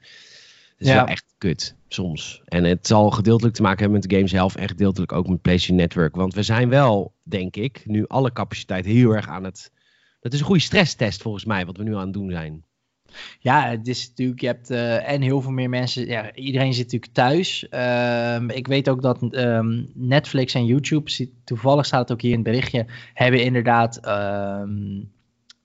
is 0.78 0.86
ja. 0.88 0.94
wel 0.94 1.06
echt 1.06 1.24
kut, 1.38 1.76
soms. 1.88 2.42
En 2.44 2.64
het 2.64 2.86
zal 2.86 3.10
gedeeltelijk 3.10 3.54
te 3.54 3.62
maken 3.62 3.80
hebben 3.80 4.00
met 4.00 4.10
de 4.10 4.16
game 4.16 4.28
zelf 4.28 4.56
en 4.56 4.68
gedeeltelijk 4.68 5.12
ook 5.12 5.28
met 5.28 5.42
PlayStation 5.42 5.76
Network. 5.78 6.16
Want 6.16 6.34
we 6.34 6.42
zijn 6.42 6.68
wel, 6.68 7.14
denk 7.22 7.56
ik, 7.56 7.82
nu 7.86 8.06
alle 8.06 8.32
capaciteit 8.32 8.84
heel 8.84 9.10
erg 9.10 9.28
aan 9.28 9.44
het... 9.44 9.72
Dat 10.20 10.32
is 10.32 10.38
een 10.38 10.46
goede 10.46 10.60
stresstest 10.60 11.22
volgens 11.22 11.44
mij, 11.44 11.66
wat 11.66 11.76
we 11.76 11.82
nu 11.82 11.94
aan 11.94 12.04
het 12.04 12.12
doen 12.12 12.30
zijn. 12.30 12.64
Ja, 13.38 13.68
het 13.68 13.88
is 13.88 14.08
natuurlijk, 14.08 14.40
je 14.40 14.46
hebt 14.46 14.70
uh, 14.70 15.10
en 15.10 15.22
heel 15.22 15.40
veel 15.40 15.50
meer 15.50 15.68
mensen, 15.68 16.06
ja, 16.06 16.34
iedereen 16.34 16.74
zit 16.74 16.84
natuurlijk 16.84 17.12
thuis. 17.12 17.66
Uh, 17.70 18.56
ik 18.56 18.66
weet 18.66 18.88
ook 18.88 19.02
dat 19.02 19.34
um, 19.34 19.90
Netflix 19.94 20.54
en 20.54 20.64
YouTube, 20.64 21.28
toevallig 21.44 21.86
staat 21.86 22.00
het 22.00 22.12
ook 22.12 22.22
hier 22.22 22.30
in 22.30 22.38
het 22.38 22.46
berichtje, 22.46 22.86
hebben 23.14 23.44
inderdaad 23.44 24.08
um, 24.08 25.10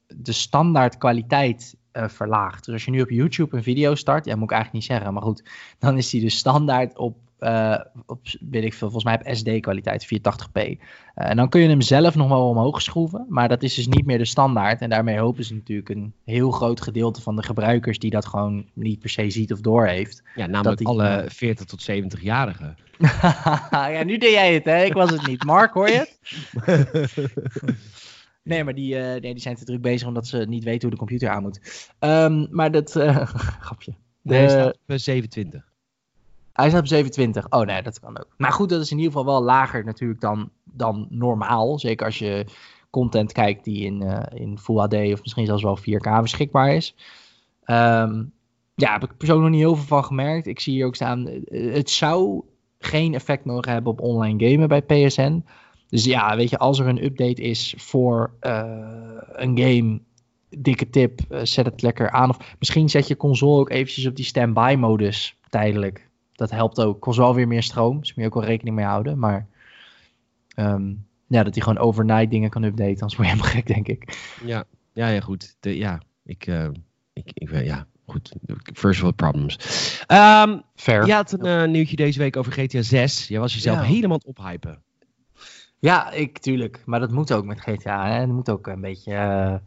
de 0.07 0.31
standaard 0.31 0.97
kwaliteit 0.97 1.75
uh, 1.93 2.07
verlaagd. 2.07 2.65
Dus 2.65 2.73
als 2.73 2.85
je 2.85 2.91
nu 2.91 3.01
op 3.01 3.09
YouTube 3.09 3.57
een 3.57 3.63
video 3.63 3.95
start, 3.95 4.25
ja, 4.25 4.35
moet 4.35 4.43
ik 4.43 4.55
eigenlijk 4.55 4.83
niet 4.83 4.91
zeggen, 4.91 5.13
maar 5.13 5.23
goed, 5.23 5.43
dan 5.79 5.97
is 5.97 6.09
die 6.09 6.21
dus 6.21 6.37
standaard 6.37 6.97
op 6.97 7.17
uh, 7.39 7.79
op, 8.05 8.19
weet 8.49 8.63
ik 8.63 8.73
veel, 8.73 8.89
volgens 8.89 9.03
mij 9.03 9.15
op 9.15 9.35
SD-kwaliteit 9.35 10.05
480p. 10.05 10.61
Uh, 10.61 10.77
en 11.13 11.37
dan 11.37 11.49
kun 11.49 11.61
je 11.61 11.67
hem 11.67 11.81
zelf 11.81 12.15
nog 12.15 12.27
wel 12.27 12.49
omhoog 12.49 12.81
schroeven, 12.81 13.25
maar 13.29 13.47
dat 13.47 13.63
is 13.63 13.73
dus 13.73 13.87
niet 13.87 14.05
meer 14.05 14.17
de 14.17 14.25
standaard. 14.25 14.81
En 14.81 14.89
daarmee 14.89 15.17
hopen 15.17 15.43
ze 15.43 15.53
natuurlijk 15.53 15.89
een 15.89 16.13
heel 16.25 16.51
groot 16.51 16.81
gedeelte 16.81 17.21
van 17.21 17.35
de 17.35 17.43
gebruikers 17.43 17.99
die 17.99 18.11
dat 18.11 18.25
gewoon 18.25 18.65
niet 18.73 18.99
per 18.99 19.09
se 19.09 19.29
ziet 19.29 19.53
of 19.53 19.61
doorheeft. 19.61 20.23
Ja, 20.35 20.45
namelijk 20.45 20.77
die... 20.77 20.87
alle 20.87 21.25
40 21.27 21.65
tot 21.65 21.89
70-jarigen. 21.91 22.75
ja, 23.95 24.03
nu 24.03 24.17
deed 24.17 24.31
jij 24.31 24.53
het, 24.53 24.65
hè? 24.65 24.83
Ik 24.83 24.93
was 24.93 25.11
het 25.11 25.27
niet. 25.27 25.43
Mark, 25.43 25.73
hoor 25.73 25.89
je 25.89 25.97
het? 25.97 26.19
Nee, 28.47 28.63
maar 28.63 28.73
die, 28.73 28.95
uh, 28.95 29.01
nee, 29.01 29.19
die 29.19 29.39
zijn 29.39 29.55
te 29.55 29.65
druk 29.65 29.81
bezig 29.81 30.07
omdat 30.07 30.27
ze 30.27 30.37
niet 30.37 30.63
weten 30.63 30.81
hoe 30.81 30.91
de 30.91 30.97
computer 30.97 31.29
aan 31.29 31.41
moet. 31.41 31.89
Um, 31.99 32.47
maar 32.51 32.71
dat, 32.71 32.95
uh, 32.95 33.27
grapje. 33.59 33.95
Nee, 34.21 34.65
op 34.65 34.75
27. 34.85 35.65
Hij 36.57 36.69
staat 36.69 36.81
op 36.81 36.87
27. 36.87 37.49
Oh 37.49 37.65
nee, 37.65 37.81
dat 37.81 37.99
kan 37.99 38.19
ook. 38.19 38.33
Maar 38.37 38.51
goed, 38.51 38.69
dat 38.69 38.81
is 38.81 38.91
in 38.91 38.97
ieder 38.97 39.11
geval 39.11 39.25
wel 39.25 39.43
lager 39.43 39.83
natuurlijk 39.83 40.21
dan, 40.21 40.49
dan 40.63 41.07
normaal. 41.09 41.79
Zeker 41.79 42.05
als 42.05 42.19
je 42.19 42.45
content 42.89 43.31
kijkt 43.31 43.63
die 43.63 43.85
in, 43.85 44.01
uh, 44.01 44.19
in 44.33 44.59
Full 44.59 44.77
HD 44.77 44.93
of 44.93 45.21
misschien 45.21 45.45
zelfs 45.45 45.63
wel 45.63 45.77
4K 45.77 46.21
beschikbaar 46.21 46.73
is. 46.73 46.95
Um, 47.65 48.31
ja, 48.75 48.91
heb 48.91 49.03
ik 49.03 49.17
persoonlijk 49.17 49.47
nog 49.47 49.55
niet 49.57 49.67
heel 49.67 49.75
veel 49.75 49.85
van 49.85 50.03
gemerkt. 50.03 50.47
Ik 50.47 50.59
zie 50.59 50.73
hier 50.73 50.85
ook 50.85 50.95
staan, 50.95 51.27
eh, 51.27 51.73
het 51.73 51.89
zou 51.89 52.43
geen 52.79 53.13
effect 53.13 53.45
mogen 53.45 53.71
hebben 53.71 53.91
op 53.91 54.01
online 54.01 54.49
gamen 54.49 54.67
bij 54.67 54.81
PSN. 54.81 55.43
Dus 55.89 56.05
ja, 56.05 56.35
weet 56.35 56.49
je, 56.49 56.57
als 56.57 56.79
er 56.79 56.87
een 56.87 57.03
update 57.03 57.41
is 57.41 57.73
voor 57.77 58.33
uh, 58.41 58.63
een 59.31 59.59
game, 59.59 59.99
dikke 60.49 60.89
tip, 60.89 61.19
zet 61.43 61.65
het 61.65 61.81
lekker 61.81 62.09
aan. 62.09 62.29
Of 62.29 62.55
misschien 62.59 62.89
zet 62.89 63.07
je 63.07 63.17
console 63.17 63.59
ook 63.59 63.69
eventjes 63.69 64.07
op 64.07 64.15
die 64.15 64.25
standby 64.25 64.75
modus 64.79 65.37
tijdelijk 65.49 66.06
dat 66.37 66.51
helpt 66.51 66.79
ook. 66.79 66.99
Kost 66.99 67.17
wel 67.17 67.35
weer 67.35 67.47
meer 67.47 67.63
stroom, 67.63 67.99
dus 67.99 68.13
moet 68.13 68.23
je 68.23 68.29
ook 68.29 68.39
wel 68.39 68.49
rekening 68.49 68.75
mee 68.75 68.85
houden. 68.85 69.19
Maar 69.19 69.47
um, 70.55 71.05
ja, 71.27 71.43
dat 71.43 71.53
hij 71.53 71.63
gewoon 71.63 71.77
overnight 71.77 72.31
dingen 72.31 72.49
kan 72.49 72.63
updaten, 72.63 73.01
anders 73.01 73.15
word 73.15 73.27
je 73.27 73.33
helemaal 73.33 73.53
gek, 73.55 73.67
denk 73.67 73.87
ik. 73.87 74.17
Ja, 74.43 74.63
ja, 74.93 75.07
ja 75.07 75.19
goed. 75.19 75.55
De, 75.59 75.77
ja, 75.77 76.01
ik, 76.23 76.47
uh, 76.47 76.67
ik, 77.13 77.31
ik, 77.33 77.63
ja, 77.63 77.87
goed. 78.05 78.35
First 78.73 78.99
world 78.99 79.15
problems. 79.15 79.53
Um, 80.07 80.61
Fair. 80.75 81.05
Je 81.05 81.13
had 81.13 81.31
een 81.31 81.45
uh, 81.45 81.67
nieuwtje 81.67 81.95
deze 81.95 82.19
week 82.19 82.37
over 82.37 82.51
GTA 82.51 82.81
6. 82.81 83.27
Je 83.27 83.39
was 83.39 83.53
jezelf 83.53 83.77
ja. 83.77 83.83
helemaal 83.83 84.21
ophypen. 84.25 84.81
Ja, 85.79 86.11
ik, 86.11 86.37
tuurlijk. 86.37 86.81
Maar 86.85 86.99
dat 86.99 87.11
moet 87.11 87.33
ook 87.33 87.45
met 87.45 87.61
GTA. 87.61 88.11
Hè? 88.11 88.19
Dat 88.25 88.35
moet 88.35 88.49
ook 88.49 88.67
een 88.67 88.81
beetje... 88.81 89.61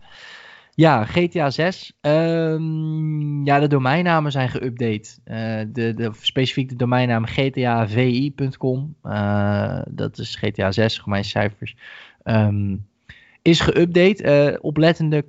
Ja, 0.74 1.04
GTA 1.04 1.50
6. 1.50 1.92
Um, 2.00 3.44
ja, 3.46 3.59
de 3.59 3.66
domeinnamen 3.66 4.33
zijn 4.33 4.48
geüpdate. 4.48 5.18
Uh, 5.24 5.61
de, 5.72 5.94
de, 5.94 6.11
specifiek 6.20 6.68
de 6.68 6.76
domeinnaam 6.76 7.24
gtavi.com. 7.24 8.94
Uh, 9.02 9.80
dat 9.88 10.18
is 10.18 10.37
GTA 10.37 10.72
6, 10.72 10.98
voor 10.98 11.24
cijfers. 11.24 11.76
Um, 12.24 12.87
is 13.42 13.61
geüpdate. 13.61 14.22
Uh, 14.22 14.56
oplettende 14.61 15.24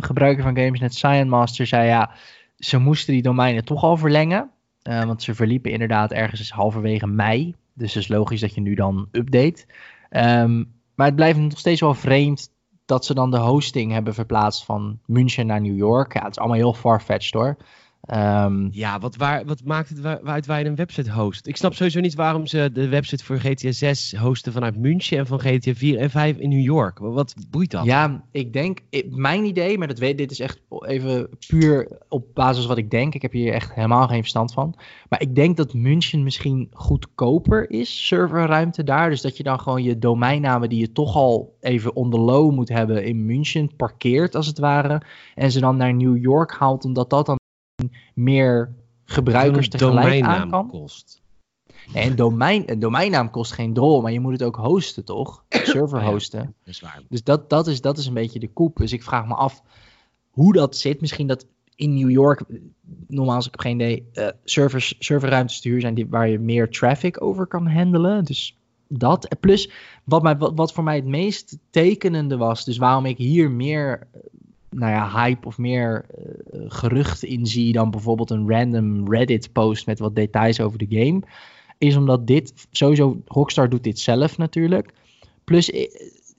gebruiker 0.00 0.42
van 0.42 0.56
games, 0.56 0.80
net 0.80 0.94
Cyan 0.94 1.28
Master, 1.28 1.66
zei 1.66 1.86
ja, 1.86 2.10
ze 2.58 2.78
moesten 2.78 3.12
die 3.12 3.22
domeinen 3.22 3.64
toch 3.64 3.82
al 3.82 3.96
verlengen. 3.96 4.50
want 4.82 5.22
ze 5.22 5.34
verliepen 5.34 5.70
inderdaad 5.70 6.12
ergens 6.12 6.50
halverwege 6.50 7.06
mei. 7.06 7.54
Dus 7.74 7.94
het 7.94 8.02
is 8.02 8.08
logisch 8.08 8.40
dat 8.40 8.54
je 8.54 8.60
nu 8.60 8.74
dan 8.74 9.08
update. 9.12 9.64
Um, 10.10 10.74
maar 10.94 11.06
het 11.06 11.16
blijft 11.16 11.38
nog 11.38 11.58
steeds 11.58 11.80
wel 11.80 11.94
vreemd 11.94 12.50
dat 12.86 13.04
ze 13.04 13.14
dan 13.14 13.30
de 13.30 13.38
hosting 13.38 13.92
hebben 13.92 14.14
verplaatst 14.14 14.64
van 14.64 14.98
München 15.06 15.46
naar 15.46 15.60
New 15.60 15.76
York. 15.76 16.14
Ja, 16.14 16.22
het 16.22 16.30
is 16.30 16.38
allemaal 16.38 16.56
heel 16.56 16.74
farfetched 16.74 17.32
hoor. 17.32 17.56
Um, 18.14 18.68
ja, 18.72 18.98
wat, 18.98 19.16
waar, 19.16 19.44
wat 19.44 19.64
maakt 19.64 19.88
het 19.88 20.00
waaruit 20.00 20.46
wij 20.46 20.66
een 20.66 20.74
website 20.74 21.12
host? 21.12 21.46
Ik 21.46 21.56
snap 21.56 21.74
sowieso 21.74 22.00
niet 22.00 22.14
waarom 22.14 22.46
ze 22.46 22.70
de 22.72 22.88
website 22.88 23.24
voor 23.24 23.38
GTA 23.38 23.72
6 23.72 24.14
hosten 24.16 24.52
vanuit 24.52 24.76
München 24.76 25.18
en 25.18 25.26
van 25.26 25.40
GTA 25.40 25.74
4 25.74 25.98
en 25.98 26.10
5 26.10 26.36
in 26.36 26.48
New 26.48 26.64
York. 26.64 26.98
Wat 26.98 27.34
boeit 27.50 27.70
dat? 27.70 27.84
Ja, 27.84 28.24
ik 28.30 28.52
denk, 28.52 28.80
mijn 29.10 29.44
idee, 29.44 29.78
maar 29.78 29.88
dat 29.88 29.98
weet, 29.98 30.18
dit 30.18 30.30
is 30.30 30.40
echt 30.40 30.60
even 30.80 31.28
puur 31.48 31.98
op 32.08 32.34
basis 32.34 32.66
wat 32.66 32.78
ik 32.78 32.90
denk. 32.90 33.14
Ik 33.14 33.22
heb 33.22 33.32
hier 33.32 33.52
echt 33.52 33.74
helemaal 33.74 34.08
geen 34.08 34.20
verstand 34.20 34.52
van. 34.52 34.74
Maar 35.08 35.20
ik 35.20 35.34
denk 35.34 35.56
dat 35.56 35.74
München 35.74 36.22
misschien 36.22 36.68
goedkoper 36.72 37.70
is, 37.70 38.06
serverruimte 38.06 38.84
daar. 38.84 39.10
Dus 39.10 39.20
dat 39.20 39.36
je 39.36 39.42
dan 39.42 39.60
gewoon 39.60 39.82
je 39.82 39.98
domeinnamen 39.98 40.68
die 40.68 40.80
je 40.80 40.92
toch 40.92 41.14
al 41.14 41.56
even 41.60 41.96
onder 41.96 42.20
low 42.20 42.52
moet 42.52 42.68
hebben 42.68 43.04
in 43.04 43.26
München 43.26 43.76
parkeert 43.76 44.34
als 44.34 44.46
het 44.46 44.58
ware. 44.58 45.02
En 45.34 45.50
ze 45.50 45.60
dan 45.60 45.76
naar 45.76 45.94
New 45.94 46.22
York 46.22 46.52
haalt, 46.52 46.84
omdat 46.84 47.10
dat 47.10 47.26
dan 47.26 47.38
meer 48.14 48.74
gebruikers 49.04 49.68
tegelijk 49.68 50.24
aan 50.24 50.50
kan. 50.50 50.68
kost. 50.68 51.22
Nee, 51.92 52.06
een, 52.06 52.16
domein, 52.16 52.70
een 52.70 52.78
domeinnaam 52.78 53.30
kost 53.30 53.52
geen 53.52 53.72
drol, 53.72 54.00
maar 54.02 54.12
je 54.12 54.20
moet 54.20 54.32
het 54.32 54.42
ook 54.42 54.56
hosten, 54.56 55.04
toch? 55.04 55.44
Server 55.48 56.04
hosten. 56.04 56.40
Ja, 56.40 56.44
dat 56.44 56.74
is 56.74 56.80
waar. 56.80 57.02
Dus 57.08 57.22
dat, 57.22 57.50
dat, 57.50 57.66
is, 57.66 57.80
dat 57.80 57.98
is 57.98 58.06
een 58.06 58.14
beetje 58.14 58.38
de 58.38 58.52
koep. 58.52 58.76
Dus 58.76 58.92
ik 58.92 59.02
vraag 59.02 59.26
me 59.26 59.34
af 59.34 59.62
hoe 60.30 60.52
dat 60.52 60.76
zit. 60.76 61.00
Misschien 61.00 61.26
dat 61.26 61.46
in 61.74 61.94
New 61.94 62.10
York, 62.10 62.42
normaal 63.06 63.34
als 63.34 63.46
ik 63.46 63.50
heb 63.50 63.60
geen 63.60 63.74
idee, 63.74 64.08
uh, 64.12 64.28
servers, 64.44 64.96
serverruimtes 64.98 65.60
te 65.60 65.68
huur 65.68 65.80
zijn 65.80 65.94
die, 65.94 66.06
waar 66.08 66.28
je 66.28 66.38
meer 66.38 66.70
traffic 66.70 67.22
over 67.22 67.46
kan 67.46 67.66
handelen. 67.66 68.24
Dus 68.24 68.56
dat. 68.88 69.28
Plus, 69.40 69.70
wat, 70.04 70.22
mij, 70.22 70.36
wat, 70.36 70.52
wat 70.54 70.72
voor 70.72 70.84
mij 70.84 70.96
het 70.96 71.04
meest 71.04 71.58
tekenende 71.70 72.36
was, 72.36 72.64
dus 72.64 72.76
waarom 72.76 73.06
ik 73.06 73.16
hier 73.16 73.50
meer 73.50 74.06
nou 74.78 74.92
ja, 74.92 75.10
hype 75.10 75.46
of 75.46 75.58
meer 75.58 76.04
uh, 76.54 76.60
gerucht 76.68 77.24
in 77.24 77.46
zie 77.46 77.72
dan 77.72 77.90
bijvoorbeeld 77.90 78.30
een 78.30 78.50
random 78.50 79.12
Reddit 79.12 79.52
post 79.52 79.86
met 79.86 79.98
wat 79.98 80.14
details 80.14 80.60
over 80.60 80.78
de 80.78 80.86
game. 80.88 81.22
Is 81.78 81.96
omdat 81.96 82.26
dit, 82.26 82.66
sowieso, 82.70 83.22
Rockstar 83.24 83.68
doet 83.68 83.84
dit 83.84 83.98
zelf 83.98 84.38
natuurlijk. 84.38 84.92
Plus, 85.44 85.70
eh, 85.70 85.90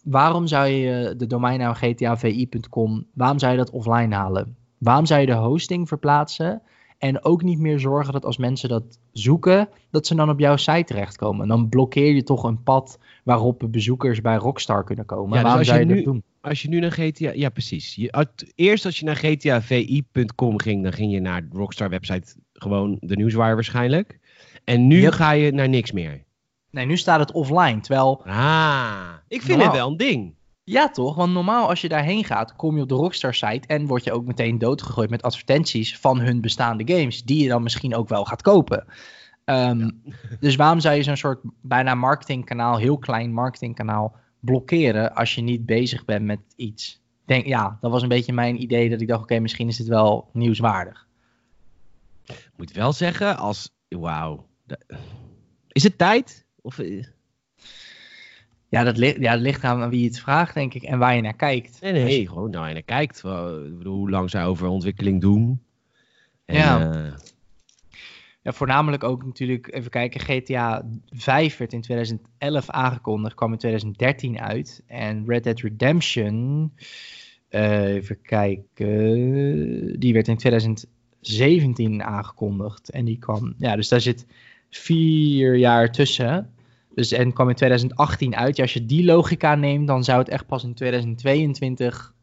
waarom 0.04 0.48
zou 0.48 0.68
je 0.68 1.14
de 1.18 1.28
domeinnaam 1.28 1.74
gtavi.com, 1.74 3.06
waarom 3.14 3.40
zou 3.40 3.52
je 3.52 3.58
dat 3.58 3.70
offline 3.70 4.16
halen? 4.16 4.56
Waarom 4.78 5.06
zou 5.06 5.20
je 5.20 5.26
de 5.26 5.34
hosting 5.34 5.88
verplaatsen 5.88 6.62
En 6.98 7.24
ook 7.24 7.44
niet 7.44 7.60
meer 7.60 7.80
zorgen 7.80 8.14
dat 8.14 8.26
als 8.26 8.38
mensen 8.38 8.70
dat 8.70 9.00
zoeken, 9.12 9.70
dat 9.90 10.08
ze 10.08 10.16
dan 10.16 10.30
op 10.30 10.40
jouw 10.40 10.56
site 10.56 10.84
terechtkomen. 10.84 11.42
En 11.42 11.48
dan 11.48 11.70
blokkeer 11.70 12.14
je 12.14 12.24
toch 12.24 12.44
een 12.44 12.64
pad 12.64 13.00
waarop 13.24 13.68
bezoekers 13.72 14.22
bij 14.22 14.36
Rockstar 14.36 14.84
kunnen 14.84 15.06
komen. 15.06 15.30
Ja, 15.30 15.34
dus 15.36 15.44
Waarom 15.44 15.64
zou 15.64 15.80
je 15.80 15.86
je 15.86 15.92
nu- 15.92 15.96
dat 15.96 16.14
doen? 16.14 16.24
Als 16.48 16.62
je 16.62 16.70
nu 16.70 16.80
naar 16.80 16.92
GTA... 16.92 17.32
Ja, 17.34 17.50
precies. 17.50 17.96
Je, 17.96 18.12
uit- 18.12 18.52
eerst 18.56 18.86
als 18.86 19.00
je 19.00 19.06
naar 19.06 19.16
gtavi.com 19.16 20.60
ging, 20.62 20.84
dan 20.84 20.94
ging 20.94 21.12
je 21.12 21.20
naar 21.20 21.42
de 21.50 21.58
Rockstar 21.58 21.90
website, 21.90 22.36
gewoon 22.54 22.98
de 23.00 23.16
Newswire 23.16 23.54
waarschijnlijk. 23.54 24.20
En 24.64 24.88
nu 24.88 25.00
Yep. 25.02 25.12
ga 25.14 25.32
je 25.32 25.52
naar 25.52 25.70
niks 25.70 25.92
meer. 25.92 26.24
Nee, 26.72 26.86
nu 26.86 26.98
staat 26.98 27.20
het 27.20 27.32
offline. 27.32 27.80
Terwijl, 27.80 28.22
Ah, 28.26 29.10
ik 29.28 29.42
vind 29.42 29.48
Normaal. 29.58 29.68
het 29.68 29.76
wel 29.76 29.90
een 29.92 29.98
ding. 29.98 30.36
ja 30.64 30.90
toch, 30.90 31.16
want 31.16 31.34
normaal 31.34 31.70
als 31.70 31.82
je 31.82 31.90
daarheen 31.90 32.24
gaat, 32.24 32.56
kom 32.56 32.76
je 32.76 32.82
op 32.82 32.90
de 32.90 32.96
Rockstar 32.96 33.34
site 33.34 33.68
en 33.68 33.86
word 33.86 34.04
je 34.04 34.12
ook 34.12 34.26
meteen 34.26 34.58
doodgegooid 34.58 35.10
met 35.10 35.22
advertenties 35.24 35.98
van 35.98 36.20
hun 36.20 36.42
bestaande 36.42 36.94
games, 36.98 37.24
die 37.24 37.44
je 37.44 37.50
dan 37.50 37.64
misschien 37.64 37.96
ook 37.96 38.10
wel 38.10 38.26
gaat 38.26 38.42
kopen. 38.42 38.86
Ehm, 39.46 39.90
Dus 40.40 40.56
waarom 40.56 40.80
zou 40.80 40.96
je 40.96 41.04
zo'n 41.04 41.16
soort 41.18 41.40
bijna 41.62 41.96
marketingkanaal, 41.96 42.78
heel 42.78 42.98
klein 42.98 43.34
marketingkanaal, 43.34 44.16
blokkeren 44.48 45.16
als 45.16 45.36
je 45.36 45.42
niet 45.42 45.66
bezig 45.66 46.06
bent 46.06 46.26
met 46.26 46.40
iets? 46.56 47.02
Denk, 47.26 47.46
ja, 47.46 47.78
dat 47.82 47.92
was 47.92 48.02
een 48.02 48.08
beetje 48.08 48.34
mijn 48.34 48.62
idee 48.62 48.90
dat 48.90 49.02
ik 49.02 49.08
dacht, 49.08 49.22
oké, 49.22 49.40
misschien 49.40 49.68
is 49.68 49.78
dit 49.78 49.88
wel 49.88 50.30
nieuwswaardig. 50.34 51.08
Moet 52.56 52.72
wel 52.72 52.94
zeggen, 52.94 53.38
als... 53.38 53.76
Wauw. 53.90 54.48
Is 55.72 55.84
het 55.84 55.98
tijd? 55.98 56.46
Of, 56.62 56.80
eh, 56.80 57.04
Ja, 58.70 58.84
dat, 58.84 58.98
ligt 58.98 59.20
ja, 59.20 59.34
dat 59.34 59.42
ligt 59.42 59.64
aan 59.64 59.90
wie 59.90 60.06
het 60.06 60.20
vraagt, 60.20 60.54
denk 60.54 60.74
ik, 60.74 60.84
en 60.84 61.00
waar 61.00 61.16
je 61.16 61.22
naar 61.22 61.36
kijkt. 61.36 61.82
nee, 61.82 61.92
nee, 61.92 62.28
gewoon 62.28 62.50
nou, 62.50 62.68
en 62.68 62.74
naar 62.74 62.82
kijkt. 62.84 63.22
Hoe 63.84 64.10
lang 64.10 64.30
zij 64.30 64.46
over 64.46 64.68
ontwikkeling 64.68 65.22
doen. 65.22 65.62
En, 66.46 66.56
Ja. 66.56 66.92
eh, 66.94 67.14
Ja, 68.48 68.54
voornamelijk 68.54 69.04
ook 69.04 69.26
natuurlijk, 69.26 69.74
even 69.74 69.92
kijken, 69.92 70.20
GTA 70.20 70.86
5 71.10 71.58
werd 71.58 71.74
in 71.74 71.82
2011 71.82 72.70
aangekondigd, 72.70 73.36
kwam 73.36 73.52
in 73.52 73.58
2013 73.58 74.40
uit. 74.40 74.84
En 74.86 75.24
Red 75.28 75.44
Dead 75.44 75.60
Redemption, 75.60 76.72
eh, 77.48 77.94
even 77.94 78.22
kijken, 78.22 80.00
die 80.00 80.14
werd 80.14 80.28
in 80.28 80.38
2017 80.38 82.04
aangekondigd. 82.04 82.90
En 82.90 83.06
die 83.06 83.18
kwam, 83.18 83.54
ja, 83.58 83.76
dus 83.76 83.88
daar 83.88 84.02
zit 84.02 84.26
vier 84.70 85.56
jaar 85.56 85.92
tussen. 85.92 86.54
Dus 86.96 87.12
en 87.12 87.34
kwam 87.34 87.50
in 87.50 87.56
2018 87.56 88.36
uit. 88.36 88.56
Ja, 88.56 88.64
als 88.64 88.74
je 88.74 88.86
die 88.86 89.06
logica 89.06 89.56
neemt, 89.56 89.88
dan 89.88 90.04
zou 90.04 90.20
het 90.20 90.30
echt 90.30 90.46
pas 90.46 90.64
in 90.64 90.74
2022 90.74 92.14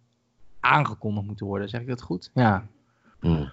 aangekondigd 0.61 1.27
moeten 1.27 1.47
worden. 1.47 1.69
Zeg 1.69 1.81
ik 1.81 1.89
dat 1.89 2.03
goed? 2.03 2.31
Ja. 2.35 2.67
mm. 3.21 3.53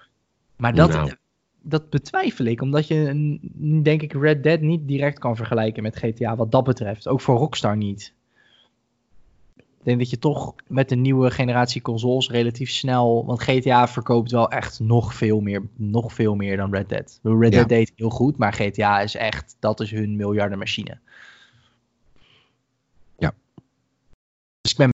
Maar 0.56 0.74
dat, 0.74 0.92
Nou. 0.92 1.12
Dat 1.62 1.90
betwijfel 1.90 2.44
ik, 2.44 2.60
omdat 2.60 2.86
je, 2.86 3.38
denk 3.82 4.02
ik, 4.02 4.12
Red 4.12 4.42
Dead 4.42 4.60
niet 4.60 4.88
direct 4.88 5.18
kan 5.18 5.36
vergelijken 5.36 5.82
met 5.82 5.96
GTA 5.96 6.36
wat 6.36 6.52
dat 6.52 6.64
betreft. 6.64 7.08
Ook 7.08 7.20
voor 7.20 7.36
Rockstar 7.36 7.76
niet. 7.76 8.14
Ik 9.56 9.88
denk 9.88 9.98
dat 9.98 10.10
je 10.10 10.18
toch 10.18 10.54
met 10.66 10.88
de 10.88 10.96
nieuwe 10.96 11.30
generatie 11.30 11.82
consoles 11.82 12.30
relatief 12.30 12.70
snel, 12.70 13.26
want 13.26 13.42
GTA 13.42 13.88
verkoopt 13.88 14.30
wel 14.30 14.50
echt 14.50 14.80
nog 14.80 15.14
veel 15.14 15.40
meer, 15.40 15.62
nog 15.76 16.12
veel 16.12 16.34
meer 16.34 16.56
dan 16.56 16.74
Red 16.74 16.88
Dead. 16.88 17.20
Red 17.22 17.52
Ja. 17.52 17.58
Dead 17.58 17.68
deed 17.68 17.92
heel 17.96 18.10
goed, 18.10 18.36
maar 18.36 18.52
GTA 18.52 19.00
is 19.00 19.14
echt, 19.14 19.56
dat 19.60 19.80
is 19.80 19.90
hun 19.90 20.16
miljardenmachine. 20.16 20.98
Ja. 23.18 23.34
Dus 24.60 24.70
ik 24.70 24.76
ben 24.76 24.91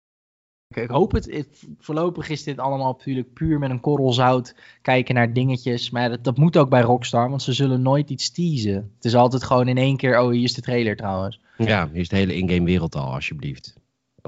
ik 0.83 0.91
hoop 0.91 1.12
het. 1.12 1.47
Voorlopig 1.79 2.29
is 2.29 2.43
dit 2.43 2.59
allemaal 2.59 2.93
natuurlijk 2.93 3.33
puur 3.33 3.59
met 3.59 3.71
een 3.71 3.81
korrel 3.81 4.12
zout 4.12 4.55
kijken 4.83 5.14
naar 5.14 5.33
dingetjes. 5.33 5.91
Maar 5.91 6.09
dat, 6.09 6.25
dat 6.25 6.37
moet 6.37 6.57
ook 6.57 6.69
bij 6.69 6.81
Rockstar, 6.81 7.29
want 7.29 7.43
ze 7.43 7.53
zullen 7.53 7.83
nooit 7.83 8.11
iets 8.11 8.31
teasen. 8.31 8.75
Het 8.75 9.05
is 9.05 9.14
altijd 9.14 9.45
gewoon 9.45 9.69
in 9.69 9.79
één 9.79 9.97
keer, 9.97 10.21
oh 10.21 10.31
hier 10.31 10.43
is 10.43 10.55
de 10.55 10.62
trailer 10.62 10.97
trouwens. 10.97 11.41
Ja, 11.57 11.88
hier 11.93 12.01
is 12.01 12.09
de 12.09 12.17
hele 12.17 12.37
in-game 12.37 12.64
wereld 12.64 12.95
al, 12.95 13.12
alsjeblieft. 13.12 13.78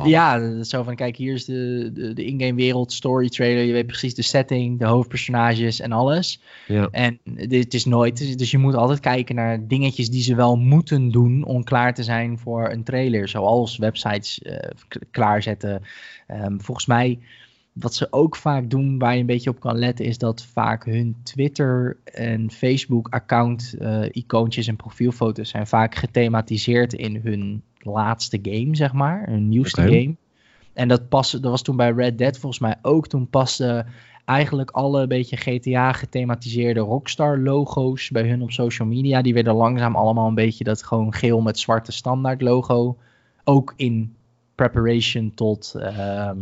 Ja, 0.07 0.63
zo 0.63 0.83
van 0.83 0.95
kijk 0.95 1.17
hier 1.17 1.35
is 1.35 1.45
de, 1.45 1.91
de, 1.93 2.13
de 2.13 2.25
in-game 2.25 2.55
wereld, 2.55 2.93
story 2.93 3.29
trailer. 3.29 3.65
Je 3.65 3.73
weet 3.73 3.87
precies 3.87 4.15
de 4.15 4.23
setting, 4.23 4.79
de 4.79 4.87
hoofdpersonages 4.87 5.81
en 5.81 5.93
alles. 5.93 6.41
Ja. 6.67 6.89
En 6.91 7.19
dit 7.49 7.75
is 7.75 7.85
nooit, 7.85 8.39
dus 8.39 8.51
je 8.51 8.59
moet 8.59 8.75
altijd 8.75 9.01
kijken 9.01 9.35
naar 9.35 9.67
dingetjes 9.67 10.11
die 10.11 10.23
ze 10.23 10.35
wel 10.35 10.57
moeten 10.57 11.11
doen 11.11 11.45
om 11.45 11.65
klaar 11.65 11.95
te 11.95 12.03
zijn 12.03 12.39
voor 12.39 12.71
een 12.71 12.85
trailer. 12.85 13.29
Zoals 13.29 13.77
websites 13.77 14.39
eh, 14.39 14.71
klaarzetten. 15.11 15.83
Ehm, 16.27 16.59
volgens 16.59 16.87
mij, 16.87 17.19
wat 17.73 17.95
ze 17.95 18.07
ook 18.11 18.37
vaak 18.37 18.71
doen, 18.71 18.99
waar 18.99 19.15
je 19.15 19.21
een 19.21 19.27
beetje 19.27 19.51
op 19.51 19.61
kan 19.61 19.79
letten, 19.79 20.05
is 20.05 20.19
dat 20.19 20.45
vaak 20.45 20.85
hun 20.85 21.17
Twitter 21.23 21.97
en 22.05 22.51
Facebook 22.51 23.09
account 23.09 23.75
eh, 23.79 24.03
icoontjes 24.11 24.67
en 24.67 24.77
profielfoto's 24.77 25.49
zijn 25.49 25.67
vaak 25.67 25.95
gethematiseerd 25.95 26.93
in 26.93 27.21
hun 27.23 27.63
laatste 27.85 28.39
game, 28.43 28.77
zeg 28.77 28.93
maar. 28.93 29.27
Hun 29.27 29.49
nieuwste 29.49 29.83
game. 29.83 30.17
En 30.73 30.89
dat, 30.89 31.09
paste, 31.09 31.41
dat 31.41 31.51
was 31.51 31.63
toen 31.63 31.77
bij 31.77 31.91
Red 31.91 32.19
Dead 32.19 32.39
volgens 32.39 32.61
mij 32.61 32.77
ook. 32.83 33.07
Toen 33.09 33.29
paste 33.29 33.87
eigenlijk 34.25 34.71
alle 34.71 35.07
beetje 35.07 35.37
GTA 35.37 35.93
gethematiseerde 35.93 36.81
Rockstar 36.81 37.39
logo's 37.39 38.11
bij 38.11 38.29
hun 38.29 38.43
op 38.43 38.51
social 38.51 38.89
media. 38.89 39.23
Die 39.23 39.35
werden 39.35 39.55
langzaam 39.55 39.97
allemaal 39.97 40.29
een 40.29 40.35
beetje 40.35 40.65
dat 40.65 40.83
gewoon 40.83 41.15
geel 41.15 41.41
met 41.41 41.59
zwarte 41.59 41.93
standaard 41.93 42.41
logo. 42.41 42.99
Ook 43.45 43.73
in 43.77 44.15
preparation 44.55 45.35
tot, 45.35 45.75
ehm, 45.75 46.39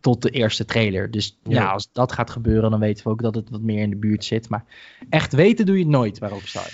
tot 0.00 0.22
de 0.22 0.30
eerste 0.30 0.64
trailer. 0.64 1.10
Dus 1.10 1.38
ja. 1.42 1.60
Ja. 1.60 1.72
als 1.72 1.88
dat 1.92 2.12
gaat 2.12 2.30
gebeuren, 2.30 2.70
dan 2.70 2.80
weten 2.80 3.04
we 3.04 3.10
ook 3.10 3.22
dat 3.22 3.34
het 3.34 3.50
wat 3.50 3.60
meer 3.60 3.82
in 3.82 3.90
de 3.90 3.96
buurt 3.96 4.24
zit. 4.24 4.48
Maar 4.48 4.64
echt 5.08 5.32
weten 5.32 5.66
doe 5.66 5.76
je 5.76 5.82
het 5.82 5.92
nooit 5.92 6.20
bij 6.20 6.28
Rockstar. 6.28 6.70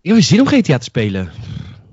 Ik 0.00 0.12
heb 0.12 0.22
zin 0.22 0.40
om 0.40 0.46
GTA 0.46 0.78
te 0.78 0.84
spelen. 0.84 1.30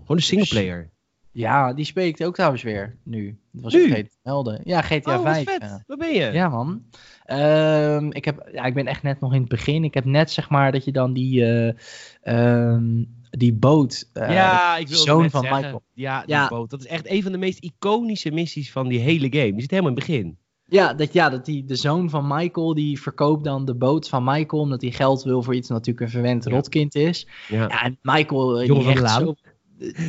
Gewoon 0.10 0.18
een 0.18 0.28
singleplayer. 0.28 0.90
Ja, 1.32 1.74
die 1.74 1.86
spreekt 1.86 2.24
ook 2.24 2.34
trouwens 2.36 2.64
weer 2.64 2.98
nu. 3.04 3.40
Dat 3.52 3.64
was 3.64 3.74
Nu? 3.74 3.80
ik 3.80 3.86
vergeten 3.88 4.12
te 4.12 4.18
melden. 4.24 4.62
Ja, 4.64 4.82
GTA 4.82 5.18
oh, 5.18 5.24
wat 5.24 5.34
5. 5.34 5.46
vet. 5.50 5.62
ja. 5.62 5.84
Waar 5.88 5.98
ben 5.98 6.14
je? 6.14 6.32
Ja, 6.32 6.50
man. 6.50 6.84
Ehm, 7.26 8.08
ik, 8.12 8.26
heb, 8.26 8.50
ja, 8.54 8.64
ik 8.64 8.74
ben 8.74 8.88
echt 8.88 9.04
net 9.04 9.20
nog 9.20 9.34
in 9.34 9.40
het 9.40 9.50
begin. 9.50 9.84
Ik 9.84 9.94
heb 9.94 10.06
net 10.06 10.32
zeg 10.32 10.50
maar 10.50 10.72
dat 10.72 10.86
je 10.86 10.92
dan 10.92 11.14
die, 11.14 11.46
eh, 11.46 11.74
ehm, 12.22 13.04
die 13.30 13.54
boot. 13.54 14.10
eh, 14.14 14.32
ja, 14.34 14.78
ik 14.78 14.88
wil 14.88 14.98
zoon 14.98 15.30
van 15.30 15.42
zeggen. 15.42 15.60
Michael. 15.62 15.84
Ja, 15.94 16.20
die 16.26 16.30
Ja. 16.36 16.48
boot. 16.48 16.70
Dat 16.70 16.80
is 16.80 16.88
echt 16.88 17.10
een 17.10 17.24
van 17.24 17.32
de 17.32 17.38
meest 17.38 17.64
iconische 17.64 18.32
missies 18.32 18.72
van 18.72 18.88
die 18.88 19.00
hele 19.00 19.28
game. 19.32 19.52
Die 19.52 19.62
zit 19.62 19.72
helemaal 19.72 19.92
in 19.92 19.98
het 19.98 20.06
begin. 20.08 20.38
Ja, 20.66 20.94
dat, 20.94 21.14
ja, 21.14 21.30
dat 21.30 21.46
die, 21.46 21.66
de 21.66 21.76
zoon 21.76 22.10
van 22.10 22.28
Michael 22.28 22.74
die 22.74 23.02
verkoopt 23.02 23.44
dan 23.44 23.66
de 23.66 23.76
boot 23.76 24.10
van 24.10 24.24
Michael. 24.24 24.62
Omdat 24.62 24.82
hij 24.82 24.92
geld 24.92 25.24
wil 25.24 25.44
voor 25.44 25.56
iets 25.56 25.68
dat 25.68 25.78
natuurlijk 25.78 26.06
een 26.06 26.12
verwend 26.12 26.44
Ja. 26.44 26.52
rotkind 26.52 26.96
is. 26.96 27.28
Ja. 27.48 27.62
Ja, 27.62 27.84
en 27.84 27.98
Michael. 28.02 28.60
eh, 28.60 28.68
Jongen 28.68 28.84
die 28.84 28.92
hecht 29.02 29.12
zo- 29.14 29.36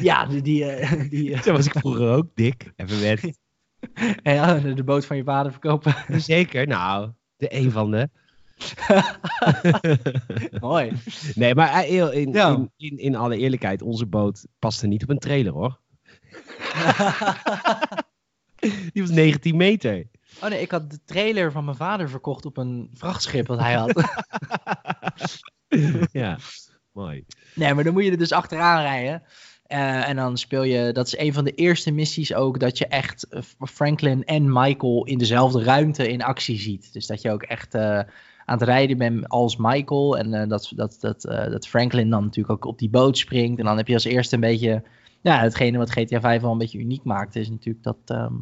Ja, 0.01 0.27
die. 0.27 0.43
die, 0.43 0.65
eh, 0.65 1.03
die 1.11 1.35
eh, 1.35 1.43
Zo 1.43 1.53
was 1.53 1.67
ik 1.67 1.73
vroeger 1.79 2.09
ook, 2.09 2.27
dik. 2.35 2.73
Even 2.77 3.01
met. 3.01 3.39
ja, 4.37 4.59
de, 4.59 4.85
boot 4.85 5.07
van 5.07 5.17
je 5.17 5.25
vader 5.25 5.53
verkopen. 5.53 5.95
Zeker, 6.21 6.67
nou. 6.67 7.11
De 7.37 7.55
een 7.55 7.71
van 7.71 7.91
de. 7.91 8.09
Mooi. 10.61 10.93
Nee, 11.35 11.55
maar 11.55 11.69
eh, 11.73 12.13
in, 12.13 12.33
in, 12.33 12.71
in, 12.77 12.99
in 12.99 13.15
alle 13.15 13.37
eerlijkheid, 13.37 13.83
onze 13.83 14.07
boot 14.07 14.47
paste 14.59 14.87
niet 14.87 15.03
op 15.03 15.09
een 15.09 15.19
trailer 15.19 15.53
hoor. 15.53 15.81
Die 18.93 19.03
was 19.03 19.11
19 19.11 19.57
meter. 19.57 20.07
Oh 20.43 20.49
nee, 20.49 20.61
ik 20.61 20.71
had 20.71 20.91
de 20.91 20.99
trailer 21.05 21.53
van 21.53 21.65
mijn 21.65 21.77
vader 21.77 22.09
verkocht 22.09 22.47
op 22.47 22.57
een 22.57 22.91
vrachtschip 22.95 23.47
dat 23.47 23.59
hij 23.59 23.75
had. 23.75 24.05
ja, 26.13 26.39
mooi. 26.93 27.25
Nee, 27.55 27.75
maar 27.75 27.85
dan 27.85 27.93
moet 27.93 28.05
je 28.05 28.11
er 28.11 28.19
dus 28.19 28.33
achteraan 28.33 28.83
rijden. 28.83 29.23
Eh, 29.71 30.09
en 30.09 30.17
dan 30.17 30.39
speel 30.39 30.63
je, 30.63 30.93
dat 30.93 31.07
is 31.07 31.19
een 31.19 31.33
van 31.33 31.45
de 31.45 31.55
eerste 31.55 31.91
missies 31.91 32.35
ook, 32.35 32.59
dat 32.59 32.79
je 32.79 32.87
echt 32.87 33.29
eh, 33.29 33.43
Franklin 33.59 34.25
en 34.25 34.53
Michael 34.53 35.05
in 35.05 35.19
dezelfde 35.19 35.63
ruimte 35.63 36.09
in 36.09 36.23
actie 36.23 36.59
ziet. 36.59 36.93
Dus 36.93 37.07
dat 37.07 37.23
je 37.23 37.31
ook 37.31 37.43
echt 37.43 37.75
eh, 37.75 37.99
aan 38.45 38.59
het 38.59 38.63
rijden 38.63 38.99
bent 38.99 39.29
als 39.29 39.57
Michael. 39.57 40.19
En 40.19 40.49
dat, 40.49 40.73
dat, 40.77 40.97
dat, 41.01 41.21
dat 41.23 41.69
Franklin 41.69 42.11
dan 42.11 42.25
natuurlijk 42.25 42.55
ook 42.55 42.73
op 42.73 42.79
die 42.79 42.91
boot 42.91 43.19
springt. 43.19 43.59
En 43.59 43.65
dan 43.65 43.77
heb 43.77 43.89
je 43.89 43.95
als 43.95 44.05
eerste 44.05 44.35
een 44.35 44.41
beetje, 44.41 44.83
ja, 45.21 45.41
hetgene 45.41 45.79
wat 45.79 45.91
GTA 45.91 46.21
5 46.21 46.43
wel 46.43 46.53
een 46.53 46.59
beetje 46.59 46.79
uniek 46.79 47.05
maakt, 47.05 47.37
is 47.37 47.51
natuurlijk 47.51 47.85
dat, 47.85 47.99
ehm, 48.05 48.35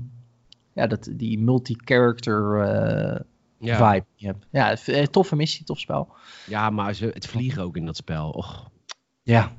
ja, 0.74 0.86
dat 0.86 1.10
die 1.12 1.38
multi-character 1.38 2.56
Ja, 3.58 3.92
vibe 3.92 4.06
je 4.14 4.26
hebt. 4.26 4.46
Ja, 4.50 4.76
toffe 5.10 5.37
missie, 5.37 5.64
tof 5.64 5.79
spel. 5.79 6.08
ja 6.46 6.70
maar 6.70 6.94
ze, 6.94 7.10
het 7.14 7.26
vliegen 7.26 7.62
ook 7.62 7.76
in 7.76 7.87
dat 7.87 7.96
spel. 7.96 8.31
Och, 8.31 8.70
Ja. 9.22 9.52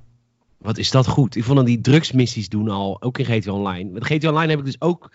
Wat 0.59 0.77
is 0.77 0.91
dat 0.91 1.07
goed. 1.07 1.35
Ik 1.35 1.43
vond 1.43 1.57
dan 1.57 1.65
die 1.65 1.81
drugsmissies 1.81 2.49
doen 2.49 2.69
al, 2.69 3.01
ook 3.01 3.17
in 3.17 3.25
GTA 3.25 3.51
Online. 3.51 3.89
Met 3.89 4.05
GTA 4.05 4.29
Online 4.29 4.49
heb 4.49 4.59
ik 4.59 4.65
dus 4.65 4.81
ook 4.81 5.11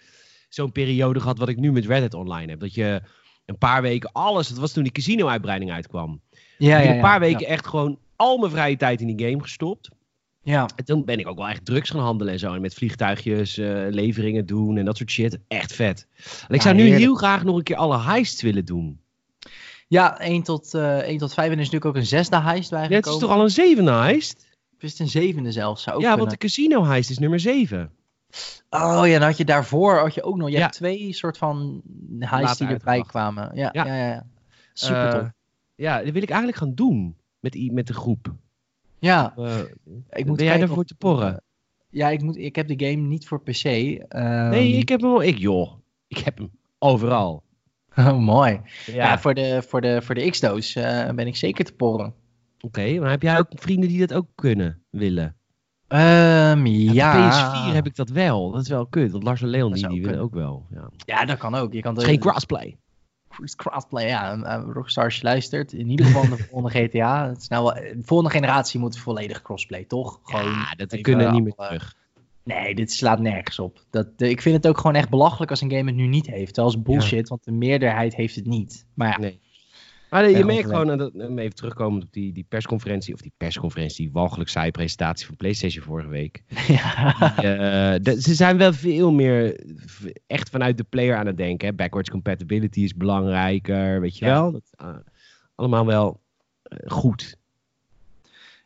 zo'n 0.48 0.72
periode 0.72 1.20
gehad 1.20 1.38
wat 1.38 1.48
ik 1.48 1.56
nu 1.56 1.72
met 1.72 1.86
Reddit 1.86 2.14
Online 2.14 2.50
heb. 2.50 2.60
Dat 2.60 2.74
je 2.74 3.02
een 3.46 3.58
paar 3.58 3.82
weken 3.82 4.12
alles, 4.12 4.48
dat 4.48 4.58
was 4.58 4.72
toen 4.72 4.82
die 4.82 4.92
casino-uitbreiding 4.92 5.72
uitkwam. 5.72 6.20
Ja, 6.58 6.78
ja, 6.78 6.94
een 6.94 7.00
paar 7.00 7.14
ja, 7.14 7.20
weken 7.20 7.46
echt 7.46 7.66
gewoon 7.66 7.98
al 8.16 8.38
mijn 8.38 8.50
vrije 8.50 8.76
tijd 8.76 9.00
in 9.00 9.16
die 9.16 9.28
game 9.28 9.42
gestopt. 9.42 9.90
Ja. 10.42 10.68
En 10.76 10.84
toen 10.84 11.04
ben 11.04 11.18
ik 11.18 11.28
ook 11.28 11.38
wel 11.38 11.48
echt 11.48 11.64
drugs 11.64 11.90
gaan 11.90 12.00
handelen 12.00 12.32
en 12.32 12.38
zo. 12.38 12.54
En 12.54 12.60
met 12.60 12.74
vliegtuigjes 12.74 13.58
eh, 13.58 13.86
leveringen 13.88 14.46
doen 14.46 14.76
en 14.76 14.84
dat 14.84 14.96
soort 14.96 15.10
shit. 15.10 15.38
Echt 15.48 15.72
vet. 15.72 16.06
En 16.48 16.54
ik 16.54 16.62
zou 16.62 16.74
nu 16.74 16.80
heerlijk. 16.80 17.02
heel 17.02 17.14
graag 17.14 17.44
nog 17.44 17.56
een 17.56 17.62
keer 17.62 17.76
alle 17.76 18.00
heists 18.00 18.42
willen 18.42 18.64
doen. 18.64 19.00
Ja, 19.88 20.20
1 20.20 20.42
tot, 20.42 20.74
eh 20.74 20.98
1 20.98 21.18
tot 21.18 21.34
5 21.34 21.46
en 21.46 21.52
is 21.52 21.58
natuurlijk 21.58 21.84
ook 21.84 21.96
een 21.96 22.06
zesde 22.06 22.40
heist 22.40 22.70
Ja, 22.70 22.80
het 22.80 23.06
is 23.06 23.18
toch 23.18 23.30
al 23.30 23.42
een 23.42 23.50
zevende 23.50 23.92
heist? 23.92 24.46
Is 24.84 24.90
het 24.90 25.00
een 25.00 25.08
zevende 25.08 25.52
zelfs? 25.52 25.82
Zou 25.82 25.96
ook 25.96 26.02
Ja, 26.02 26.16
want 26.16 26.30
de 26.30 26.36
casino 26.36 26.84
heist 26.84 27.10
is 27.10 27.18
nummer 27.18 27.40
zeven. 27.40 27.90
Oh 28.70 29.02
ja, 29.06 29.18
dan 29.18 29.28
had 29.28 29.36
je 29.36 29.44
daarvoor 29.44 29.98
had 29.98 30.14
je 30.14 30.22
ook 30.22 30.36
nog. 30.36 30.48
Je 30.48 30.54
Ja. 30.54 30.60
hebt 30.60 30.74
twee 30.74 31.12
soort 31.12 31.38
van 31.38 31.82
heists 32.18 32.40
Later 32.60 32.66
die 32.66 32.76
erbij 32.76 33.02
kwamen. 33.02 33.50
Ja, 33.54 33.70
Ja. 33.72 33.86
ja, 33.86 33.94
ja. 33.96 34.06
ja. 34.08 34.26
Super 34.72 35.06
Eh, 35.06 35.18
tof. 35.18 35.30
Ja, 35.74 36.02
dat 36.02 36.12
wil 36.12 36.22
ik 36.22 36.28
eigenlijk 36.28 36.58
gaan 36.58 36.74
doen 36.74 37.16
met, 37.40 37.72
met 37.72 37.86
de 37.86 37.92
groep. 37.94 38.34
Ja, 38.98 39.34
Eh, 39.36 39.58
ik 40.10 40.26
moet 40.26 40.36
ben 40.36 40.46
jij 40.46 40.68
of- 40.68 40.84
te 40.84 40.94
porren? 40.94 41.42
Ja, 41.90 42.08
ik, 42.08 42.22
moet, 42.22 42.36
ik 42.36 42.56
heb 42.56 42.68
de 42.68 42.86
game 42.86 43.02
niet 43.06 43.26
voor 43.26 43.40
PC. 43.42 43.64
ehm, 43.64 44.48
nee, 44.48 44.72
ik 44.72 44.88
heb 44.88 45.00
hem 45.00 45.10
wel. 45.10 45.22
Ik, 45.22 45.38
joh, 45.38 45.72
ik 46.06 46.18
heb 46.18 46.38
hem 46.38 46.50
overal. 46.78 47.42
Oh, 47.96 48.18
mooi. 48.34 48.60
Ja, 48.86 48.94
Ja, 48.94 49.18
voor 49.18 49.34
de, 49.34 49.62
voor 49.66 49.80
de, 49.80 50.02
voor 50.02 50.14
de 50.14 50.30
X-doos 50.30 50.74
eh, 50.74 51.10
ben 51.10 51.26
ik 51.26 51.36
zeker 51.36 51.64
te 51.64 51.72
porren. 51.74 52.14
Oké. 52.64 52.98
maar 53.00 53.10
heb 53.10 53.22
jij 53.22 53.38
ook 53.38 53.46
vrienden 53.54 53.88
die 53.88 53.98
dat 54.06 54.12
ook 54.14 54.26
kunnen, 54.34 54.82
willen? 54.90 55.36
Ehm, 55.88 56.66
Ja. 56.66 56.92
ja. 56.92 57.30
PS4 57.70 57.74
heb 57.74 57.86
ik 57.86 57.96
dat 57.96 58.08
wel. 58.08 58.50
Dat 58.50 58.62
is 58.62 58.68
wel 58.68 58.86
kut. 58.86 59.10
Want 59.10 59.24
Lars 59.24 59.42
en 59.42 59.48
Leon 59.48 59.72
die, 59.72 59.88
die 59.88 60.02
willen 60.02 60.20
ook 60.20 60.34
wel. 60.34 60.66
Ja. 60.70 60.90
Ja, 60.96 61.24
dat 61.24 61.38
kan 61.38 61.54
ook. 61.54 61.72
Je 61.72 61.80
kan 61.80 62.00
geen 62.00 62.18
crossplay. 62.18 62.76
crossplay. 63.56 64.06
Ja, 64.06 64.36
eh, 64.42 64.62
Rockstar 64.72 65.04
als 65.04 65.16
je 65.16 65.22
luistert. 65.22 65.72
In 65.72 65.90
ieder 65.90 66.06
geval 66.06 66.22
de 66.28 66.36
volgende 66.50 66.70
GTA. 66.88 67.28
Het 67.28 67.40
is 67.40 67.48
nou 67.48 67.64
wel, 67.64 67.74
de 67.74 68.02
volgende 68.02 68.32
generatie 68.32 68.80
moet 68.80 68.98
volledig 68.98 69.42
crossplay, 69.42 69.84
toch? 69.84 70.20
Gewoon 70.22 70.44
Ja, 70.44 70.74
dat 70.76 71.00
kunnen 71.00 71.32
niet 71.32 71.42
meer 71.44 71.52
alle- 71.56 71.66
terug. 71.66 71.94
Nee, 72.44 72.74
dit 72.74 72.92
slaat 72.92 73.18
nergens 73.20 73.58
op. 73.58 73.84
Dat, 73.90 74.06
ik 74.16 74.42
vind 74.42 74.56
het 74.56 74.66
ook 74.66 74.76
gewoon 74.76 74.94
echt 74.94 75.08
belachelijk 75.10 75.50
als 75.50 75.60
een 75.60 75.70
game 75.70 75.84
het 75.86 75.94
nu 75.94 76.06
niet 76.06 76.26
heeft. 76.26 76.54
Dat 76.54 76.68
is 76.68 76.82
bullshit, 76.82 77.28
want 77.28 77.44
de 77.44 77.52
meerderheid 77.52 78.14
heeft 78.14 78.34
het 78.34 78.46
niet. 78.46 78.86
Maar 78.94 79.08
ja, 79.08 79.18
Nee. 79.18 79.40
Maar 80.14 80.30
je 80.30 80.44
merkt 80.44 80.68
gewoon, 80.68 80.90
en 80.90 80.98
dat, 80.98 81.14
even 81.14 81.54
terugkomend 81.54 82.02
op 82.04 82.12
die, 82.12 82.32
die 82.32 82.46
persconferentie, 82.48 83.14
of 83.14 83.20
die 83.20 83.32
persconferentie, 83.36 84.04
die 84.04 84.12
walgelijk 84.12 84.50
saaie 84.50 84.70
presentatie 84.70 85.26
van 85.26 85.36
PlayStation 85.36 85.84
vorige 85.84 86.08
week. 86.08 86.42
ja. 86.68 87.14
Eh, 87.36 88.14
ze 88.18 88.34
zijn 88.34 88.56
wel 88.58 88.72
veel 88.72 89.12
meer 89.12 89.64
echt 90.26 90.48
vanuit 90.50 90.76
de 90.76 90.84
player 90.84 91.16
aan 91.16 91.26
het 91.26 91.36
denken. 91.36 91.68
Hè? 91.68 91.74
Backwards 91.74 92.10
compatibility 92.10 92.80
is 92.80 92.94
belangrijker, 92.94 94.00
weet 94.00 94.18
je 94.18 94.24
Ja. 94.24 94.32
wel. 94.40 94.52
Dat, 94.52 94.70
eh, 94.76 94.88
allemaal 95.54 95.86
wel 95.86 96.20
eh, 96.62 96.90
goed. 96.90 97.36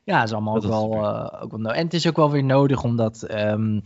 Ja, 0.04 0.22
is 0.22 0.32
allemaal 0.32 0.54
Dat 0.60 0.64
wel, 0.64 0.92
eh, 0.92 1.42
ook 1.42 1.50
wel 1.50 1.60
no- 1.60 1.70
En 1.70 1.84
het 1.84 1.94
is 1.94 2.08
ook 2.08 2.16
wel 2.16 2.30
weer 2.30 2.44
nodig 2.44 2.82
omdat 2.84 3.22
ehm, 3.22 3.80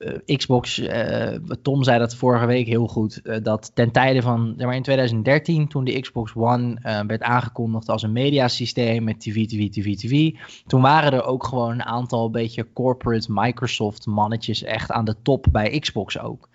eh, 0.00 0.36
Xbox, 0.36 0.78
eh, 0.78 1.34
Tom 1.62 1.84
zei 1.84 1.98
dat 1.98 2.14
vorige 2.14 2.46
week 2.46 2.66
heel 2.66 2.86
goed, 2.86 3.22
eh, 3.22 3.42
dat 3.42 3.70
ten 3.74 3.90
tijde 3.90 4.22
van, 4.22 4.54
maar 4.56 4.74
in 4.74 4.82
2013, 4.82 5.68
toen 5.68 5.84
de 5.84 6.00
Xbox 6.00 6.32
One 6.34 6.78
werd 7.06 7.22
aangekondigd 7.22 7.88
als 7.88 8.02
een 8.02 8.12
mediasysteem 8.12 9.04
met 9.04 9.20
TV, 9.20 9.46
TV, 9.46 9.70
TV, 9.70 9.96
TV, 9.96 10.30
toen 10.66 10.80
waren 10.80 11.12
er 11.12 11.24
ook 11.24 11.44
gewoon 11.44 11.70
een 11.70 11.84
aantal 11.84 12.30
beetje 12.30 12.72
corporate 12.72 13.32
Microsoft 13.32 14.06
mannetjes 14.06 14.62
echt 14.62 14.90
aan 14.90 15.04
de 15.04 15.16
top 15.22 15.46
bij 15.52 15.78
Xbox 15.78 16.18
ook. 16.18 16.48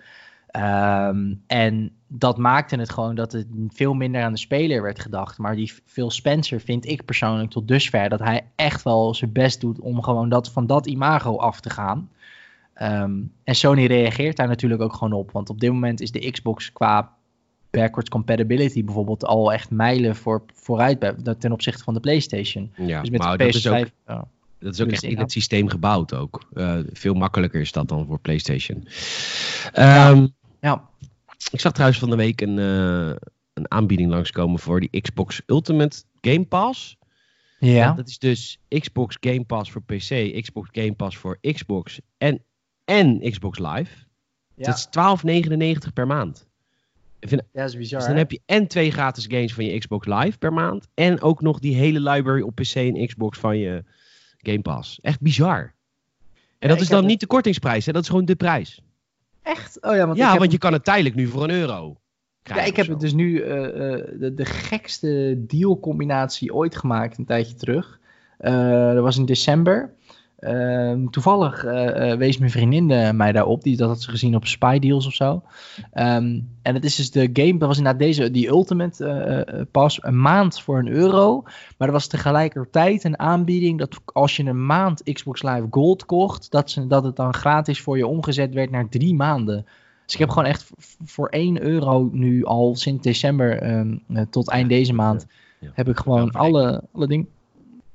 Ehm, 0.48 1.34
en 1.48 1.92
dat 2.08 2.38
maakte 2.38 2.76
het 2.76 2.90
gewoon 2.90 3.16
dat 3.16 3.32
het 3.32 3.48
veel 3.68 3.94
minder 3.94 4.24
aan 4.24 4.32
de 4.32 4.38
speler 4.38 4.82
werd 4.82 5.00
gedacht. 5.00 5.38
Maar 5.38 5.56
die 5.56 5.74
Phil 5.86 6.12
Spencer 6.12 6.60
vind 6.60 6.86
ik 6.86 7.06
persoonlijk 7.06 7.52
tot 7.52 7.68
dusver 7.68 8.10
dat 8.10 8.20
hij 8.20 8.48
echt 8.56 8.84
wel 8.84 9.14
zijn 9.14 9.32
best 9.32 9.62
doet 9.62 9.80
om 9.80 10.04
gewoon 10.04 10.30
dat, 10.30 10.52
van 10.52 10.68
dat 10.68 10.88
imago 10.88 11.38
af 11.38 11.60
te 11.60 11.70
gaan. 11.70 12.10
Ehm, 12.76 13.22
en 13.44 13.56
Sony 13.56 13.86
reageert 13.86 14.38
daar 14.38 14.48
natuurlijk 14.48 14.82
ook 14.82 14.94
gewoon 14.94 15.14
op. 15.14 15.32
Want 15.32 15.50
op 15.50 15.60
dit 15.60 15.72
moment 15.72 16.02
is 16.02 16.12
de 16.12 16.32
Xbox 16.32 16.72
qua 16.72 17.14
backwards 17.70 18.10
compatibility 18.10 18.84
bijvoorbeeld 18.84 19.26
al 19.26 19.54
echt 19.54 19.70
mijlen 19.70 20.16
voor, 20.16 20.44
vooruit 20.54 21.00
bij, 21.00 21.16
ten 21.40 21.52
opzichte 21.52 21.84
van 21.84 21.94
de 21.94 22.00
PlayStation. 22.00 22.72
Ja, 22.76 23.02
dus 23.02 23.10
met 23.10 23.22
maar 23.22 23.38
de 23.38 23.46
dat 23.46 23.56
is 23.56 23.68
ook, 23.68 23.86
PS5. 23.86 23.92
ja. 24.08 24.28
dat 24.60 24.74
is 24.74 24.82
ook 24.82 24.90
echt 24.90 25.04
in 25.04 25.18
het 25.18 25.32
systeem 25.32 25.70
gebouwd 25.70 26.14
ook. 26.14 26.48
Eh, 26.54 26.80
veel 26.94 27.14
makkelijker 27.14 27.62
is 27.62 27.72
dat 27.72 27.88
dan 27.88 28.06
voor 28.06 28.20
PlayStation. 28.20 28.88
Ehm, 29.72 30.28
ja. 30.62 30.90
Ik 31.52 31.60
zag 31.60 31.72
trouwens 31.72 32.00
van 32.00 32.10
de 32.10 32.16
week 32.16 32.42
een, 32.42 32.60
eh, 32.60 33.16
een 33.54 33.72
aanbieding 33.72 34.10
langskomen 34.10 34.60
voor 34.60 34.80
die 34.80 35.02
Xbox 35.02 35.42
Ultimate 35.46 36.04
Game 36.22 36.46
Pass. 36.46 36.98
Ja. 37.60 37.94
Dat 37.94 38.08
is 38.08 38.20
dus 38.20 38.60
Xbox 38.68 39.18
Game 39.20 39.44
Pass 39.44 39.72
voor 39.72 39.82
PC, 39.82 40.42
Xbox 40.42 40.70
Game 40.72 40.94
Pass 40.94 41.18
voor 41.18 41.38
Xbox 41.42 42.00
en, 42.18 42.44
en 42.86 43.32
Xbox 43.32 43.60
Live. 43.60 43.92
Ja. 44.56 44.66
Dat 44.66 44.76
is 44.76 44.88
12,99 45.88 45.94
per 45.94 46.08
maand. 46.08 46.48
Ik 47.20 47.30
vind, 47.30 47.42
ja, 47.52 47.62
dat 47.62 47.70
is 47.70 47.78
bizar. 47.78 48.00
dus 48.00 48.08
dan 48.08 48.18
hè? 48.18 48.22
heb 48.22 48.32
je 48.32 48.42
en 48.46 48.68
twee 48.68 48.92
gratis 48.92 49.26
games 49.28 49.54
van 49.54 49.66
je 49.66 49.78
Xbox 49.78 50.08
Live 50.08 50.38
per 50.38 50.54
maand. 50.54 50.88
En 50.94 51.22
ook 51.22 51.42
nog 51.42 51.60
die 51.60 51.76
hele 51.76 52.00
library 52.00 52.42
op 52.42 52.56
PC 52.56 52.76
en 52.76 53.08
Xbox 53.08 53.40
van 53.40 53.58
je 53.58 53.84
Game 54.38 54.62
Pass. 54.62 55.00
Echt 55.02 55.22
bizar. 55.22 55.74
En 56.60 56.70
dat 56.70 56.82
is 56.82 56.88
dan 56.88 57.06
niet 57.06 57.20
de 57.20 57.28
kortingsprijs, 57.28 57.86
hè? 57.86 57.92
dat 57.92 58.02
is 58.02 58.10
gewoon 58.10 58.26
de 58.26 58.36
prijs. 58.36 58.82
Echt? 59.42 59.82
Oh 59.82 59.96
ja, 59.96 60.06
want 60.06 60.18
ik 60.18 60.24
ja, 60.24 60.30
heb 60.30 60.40
want 60.40 60.52
je 60.52 60.58
kan 60.58 60.74
het 60.74 60.84
tijdelijk 60.84 61.16
nu 61.16 61.28
voor 61.28 61.44
een 61.44 61.50
euro. 61.50 61.98
Ja, 62.44 62.64
ik 62.64 62.76
heb 62.76 62.88
het 62.88 63.00
dus 63.00 63.14
nu 63.14 63.42
eh, 63.42 63.66
eh, 63.66 64.06
de, 64.20 64.34
de 64.34 64.46
gekste 64.46 65.44
dealcombinatie 65.48 66.54
ooit 66.54 66.76
gemaakt 66.76 67.18
een 67.18 67.26
tijdje 67.26 67.56
terug. 67.56 68.00
Eh, 68.38 68.94
dat 68.94 69.04
was 69.04 69.18
in 69.18 69.26
december. 69.26 69.94
Ehm, 70.40 71.08
toevallig 71.08 71.64
eh, 71.64 72.12
eh, 72.12 72.18
wees 72.18 72.38
mijn 72.38 72.52
vriendin 72.52 72.92
eh, 72.92 73.12
mij 73.12 73.32
daarop. 73.32 73.64
Die, 73.64 73.78
dat 73.78 73.88
had 73.88 74.02
ze 74.02 74.10
gezien 74.10 74.36
op 74.36 74.46
Spy 74.46 74.80
Deals 74.80 75.08
of 75.08 75.14
zo. 75.14 75.44
Ehm, 75.92 76.40
en 76.62 76.74
het 76.74 76.84
is 76.86 76.96
dus 76.96 77.12
de 77.12 77.30
game, 77.34 77.58
dat 77.58 77.68
was 77.68 77.78
inderdaad 77.78 78.02
deze, 78.02 78.32
die 78.32 78.48
Ultimate 78.48 79.68
Pass, 79.72 80.04
een 80.04 80.22
maand 80.22 80.62
voor 80.62 80.80
een 80.80 80.88
euro. 80.88 81.44
Maar 81.78 81.88
er 81.88 81.94
was 81.94 82.08
tegelijkertijd 82.08 83.04
een 83.04 83.20
aanbieding 83.20 83.80
dat 83.80 84.02
als 84.06 84.36
je 84.36 84.44
een 84.44 84.66
maand 84.66 85.04
Xbox 85.14 85.44
Live 85.44 85.68
Gold 85.70 86.06
kocht, 86.06 86.52
dat, 86.52 86.70
ze, 86.72 86.88
dat 86.88 87.04
het 87.04 87.16
dan 87.16 87.34
gratis 87.34 87.82
voor 87.82 87.98
je 87.98 88.08
omgezet 88.08 88.54
werd 88.54 88.72
naar 88.72 88.90
drie 88.90 89.16
maanden. 89.16 89.66
Dus 90.06 90.14
ik 90.14 90.20
heb 90.20 90.30
gewoon 90.30 90.46
echt 90.50 90.72
voor 91.06 91.28
1 91.28 91.62
euro 91.62 92.10
nu 92.12 92.46
al 92.46 92.76
sinds 92.76 93.04
december 93.04 93.62
ehm, 93.62 93.98
eh, 94.14 94.24
tot 94.30 94.50
eind 94.50 94.70
deze 94.70 94.94
maand 94.94 95.26
Ja. 95.60 95.70
heb 95.74 95.90
ik 95.90 95.98
gewoon 95.98 96.32
alle, 96.32 96.84
alle 96.94 97.08
dingen. 97.08 97.28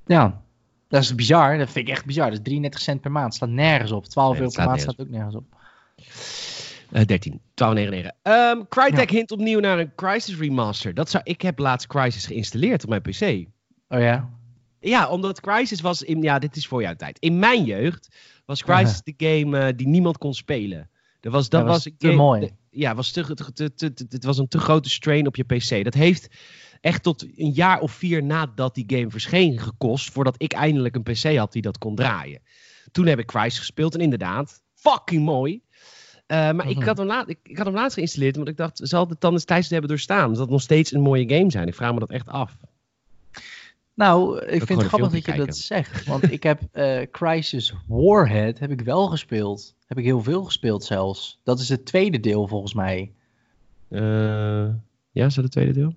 Ja, 0.06 0.42
dat 0.90 1.02
is 1.02 1.14
bizar. 1.14 1.58
Dat 1.58 1.70
vind 1.70 1.88
ik 1.88 1.94
echt 1.94 2.04
bizar. 2.04 2.24
Dat 2.24 2.38
is 2.38 2.44
33 2.44 2.80
cent 2.80 3.00
per 3.00 3.10
maand. 3.12 3.34
Slaat 3.34 3.50
nergens 3.50 3.92
op. 3.92 4.06
12 4.06 4.32
Nee, 4.32 4.40
euro 4.40 4.52
per 4.54 4.64
maand 4.66 4.80
staat 4.80 5.00
ook 5.00 5.08
nergens 5.08 5.34
op. 5.34 5.44
Eh 6.90 7.04
13, 7.04 7.40
12,99. 7.54 8.06
Ehm 8.22 8.60
Crytek 8.68 9.10
hint 9.10 9.30
opnieuw 9.32 9.60
naar 9.60 9.78
een 9.78 9.94
Crisis 9.94 10.38
remaster. 10.38 10.94
Dat 10.94 11.10
zou, 11.10 11.24
ik 11.26 11.42
heb 11.42 11.58
laatst 11.58 11.86
Crisis 11.86 12.26
geïnstalleerd 12.26 12.82
op 12.82 12.88
mijn 12.88 13.02
PC. 13.02 13.20
Oh 13.88 14.00
ja? 14.00 14.28
Ja, 14.80 15.08
omdat 15.08 15.40
Crisis 15.40 15.80
was 15.80 16.02
in, 16.02 16.22
ja, 16.22 16.38
dit 16.38 16.56
is 16.56 16.66
voor 16.66 16.82
jouw 16.82 16.94
tijd. 16.94 17.18
In 17.18 17.38
mijn 17.38 17.64
jeugd 17.64 18.16
was 18.44 18.62
Crisis 18.64 19.00
de 19.02 19.14
game 19.16 19.58
eh, 19.58 19.76
die 19.76 19.88
niemand 19.88 20.18
kon 20.18 20.34
spelen. 20.34 20.90
Dat 21.20 21.32
was, 21.32 21.48
dat 21.48 21.60
Dat 21.60 21.68
was 21.70 21.84
was, 21.84 21.94
te 21.98 22.06
game- 22.06 22.22
mooi. 22.22 22.40
de- 22.40 22.52
ja, 22.70 22.94
was 22.94 23.10
te, 23.10 23.34
te- 23.54 23.74
te- 23.74 24.06
het 24.08 24.24
was 24.24 24.38
een 24.38 24.48
te 24.48 24.58
grote 24.58 24.88
strain 24.90 25.26
op 25.26 25.36
je 25.36 25.44
PC. 25.44 25.84
Dat 25.84 25.94
heeft 25.94 26.28
echt 26.80 27.02
tot 27.02 27.22
een 27.36 27.50
jaar 27.52 27.80
of 27.80 27.92
vier 27.92 28.22
nadat 28.22 28.74
die 28.74 28.84
game 28.86 29.10
verscheen 29.10 29.58
gekost, 29.58 30.10
voordat 30.10 30.34
ik 30.38 30.52
eindelijk 30.52 30.94
een 30.94 31.02
PC 31.02 31.36
had 31.36 31.52
die 31.52 31.62
dat 31.62 31.78
kon 31.78 31.94
draaien. 31.94 32.40
Toen 32.92 33.06
heb 33.06 33.18
ik 33.18 33.26
Crisis 33.26 33.58
gespeeld 33.58 33.94
en 33.94 34.00
inderdaad, 34.00 34.62
fucking 34.74 35.24
mooi. 35.24 35.60
Eh, 36.26 36.36
maar 36.52 36.68
ik, 36.68 36.76
Mhm. 36.76 36.86
had 36.86 36.98
hem 36.98 37.06
laat, 37.06 37.28
ik, 37.28 37.38
ik 37.42 37.56
had 37.56 37.66
hem 37.66 37.74
laatst 37.74 37.94
geïnstalleerd, 37.94 38.36
want 38.36 38.48
ik 38.48 38.56
dacht, 38.56 38.80
zal 38.82 39.08
het 39.08 39.20
dan 39.20 39.32
destijds 39.32 39.70
hebben 39.70 39.88
doorstaan? 39.88 40.32
Zal 40.34 40.42
het 40.42 40.52
nog 40.52 40.62
steeds 40.62 40.92
een 40.92 41.00
mooie 41.00 41.28
game 41.36 41.50
zijn? 41.50 41.68
Ik 41.68 41.74
vraag 41.74 41.92
me 41.92 41.98
dat 41.98 42.10
echt 42.10 42.28
af. 42.28 42.56
Nou, 43.94 44.38
ik 44.44 44.62
vind 44.62 44.80
het 44.80 44.88
grappig 44.88 45.10
dat 45.10 45.24
je 45.34 45.44
dat 45.46 45.56
zegt. 45.56 46.06
Want 46.06 46.32
ik 46.32 46.42
heb 46.42 46.60
eh, 46.72 47.00
Crisis 47.10 47.74
Warhead 47.86 48.58
heb 48.58 48.70
ik 48.70 48.80
wel 48.80 49.06
gespeeld. 49.06 49.74
Heb 49.86 49.98
ik 49.98 50.04
heel 50.04 50.22
veel 50.22 50.44
gespeeld 50.44 50.84
zelfs. 50.84 51.40
Dat 51.44 51.60
is 51.60 51.68
het 51.68 51.84
tweede 51.86 52.20
deel 52.20 52.46
volgens 52.48 52.74
mij. 52.74 53.12
Eh, 53.88 54.68
ja, 55.10 55.26
is 55.26 55.34
dat 55.34 55.44
het 55.44 55.52
tweede 55.52 55.72
deel? 55.72 55.94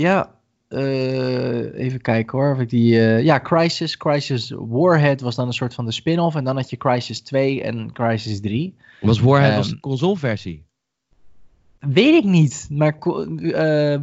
Ja, 0.00 0.34
eh, 0.68 1.78
even 1.78 2.00
kijken 2.00 2.38
hoor. 2.38 2.52
Of 2.52 2.60
ik 2.60 2.68
die, 2.68 2.98
eh, 3.00 3.22
ja, 3.24 3.40
Crisis. 3.40 3.96
Crisis 3.96 4.52
Warhead 4.56 5.20
was 5.20 5.34
dan 5.34 5.46
een 5.46 5.52
soort 5.52 5.74
van 5.74 5.84
de 5.84 5.92
spin-off. 5.92 6.36
En 6.36 6.44
dan 6.44 6.56
had 6.56 6.70
je 6.70 6.76
Crisis 6.76 7.20
2 7.20 7.62
en 7.62 7.92
Crisis 7.92 8.40
3. 8.40 8.74
Was 9.00 9.20
Warhead 9.20 9.48
Ehm, 9.48 9.56
was 9.56 9.68
de 9.68 9.80
consoleversie? 9.80 10.64
Weet 11.78 12.14
ik 12.14 12.24
niet. 12.24 12.68
Maar 12.70 12.98
eh, 12.98 14.00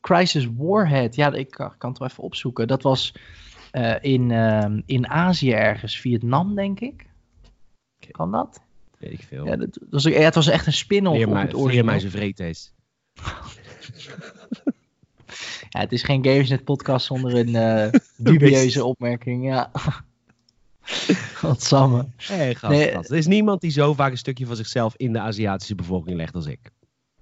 Crisis 0.00 0.48
Warhead, 0.56 1.14
ja, 1.14 1.32
ik 1.32 1.50
kan 1.50 1.90
het 1.90 1.98
wel 1.98 2.08
even 2.08 2.22
opzoeken. 2.22 2.66
Dat 2.66 2.82
was 2.82 3.14
in, 4.00 4.30
ehm, 4.30 4.80
in 4.86 5.08
Azië 5.08 5.52
ergens. 5.52 6.00
Vietnam, 6.00 6.54
denk 6.54 6.80
ik. 6.80 7.06
Kan 8.10 8.30
dat? 8.30 8.60
Weet 8.98 9.12
ik 9.12 9.22
veel. 9.28 9.46
Ja, 9.46 9.56
dat 9.56 9.78
was, 9.90 10.02
ja, 10.02 10.20
het 10.20 10.34
was 10.34 10.48
echt 10.48 10.66
een 10.66 10.72
spin-off 10.72 11.16
Leer 11.16 11.26
op 11.26 11.32
mij, 11.32 11.42
het 11.42 11.52
leer 11.52 11.60
origineel. 11.60 11.84
mij 11.84 11.98
zijn 11.98 12.12
vreethees. 12.12 12.72
Ja, 15.74 15.80
het 15.80 15.92
is 15.92 16.02
geen 16.02 16.24
Gamesnet 16.24 16.64
podcast 16.64 17.06
zonder 17.06 17.34
een 17.34 17.54
eh, 17.54 18.00
dubieuze 18.16 18.84
opmerking. 18.84 19.44
Ja. 19.44 19.70
Wat 21.42 21.62
samme. 21.62 22.06
Hé, 22.16 22.54
gast, 22.54 22.72
Nee, 22.72 22.90
gast. 22.90 23.10
Er 23.10 23.16
is 23.16 23.26
niemand 23.26 23.60
die 23.60 23.70
zo 23.70 23.94
vaak 23.94 24.10
een 24.10 24.18
stukje 24.18 24.46
van 24.46 24.56
zichzelf 24.56 24.94
in 24.96 25.12
de 25.12 25.18
Aziatische 25.20 25.74
bevolking 25.74 26.16
legt 26.16 26.34
als 26.34 26.46
ik. 26.46 26.70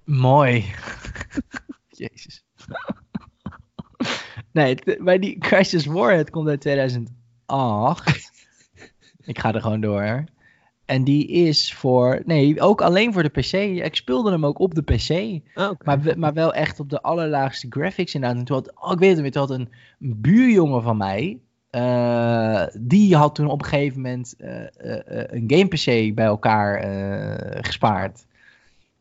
Mooi. 0.03 0.65
Jezus. 1.89 2.43
Nee, 4.51 4.77
maar 4.97 5.19
die 5.19 5.37
Crisis 5.37 5.85
Warhead 5.85 6.29
komt 6.29 6.47
uit 6.47 6.61
2008. 6.61 8.31
ik 9.23 9.39
ga 9.39 9.53
er 9.53 9.61
gewoon 9.61 9.81
door. 9.81 10.23
En 10.85 11.03
die 11.03 11.27
is 11.27 11.73
voor... 11.73 12.21
Nee, 12.25 12.61
ook 12.61 12.81
alleen 12.81 13.13
voor 13.13 13.23
de 13.23 13.29
PC. 13.29 13.53
Ik 13.85 13.95
speelde 13.95 14.31
hem 14.31 14.45
ook 14.45 14.59
op 14.59 14.75
de 14.75 14.81
PC. 14.81 15.41
Oh. 15.59 15.69
Maar, 15.83 15.99
maar 16.17 16.33
wel 16.33 16.53
echt 16.53 16.79
op 16.79 16.89
de 16.89 17.01
allerlaagste 17.01 17.67
graphics 17.69 18.13
inderdaad. 18.13 18.39
En 18.39 18.45
toen 18.45 18.55
had, 18.55 18.71
oh, 18.83 18.91
ik 18.91 18.99
weet 18.99 19.13
het 19.15 19.23
niet, 19.23 19.33
toen 19.33 19.41
had 19.41 19.51
een, 19.51 19.69
een 20.01 20.21
buurjongen 20.21 20.83
van 20.83 20.97
mij... 20.97 21.39
eh, 21.69 22.63
die 22.79 23.15
had 23.15 23.35
toen 23.35 23.47
op 23.49 23.61
een 23.61 23.67
gegeven 23.67 24.01
moment 24.01 24.35
eh, 24.37 24.61
eh, 24.61 25.27
een 25.27 25.43
game 25.47 25.67
PC 25.67 26.15
bij 26.15 26.25
elkaar 26.25 26.75
eh, 26.75 27.57
gespaard. 27.63 28.25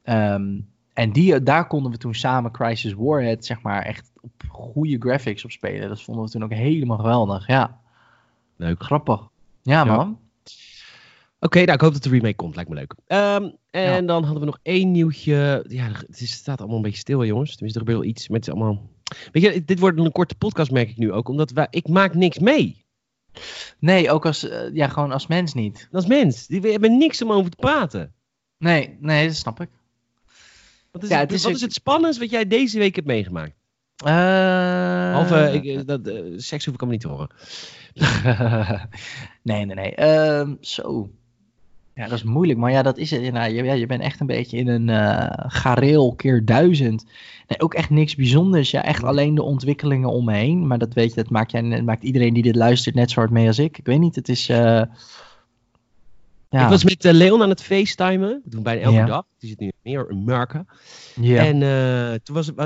Ehm, 0.03 0.59
en 0.93 1.13
die, 1.13 1.43
daar 1.43 1.67
konden 1.67 1.93
we 1.93 1.99
toen 1.99 2.15
samen 2.15 2.51
Crisis 2.51 2.95
Warhead, 2.95 3.45
zeg 3.45 3.63
maar, 3.63 3.83
echt 3.83 4.11
op 4.21 4.31
goede 4.49 4.97
graphics 4.99 5.45
op 5.45 5.51
spelen. 5.51 5.89
Dat 5.89 6.03
vonden 6.03 6.25
we 6.25 6.31
toen 6.31 6.45
ook 6.45 6.53
helemaal 6.53 6.97
geweldig. 6.99 7.47
Ja, 7.47 7.79
Leuk. 8.57 8.83
grappig. 8.83 9.21
Ja, 9.63 9.85
Ja. 9.85 9.97
man. 9.97 10.19
Oké, 11.45 11.59
nou 11.59 11.73
ik 11.73 11.81
hoop 11.81 11.93
dat 11.93 12.03
de 12.03 12.09
remake 12.09 12.35
komt. 12.35 12.55
Lijkt 12.55 12.71
me 12.71 12.77
leuk. 12.77 12.95
Ehm, 13.07 13.51
en 13.71 13.83
Ja. 13.83 14.01
dan 14.01 14.23
hadden 14.23 14.41
we 14.41 14.47
nog 14.47 14.59
één 14.63 14.91
nieuwtje. 14.91 15.65
Ja, 15.69 15.89
het 16.07 16.21
is- 16.21 16.33
staat 16.33 16.59
allemaal 16.59 16.77
een 16.77 16.83
beetje 16.83 16.99
stil, 16.99 17.25
jongens. 17.25 17.51
Tenminste, 17.51 17.79
er 17.81 17.85
gebeurt 17.87 18.03
wel 18.05 18.15
iets 18.15 18.29
met 18.29 18.49
allemaal... 18.51 18.91
Weet 19.33 19.43
je, 19.43 19.65
dit 19.65 19.79
wordt 19.79 19.99
een 19.99 20.13
korte 20.13 20.35
podcast, 20.35 20.71
merk 20.71 20.91
ik 20.91 20.97
nu 20.97 21.13
ook. 21.13 21.29
Omdat 21.29 21.51
wij, 21.51 21.67
ik 21.71 21.89
maak 21.89 22.15
niks 22.15 22.39
mee. 22.39 22.85
Nee, 23.79 24.11
ook 24.11 24.27
als, 24.27 24.49
eh, 24.49 24.75
ja, 24.75 24.89
gewoon 24.89 25.13
als 25.13 25.27
mens 25.27 25.55
niet. 25.55 25.89
Als 25.93 26.07
mens. 26.07 26.47
We 26.49 26.71
hebben 26.71 26.99
niks 26.99 27.23
om 27.23 27.33
over 27.33 27.51
te 27.51 27.57
praten. 27.57 28.13
Nee, 28.59 28.97
nee, 29.01 29.27
dat 29.27 29.37
snap 29.37 29.61
ik. 29.61 29.69
Wat 30.91 31.03
is, 31.03 31.09
Ja, 31.09 31.19
het, 31.19 31.31
het 31.31 31.39
is 31.39 31.45
wat 31.45 31.55
is 31.55 31.61
het 31.61 31.73
spannendst 31.73 32.21
wat 32.21 32.31
jij 32.31 32.47
deze 32.47 32.79
week 32.79 32.95
hebt 32.95 33.07
meegemaakt? 33.07 33.53
Behalve, 33.97 35.61
ik, 35.63 35.87
dat, 35.87 36.01
seks 36.37 36.65
hoef 36.65 36.75
ik 36.75 36.81
allemaal 36.83 36.89
niet 36.89 37.01
te 37.01 37.09
horen. 37.09 37.31
nee, 39.43 39.65
nee, 39.65 39.75
nee. 39.75 39.95
Ehm, 39.95 40.55
zo. 40.61 41.11
Ja, 41.95 42.03
dat 42.09 42.13
is 42.19 42.23
moeilijk. 42.23 42.59
Maar 42.59 42.71
ja, 42.71 42.83
dat 42.83 42.99
is 42.99 43.11
het. 43.11 43.33
Nou, 43.33 43.53
je, 43.53 43.63
ja, 43.63 43.73
je 43.73 43.87
bent 43.87 44.03
echt 44.03 44.21
een 44.21 44.27
beetje 44.27 44.57
in 44.57 44.69
een 44.69 44.89
eh 44.89 45.45
gareel 45.47 46.15
keer 46.15 46.45
duizend. 46.45 47.05
Nee, 47.49 47.61
ook 47.61 47.75
echt 47.75 47.91
niks 47.91 48.15
bijzonders. 48.15 48.71
Ja, 48.71 48.85
echt 48.85 49.03
alleen 49.05 49.35
de 49.35 49.43
ontwikkelingen 49.43 50.09
om 50.09 50.25
me 50.25 50.35
heen. 50.35 50.67
Maar 50.67 50.79
dat 50.79 50.95
weet 50.95 51.09
je, 51.09 51.15
dat 51.15 51.31
maakt, 51.31 51.51
jij, 51.51 51.69
dat 51.71 51.83
maakt 51.83 52.03
iedereen 52.03 52.35
die 52.35 52.43
dit 52.43 52.55
luistert 52.57 52.95
net 52.95 53.11
zo 53.11 53.21
hard 53.21 53.33
mee 53.33 53.47
als 53.47 53.59
ik. 53.59 53.79
Ik 53.79 53.87
weet 53.87 53.99
niet, 53.99 54.15
het 54.15 54.29
is... 54.29 54.49
eh, 54.49 54.57
ja. 56.49 56.63
Ik 56.63 56.69
was 56.69 56.85
met 56.85 57.05
eh, 57.05 57.13
Leon 57.13 57.43
aan 57.43 57.49
het 57.49 57.63
facetimen. 57.63 58.29
Dat 58.29 58.41
doen 58.53 58.63
we 58.63 58.63
bijna 58.63 58.81
elke 58.81 58.97
Ja. 58.97 59.07
dag. 59.07 59.25
Die 59.39 59.49
zit 59.49 59.59
nu 59.61 59.73
meer 59.83 60.11
in 60.11 60.25
Merken. 60.25 60.67
ja. 61.21 61.45
En 61.47 61.59
toen 62.23 62.35
was 62.35 62.47
het, 62.47 62.57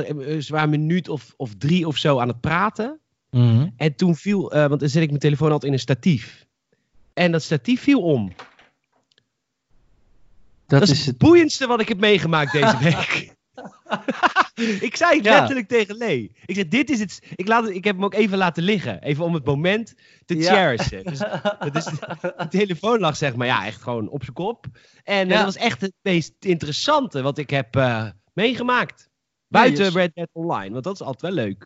waren 0.48 0.72
een 0.72 0.80
minuut 0.80 1.08
of, 1.08 1.34
of 1.36 1.54
drie 1.58 1.86
of 1.86 1.96
zo 1.96 2.18
aan 2.18 2.28
het 2.28 2.40
praten. 2.40 2.98
Mhm. 3.30 3.66
En 3.76 3.94
toen 3.96 4.14
viel, 4.14 4.50
want 4.50 4.80
dan 4.80 4.88
zet 4.88 5.02
ik 5.02 5.08
mijn 5.08 5.20
telefoon 5.20 5.46
altijd 5.50 5.64
in 5.64 5.72
een 5.72 5.82
statief. 5.82 6.46
En 7.14 7.32
dat 7.32 7.42
statief 7.42 7.80
viel 7.82 8.00
om. 8.02 8.32
Dat, 10.66 10.80
Dat, 10.80 10.88
is 10.88 11.06
het 11.06 11.18
boeiendste 11.18 11.66
wat 11.66 11.80
ik 11.80 11.88
heb 11.88 11.98
meegemaakt 11.98 12.52
deze 12.52 12.78
week. 12.78 13.34
ik 14.88 14.96
zei 14.96 15.16
het 15.16 15.24
Ja. 15.24 15.38
letterlijk 15.38 15.68
tegen 15.68 15.96
Lee. 15.96 16.32
Ik 16.46 16.54
zeg, 16.54 16.68
dit 16.68 16.90
is 16.90 17.00
het. 17.00 17.22
Ik, 17.34 17.48
laat 17.48 17.68
ik 17.68 17.84
heb 17.84 17.94
hem 17.94 18.04
ook 18.04 18.14
even 18.14 18.38
laten 18.38 18.62
liggen. 18.62 19.02
Even 19.02 19.24
om 19.24 19.34
het 19.34 19.44
moment 19.44 19.94
te 20.24 20.36
Ja. 20.36 20.52
cherishen. 20.54 21.04
Dus, 21.04 21.18
dat 21.72 21.76
is, 21.76 21.84
de 21.84 22.46
telefoon 22.48 22.98
lag 23.00 23.16
zeg 23.16 23.34
maar 23.36 23.46
ja, 23.46 23.66
echt 23.66 23.82
gewoon 23.82 24.08
op 24.08 24.22
zijn 24.22 24.34
kop. 24.34 24.66
En 25.04 25.22
eh, 25.24 25.28
Ja. 25.30 25.36
dat 25.36 25.44
was 25.44 25.56
echt 25.56 25.80
het 25.80 25.92
meest 26.02 26.32
interessante 26.38 27.22
wat 27.22 27.38
ik 27.38 27.50
heb 27.50 27.76
eh, 27.76 28.08
meegemaakt. 28.32 29.08
Buiten 29.48 29.90
Red 29.90 30.14
Dead 30.14 30.28
Online, 30.32 30.70
want 30.72 30.84
dat 30.84 30.94
is 30.94 31.02
altijd 31.06 31.34
wel 31.34 31.44
leuk. 31.44 31.64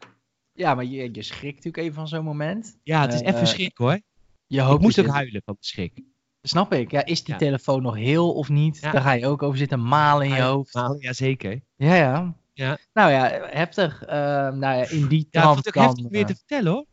Ja, 0.52 0.74
maar 0.74 0.84
je, 0.84 1.08
je 1.12 1.22
schrikt 1.22 1.54
natuurlijk 1.54 1.76
even 1.76 1.94
van 1.94 2.08
zo'n 2.08 2.24
moment. 2.24 2.78
Ja, 2.82 3.00
het 3.00 3.12
is 3.12 3.20
Eh, 3.20 3.34
even 3.34 3.46
schrik 3.46 3.76
hoor. 3.78 4.00
Je 4.46 4.60
hoopt 4.60 4.74
Ik 4.76 4.80
moest 4.80 4.98
ook 5.00 5.06
huilen 5.06 5.42
van 5.44 5.56
de 5.60 5.66
schrik. 5.66 6.00
Snap 6.42 6.72
ik. 6.72 6.90
Ja, 6.90 7.04
is 7.04 7.24
die 7.24 7.32
Ja. 7.34 7.40
telefoon 7.40 7.82
nog 7.82 7.94
heel 7.96 8.32
of 8.32 8.48
niet? 8.48 8.82
Daar 8.82 9.00
ga 9.00 9.12
je 9.12 9.26
ook 9.26 9.42
over 9.42 9.58
zitten 9.58 9.82
malen 9.82 10.26
in 10.26 10.34
je 10.34 10.42
hoofd. 10.42 10.80
Ja, 10.98 11.12
zeker. 11.12 11.60
Ja, 11.76 11.94
ja. 11.94 12.34
Ja. 12.52 12.78
Nou 12.92 13.10
ja, 13.10 13.28
heftig. 13.50 14.02
Ehm, 14.04 14.58
nou 14.58 14.78
ja, 14.78 14.88
in 14.88 15.06
die 15.06 15.26
Ja, 15.30 15.54
het 15.54 15.66
ook 15.66 15.74
dan, 15.74 15.84
heftig 15.84 16.10
meer 16.10 16.20
eh, 16.20 16.26
te 16.26 16.34
vertellen 16.34 16.72
hoor. 16.72 16.86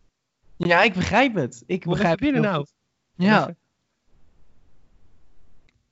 Ja, 0.58 0.82
ik 0.84 0.94
begrijp 0.94 1.36
het. 1.36 1.64
Ik 1.66 1.86
begrijp 1.86 2.20
het 2.20 2.36
nou. 2.36 2.66
Ja. 3.16 3.56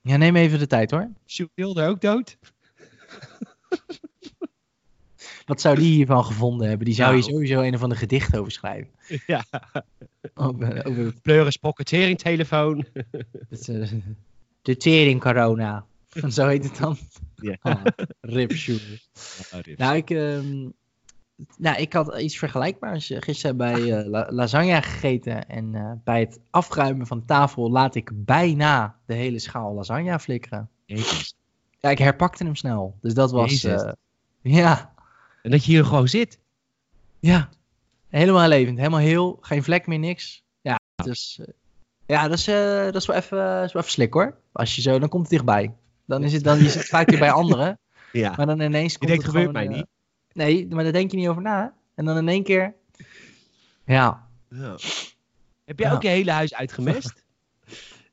ja, 0.00 0.16
neem 0.16 0.36
even 0.36 0.58
de 0.58 0.66
tijd 0.66 0.90
hoor. 0.90 1.10
Sjoerd 1.26 1.50
Hilder 1.54 1.88
ook 1.88 2.00
dood? 2.00 2.36
Wat 5.46 5.60
zou 5.60 5.76
die 5.76 5.92
hiervan 5.94 6.24
gevonden 6.24 6.68
hebben? 6.68 6.86
Die 6.86 6.94
zou 6.94 7.10
Nou. 7.12 7.22
hier 7.22 7.30
sowieso 7.32 7.60
een 7.60 7.74
of 7.74 7.82
ander 7.82 7.98
gedicht 7.98 8.36
over 8.38 8.52
schrijven. 8.52 8.90
Ja. 9.26 9.44
Over, 10.34 10.84
over 10.86 11.14
Pleuris 11.22 11.56
pocketering 11.56 12.18
telefoon. 12.18 12.84
het, 13.48 13.68
eh, 13.68 13.88
de 14.62 14.76
tering 14.76 15.20
corona. 15.20 15.84
Zo 16.28 16.46
heet 16.46 16.64
het 16.64 16.78
dan. 16.78 16.96
Ja. 17.36 17.82
Rip 18.20 18.52
Sjoerd. 18.52 19.08
Nou, 19.76 19.96
ik, 19.96 20.10
ehm, 20.10 20.68
nou, 21.58 21.76
ik 21.80 21.92
had 21.92 22.18
iets 22.18 22.38
vergelijkbaars 22.38 23.10
eh, 23.10 23.20
gisteren 23.20 23.56
bij 23.56 23.92
eh, 23.98 24.06
la- 24.06 24.26
lasagne 24.30 24.82
gegeten. 24.82 25.48
En 25.48 25.74
eh, 25.74 25.92
bij 26.04 26.20
het 26.20 26.40
afruimen 26.50 27.06
van 27.06 27.24
tafel 27.24 27.70
laat 27.70 27.94
ik 27.94 28.10
bijna 28.14 28.96
de 29.06 29.14
hele 29.14 29.38
schaal 29.38 29.74
lasagne 29.74 30.18
flikkeren. 30.18 30.68
Jezus. 30.84 31.34
Ja, 31.80 31.90
ik 31.90 31.98
herpakte 31.98 32.44
hem 32.44 32.54
snel. 32.56 32.96
Dus 33.00 33.14
dat 33.14 33.30
was... 33.30 33.64
Eh, 33.64 33.92
ja, 34.42 34.94
En 35.46 35.52
dat 35.52 35.64
je 35.64 35.72
hier 35.72 35.84
gewoon 35.84 36.08
zit. 36.08 36.38
ja. 37.20 37.48
Helemaal 38.08 38.48
levend. 38.48 38.78
Helemaal 38.78 39.00
heel. 39.00 39.38
Geen 39.40 39.62
vlek 39.62 39.86
meer, 39.86 39.98
niks. 39.98 40.44
Ja, 40.60 40.78
dus... 41.04 41.40
eh, 41.40 41.46
ja, 42.06 42.28
dat 42.28 42.38
is, 42.38 42.48
eh, 42.48 42.84
dat 42.84 42.94
is 42.94 43.06
wel 43.06 43.16
even, 43.16 43.38
dat 43.38 43.64
is 43.64 43.72
wel 43.72 43.82
even 43.82 43.94
slik 43.94 44.12
hoor. 44.12 44.36
Als 44.52 44.74
je 44.76 44.82
zo... 44.82 44.98
Dan 44.98 45.08
komt 45.08 45.22
het 45.22 45.30
dichtbij. 45.30 45.74
Dan 46.04 46.22
is 46.24 46.32
het 46.32 46.44
dan... 46.44 46.58
Je 46.58 46.68
zit 46.68 46.84
vaak 46.88 47.10
weer 47.10 47.18
bij 47.18 47.30
anderen. 47.30 47.78
Ja. 48.12 48.34
Maar 48.36 48.46
dan 48.46 48.60
ineens 48.60 48.92
Je 48.92 48.98
komt 48.98 49.10
denkt, 49.10 49.26
het 49.26 49.34
gebeurt 49.34 49.56
gewoon, 49.56 49.68
mij 49.68 49.76
eh, 49.76 49.82
niet. 49.82 49.86
Nee, 50.32 50.66
maar 50.74 50.84
daar 50.84 50.92
denk 50.92 51.10
je 51.10 51.16
niet 51.16 51.28
over 51.28 51.42
na. 51.42 51.74
En 51.94 52.04
dan 52.04 52.16
in 52.16 52.28
één 52.28 52.42
keer... 52.42 52.74
Ja. 53.84 54.26
Heb 55.64 55.78
jij 55.78 55.88
Ja. 55.88 55.94
ook 55.94 56.02
je 56.02 56.08
hele 56.08 56.30
huis 56.30 56.54
uitgemest? 56.54 57.14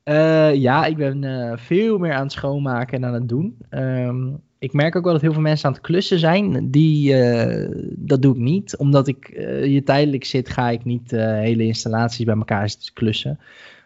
Eh, 0.03 0.55
ja, 0.55 0.85
ik 0.85 0.97
ben 0.97 1.23
eh, 1.23 1.57
veel 1.57 1.97
meer 1.97 2.13
aan 2.13 2.23
het 2.23 2.31
schoonmaken 2.31 2.97
en 2.97 3.05
aan 3.05 3.13
het 3.13 3.29
doen. 3.29 3.57
Ehm, 3.69 4.33
ik 4.63 4.73
merk 4.73 4.95
ook 4.95 5.03
wel 5.03 5.13
dat 5.13 5.21
heel 5.21 5.33
veel 5.33 5.41
mensen 5.41 5.67
aan 5.67 5.73
het 5.73 5.81
klussen 5.81 6.19
zijn. 6.19 6.71
Die, 6.71 7.15
eh, 7.15 7.69
dat 7.89 8.21
doe 8.21 8.33
ik 8.33 8.41
niet. 8.41 8.77
Omdat 8.77 9.07
ik 9.07 9.27
eh, 9.27 9.63
hier 9.63 9.83
tijdelijk 9.83 10.25
zit, 10.25 10.49
ga 10.49 10.69
ik 10.69 10.85
niet 10.85 11.13
eh, 11.13 11.25
hele 11.25 11.63
installaties 11.63 12.25
bij 12.25 12.35
elkaar 12.35 12.75
klussen. 12.93 13.39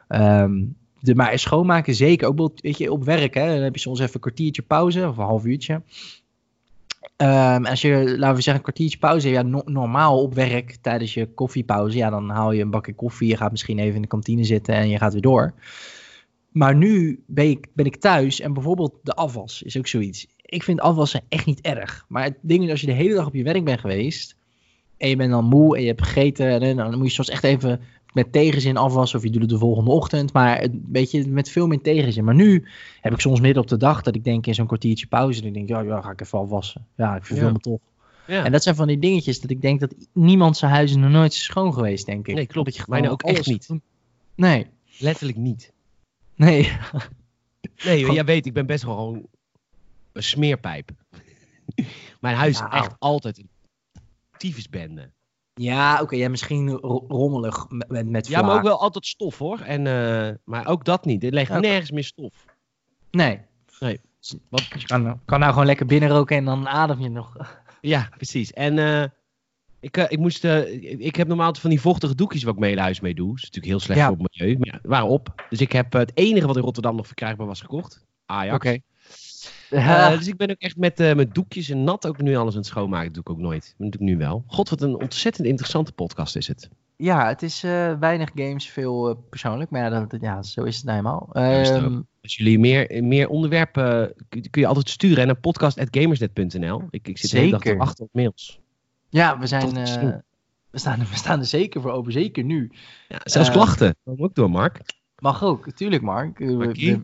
Ehm, 0.07 0.63
maar 1.13 1.39
schoonmaken 1.39 1.95
zeker. 1.95 2.27
Ook 2.27 2.51
weet 2.61 2.77
je, 2.77 2.91
op 2.91 3.03
werk, 3.03 3.33
hè, 3.33 3.53
dan 3.53 3.63
heb 3.63 3.73
je 3.73 3.79
soms 3.79 3.99
even 3.99 4.13
een 4.13 4.19
kwartiertje 4.19 4.61
pauze 4.61 5.07
of 5.07 5.17
een 5.17 5.23
half 5.23 5.45
uurtje. 5.45 5.81
Ehm, 7.15 7.65
als 7.65 7.81
je, 7.81 8.15
laten 8.17 8.35
we 8.35 8.41
zeggen, 8.41 8.53
een 8.53 8.61
kwartiertje 8.61 8.97
pauze, 8.97 9.29
ja, 9.29 9.41
no- 9.41 9.63
normaal 9.65 10.21
op 10.21 10.33
werk 10.33 10.77
tijdens 10.81 11.13
je 11.13 11.33
koffiepauze, 11.33 11.97
ja, 11.97 12.09
dan 12.09 12.29
haal 12.29 12.51
je 12.51 12.61
een 12.61 12.69
bakje 12.69 12.93
koffie, 12.93 13.27
je 13.27 13.37
gaat 13.37 13.51
misschien 13.51 13.79
even 13.79 13.95
in 13.95 14.01
de 14.01 14.07
kantine 14.07 14.43
zitten 14.43 14.75
en 14.75 14.89
je 14.89 14.97
gaat 14.97 15.13
weer 15.13 15.21
door. 15.21 15.53
Maar 16.57 16.75
nu 16.75 17.23
ben 17.25 17.49
ik, 17.49 17.67
ben 17.73 17.85
ik 17.85 17.95
thuis 17.95 18.39
en 18.39 18.53
bijvoorbeeld 18.53 18.93
de 19.03 19.13
afwas 19.13 19.61
is 19.61 19.77
ook 19.77 19.87
zoiets. 19.87 20.27
Ik 20.41 20.63
vind 20.63 20.79
afwassen 20.81 21.21
echt 21.29 21.45
niet 21.45 21.61
erg. 21.61 22.05
Maar 22.07 22.23
het 22.23 22.37
ding 22.41 22.63
is, 22.63 22.69
als 22.69 22.81
je 22.81 22.87
de 22.87 22.93
hele 22.93 23.13
dag 23.13 23.25
op 23.25 23.33
je 23.33 23.43
werk 23.43 23.63
bent 23.63 23.79
geweest 23.79 24.35
en 24.97 25.09
je 25.09 25.15
bent 25.15 25.31
dan 25.31 25.45
moe 25.45 25.75
en 25.75 25.81
je 25.81 25.87
hebt 25.87 26.03
gegeten, 26.03 26.61
en 26.61 26.75
dan 26.75 26.97
moet 26.97 27.07
je 27.07 27.13
soms 27.13 27.29
echt 27.29 27.43
even 27.43 27.81
met 28.13 28.31
tegenzin 28.31 28.77
afwassen 28.77 29.17
of 29.17 29.25
je 29.25 29.31
doet 29.31 29.41
het 29.41 29.49
de 29.49 29.57
volgende 29.57 29.91
ochtend. 29.91 30.33
Maar 30.33 30.63
een 30.63 30.85
beetje 30.87 31.27
met 31.27 31.49
veel 31.49 31.67
meer 31.67 31.81
tegenzin. 31.81 32.23
Maar 32.23 32.35
nu 32.35 32.65
heb 33.01 33.13
ik 33.13 33.19
soms 33.19 33.39
midden 33.39 33.61
op 33.61 33.69
de 33.69 33.77
dag 33.77 34.01
dat 34.01 34.15
ik 34.15 34.23
denk 34.23 34.45
in 34.47 34.53
zo'n 34.53 34.67
kwartiertje 34.67 35.07
pauze, 35.07 35.39
dat 35.39 35.47
ik 35.47 35.53
denk, 35.53 35.69
ja, 35.69 35.79
ja, 35.81 36.01
ga 36.01 36.11
ik 36.11 36.21
even 36.21 36.39
afwassen. 36.39 36.85
Ja, 36.95 37.15
ik 37.15 37.25
verveel 37.25 37.45
Ja. 37.45 37.51
me 37.51 37.59
toch. 37.59 37.79
Ja. 38.27 38.45
En 38.45 38.51
dat 38.51 38.63
zijn 38.63 38.75
van 38.75 38.87
die 38.87 38.99
dingetjes 38.99 39.41
dat 39.41 39.49
ik 39.49 39.61
denk 39.61 39.79
dat 39.79 39.93
niemand 40.13 40.57
zijn 40.57 40.71
huis 40.71 40.89
is 40.89 40.97
nog 40.97 41.11
nooit 41.11 41.33
schoon 41.33 41.73
geweest, 41.73 42.05
denk 42.05 42.27
ik. 42.27 42.35
Nee, 42.35 42.45
klopt. 42.45 42.67
Dat 42.67 42.75
je 42.75 42.83
gewoon 42.83 43.07
ook 43.07 43.23
echt 43.23 43.47
niet. 43.47 43.69
Nee, 44.35 44.67
Letterlijk 44.99 45.37
niet. 45.37 45.71
Nee. 46.37 46.71
Nee, 47.83 48.11
jij 48.11 48.25
weet, 48.25 48.45
ik 48.45 48.53
ben 48.53 48.65
best 48.65 48.83
wel 48.83 48.95
gewoon 48.95 49.27
een 50.11 50.23
smeerpijp. 50.23 50.89
Mijn 52.21 52.35
huis 52.35 52.59
Nou. 52.59 52.73
is 52.73 52.79
echt 52.79 52.95
altijd 52.99 53.37
een 53.37 53.49
tyfusbende. 54.37 55.11
Ja, 55.53 56.01
oké, 56.01 56.15
ja, 56.15 56.29
misschien 56.29 56.69
ro- 56.69 57.05
rommelig 57.07 57.65
met, 57.69 58.09
met, 58.09 58.27
Ja, 58.27 58.41
maar 58.41 58.55
ook 58.55 58.61
wel 58.63 58.79
altijd 58.79 59.05
stof 59.05 59.37
hoor. 59.37 59.59
En, 59.59 59.87
eh, 59.87 60.35
maar 60.43 60.67
ook 60.67 60.85
dat 60.85 61.05
niet. 61.05 61.23
Er 61.23 61.31
ligt 61.31 61.59
nergens 61.59 61.91
meer 61.91 62.03
stof. 62.03 62.45
Nee. 63.11 63.41
Nee. 63.79 63.99
Wat, 64.49 64.65
je 64.65 64.85
kan, 64.85 65.19
kan 65.25 65.39
nou 65.39 65.51
gewoon 65.51 65.65
lekker 65.67 65.85
binnenroken 65.85 66.37
en 66.37 66.45
dan 66.45 66.67
adem 66.67 66.99
je 66.99 67.09
nog. 67.09 67.35
Ja, 67.81 68.09
precies. 68.17 68.53
En 68.53 68.79
eh, 68.79 69.09
ik, 69.79 69.97
eh, 69.97 70.05
ik, 70.07 70.19
moest, 70.19 70.43
eh, 70.43 70.83
ik 70.99 71.15
heb 71.15 71.27
normaal 71.27 71.55
van 71.55 71.69
die 71.69 71.81
vochtige 71.81 72.15
doekjes 72.15 72.43
wat 72.43 72.53
ik 72.53 72.59
mee 72.59 72.79
huis 72.79 72.99
mee 72.99 73.13
doe. 73.13 73.27
Dat 73.27 73.37
is 73.37 73.43
natuurlijk 73.43 73.71
heel 73.71 73.79
slecht 73.79 73.99
Ja. 73.99 74.07
voor 74.07 74.17
het 74.17 74.37
milieu. 74.37 74.57
Maar 74.57 74.79
ja, 74.83 74.89
waren 74.89 75.07
op. 75.07 75.45
Dus 75.49 75.61
ik 75.61 75.71
heb 75.71 75.93
eh, 75.93 75.99
het 75.99 76.11
enige 76.13 76.47
wat 76.47 76.55
in 76.55 76.61
Rotterdam 76.61 76.95
nog 76.95 77.05
verkrijgbaar 77.05 77.47
was 77.47 77.61
gekocht. 77.61 78.05
Ajax. 78.25 78.79
Uh, 79.69 80.09
dus 80.17 80.27
ik 80.27 80.37
ben 80.37 80.49
ook 80.49 80.59
echt 80.59 80.77
met, 80.77 80.99
uh, 80.99 81.13
met 81.13 81.35
doekjes 81.35 81.69
en 81.69 81.83
nat 81.83 82.07
ook 82.07 82.21
nu 82.21 82.35
alles 82.35 82.53
aan 82.53 82.59
het 82.59 82.67
schoonmaken. 82.67 83.05
Dat 83.05 83.13
doe 83.13 83.23
ik 83.23 83.29
ook 83.29 83.45
nooit. 83.49 83.75
Dat 83.77 83.91
doe 83.91 84.01
ik 84.01 84.07
nu 84.07 84.17
wel. 84.17 84.43
God, 84.47 84.69
wat 84.69 84.81
een 84.81 85.01
ontzettend 85.01 85.47
interessante 85.47 85.91
podcast 85.91 86.35
is 86.35 86.47
het. 86.47 86.69
Ja, 86.95 87.27
het 87.27 87.41
is 87.41 87.63
uh, 87.63 87.99
weinig 87.99 88.29
games, 88.35 88.69
veel 88.69 89.25
persoonlijk. 89.29 89.69
Maar 89.69 89.81
ja, 89.81 90.05
dat, 90.05 90.21
ja, 90.21 90.43
zo 90.43 90.63
is 90.63 90.75
het 90.75 90.85
nou 90.85 90.97
eenmaal. 90.97 91.29
Um, 91.33 92.07
Als 92.21 92.35
jullie 92.35 92.59
meer, 92.59 93.03
meer 93.03 93.27
onderwerpen, 93.27 94.13
kun, 94.29 94.47
je 94.51 94.67
altijd 94.67 94.89
sturen 94.89 95.25
naar 95.25 95.39
podcast.gamersnet.nl. 95.39 96.81
Ik, 96.89 97.07
ik 97.07 97.17
zit 97.17 97.31
de 97.31 97.37
hele 97.37 97.51
dag 97.51 97.61
te 97.61 97.75
wachten 97.75 98.05
op 98.05 98.09
mails. 98.13 98.59
Ja, 99.09 99.39
we 99.39 99.47
zijn... 99.47 99.73
we 100.69 100.79
staan, 100.79 100.99
we 100.99 101.15
staan 101.15 101.39
er 101.39 101.45
zeker 101.45 101.81
voor 101.81 101.91
open, 101.91 102.11
zeker 102.11 102.43
nu. 102.43 102.71
Ja, 103.07 103.19
zelfs 103.23 103.51
klachten. 103.51 103.95
Dat 104.03 104.19
ook 104.19 104.35
door, 104.35 104.49
Mark. 104.49 104.79
Mag 105.19 105.43
ook, 105.43 105.71
tuurlijk, 105.71 106.01
Mark. 106.01 106.37
We, 106.37 107.01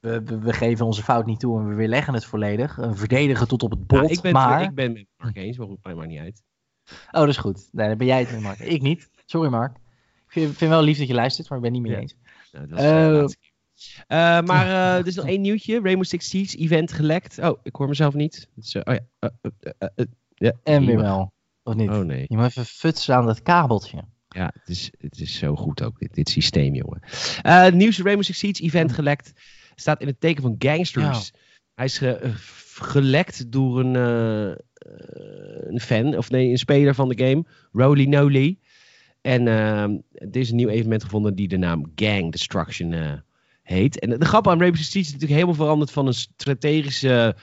we, 0.00 0.38
we, 0.38 0.52
geven 0.52 0.86
onze 0.86 1.02
fout 1.02 1.26
niet 1.26 1.40
toe 1.40 1.60
en 1.60 1.68
we 1.68 1.74
weerleggen 1.74 2.14
het 2.14 2.24
volledig. 2.24 2.76
We 2.76 2.94
verdedigen 2.94 3.48
tot 3.48 3.62
op 3.62 3.70
het 3.70 3.86
bot. 3.86 4.00
Ja, 4.00 4.08
ik 4.08 4.20
ben, 4.20 4.32
maar... 4.32 4.62
ik 4.62 4.74
ben 4.74 4.92
met 4.92 5.06
Mark 5.16 5.36
eens, 5.36 5.56
maar 5.56 5.66
roept 5.66 5.84
mij 5.84 5.94
maar 5.94 6.06
niet 6.06 6.18
uit. 6.18 6.42
Oh, 6.86 7.20
dat 7.20 7.28
is 7.28 7.36
goed. 7.36 7.68
Nee, 7.72 7.88
dan 7.88 7.98
ben 7.98 8.06
jij 8.06 8.20
het 8.20 8.32
met 8.32 8.40
Mark. 8.40 8.58
Ik 8.58 8.82
niet. 8.82 9.08
Sorry, 9.24 9.50
Mark. 9.50 9.76
Ik 9.76 10.32
vind, 10.32 10.56
vind 10.56 10.70
wel 10.70 10.82
lief 10.82 10.98
dat 10.98 11.06
je 11.06 11.14
luistert, 11.14 11.48
maar 11.48 11.58
ik 11.58 11.64
ben 11.64 11.72
niet 11.72 11.82
meer 11.82 11.98
eens. 11.98 12.16
Nou, 12.52 12.66
dat 12.66 12.78
is, 12.78 12.84
uh, 12.84 13.22
uh, 14.18 14.46
maar 14.46 14.66
uh, 14.66 14.96
er 14.96 15.06
is 15.06 15.14
nog 15.14 15.26
één 15.26 15.40
nieuwtje. 15.40 15.80
Rainbow 15.80 16.04
Six 16.04 16.28
Siege 16.28 16.56
event 16.56 16.92
gelekt. 16.92 17.38
Oh, 17.38 17.58
ik 17.62 17.74
hoor 17.76 17.88
mezelf 17.88 18.14
niet. 18.14 18.48
Is, 18.56 18.76
oh 18.76 18.94
ja. 18.94 19.30
ja. 20.34 20.52
En 20.62 20.86
weer 20.86 20.96
wel. 20.96 21.32
Of 21.66 21.74
niet? 21.74 21.90
Oh 21.90 21.98
nee. 21.98 22.24
Je 22.28 22.36
moet 22.36 22.46
even 22.46 22.64
futsen 22.64 23.14
aan 23.14 23.26
dat 23.26 23.42
kabeltje. 23.42 24.04
Ja, 24.28 24.50
het 24.58 24.68
is, 24.68 24.90
het 24.98 25.20
is 25.20 25.38
zo 25.38 25.56
goed 25.56 25.82
ook, 25.82 25.98
dit, 25.98 26.14
dit 26.14 26.28
systeem, 26.28 26.74
jongen. 26.74 27.02
Uh, 27.46 27.68
nieuwste 27.70 28.02
Rainbow 28.02 28.24
Six 28.24 28.38
Siege 28.38 28.62
event 28.62 28.92
gelekt 28.92 29.32
staat 29.74 30.00
in 30.00 30.06
het 30.06 30.20
teken 30.20 30.42
van 30.42 30.54
gangsters. 30.58 31.32
Hij 31.74 31.84
is 31.84 31.98
ge, 31.98 32.32
gelekt 32.74 33.52
door 33.52 33.80
een, 33.80 33.94
uh, 33.94 34.54
een 35.72 35.80
fan, 35.80 36.16
of 36.16 36.30
nee, 36.30 36.50
een 36.50 36.58
speler 36.58 36.94
van 36.94 37.08
de 37.08 37.24
game, 37.24 37.44
Roly 37.72 38.04
Noly. 38.04 38.58
En 39.20 39.46
uh, 39.46 39.82
er 40.12 40.36
is 40.36 40.50
een 40.50 40.56
nieuw 40.56 40.68
evenement 40.68 41.02
gevonden 41.02 41.34
die 41.34 41.48
de 41.48 41.56
naam 41.56 41.92
Gang 41.94 42.32
Destruction 42.32 43.22
heet. 43.62 43.98
En 43.98 44.18
de 44.18 44.24
grap 44.24 44.48
aan 44.48 44.58
Rainbow 44.58 44.80
Six 44.80 44.90
Siege 44.90 45.06
is 45.06 45.12
natuurlijk 45.12 45.40
helemaal 45.40 45.64
veranderd 45.64 45.90
van 45.90 46.06
een 46.06 46.14
strategische 46.14 47.36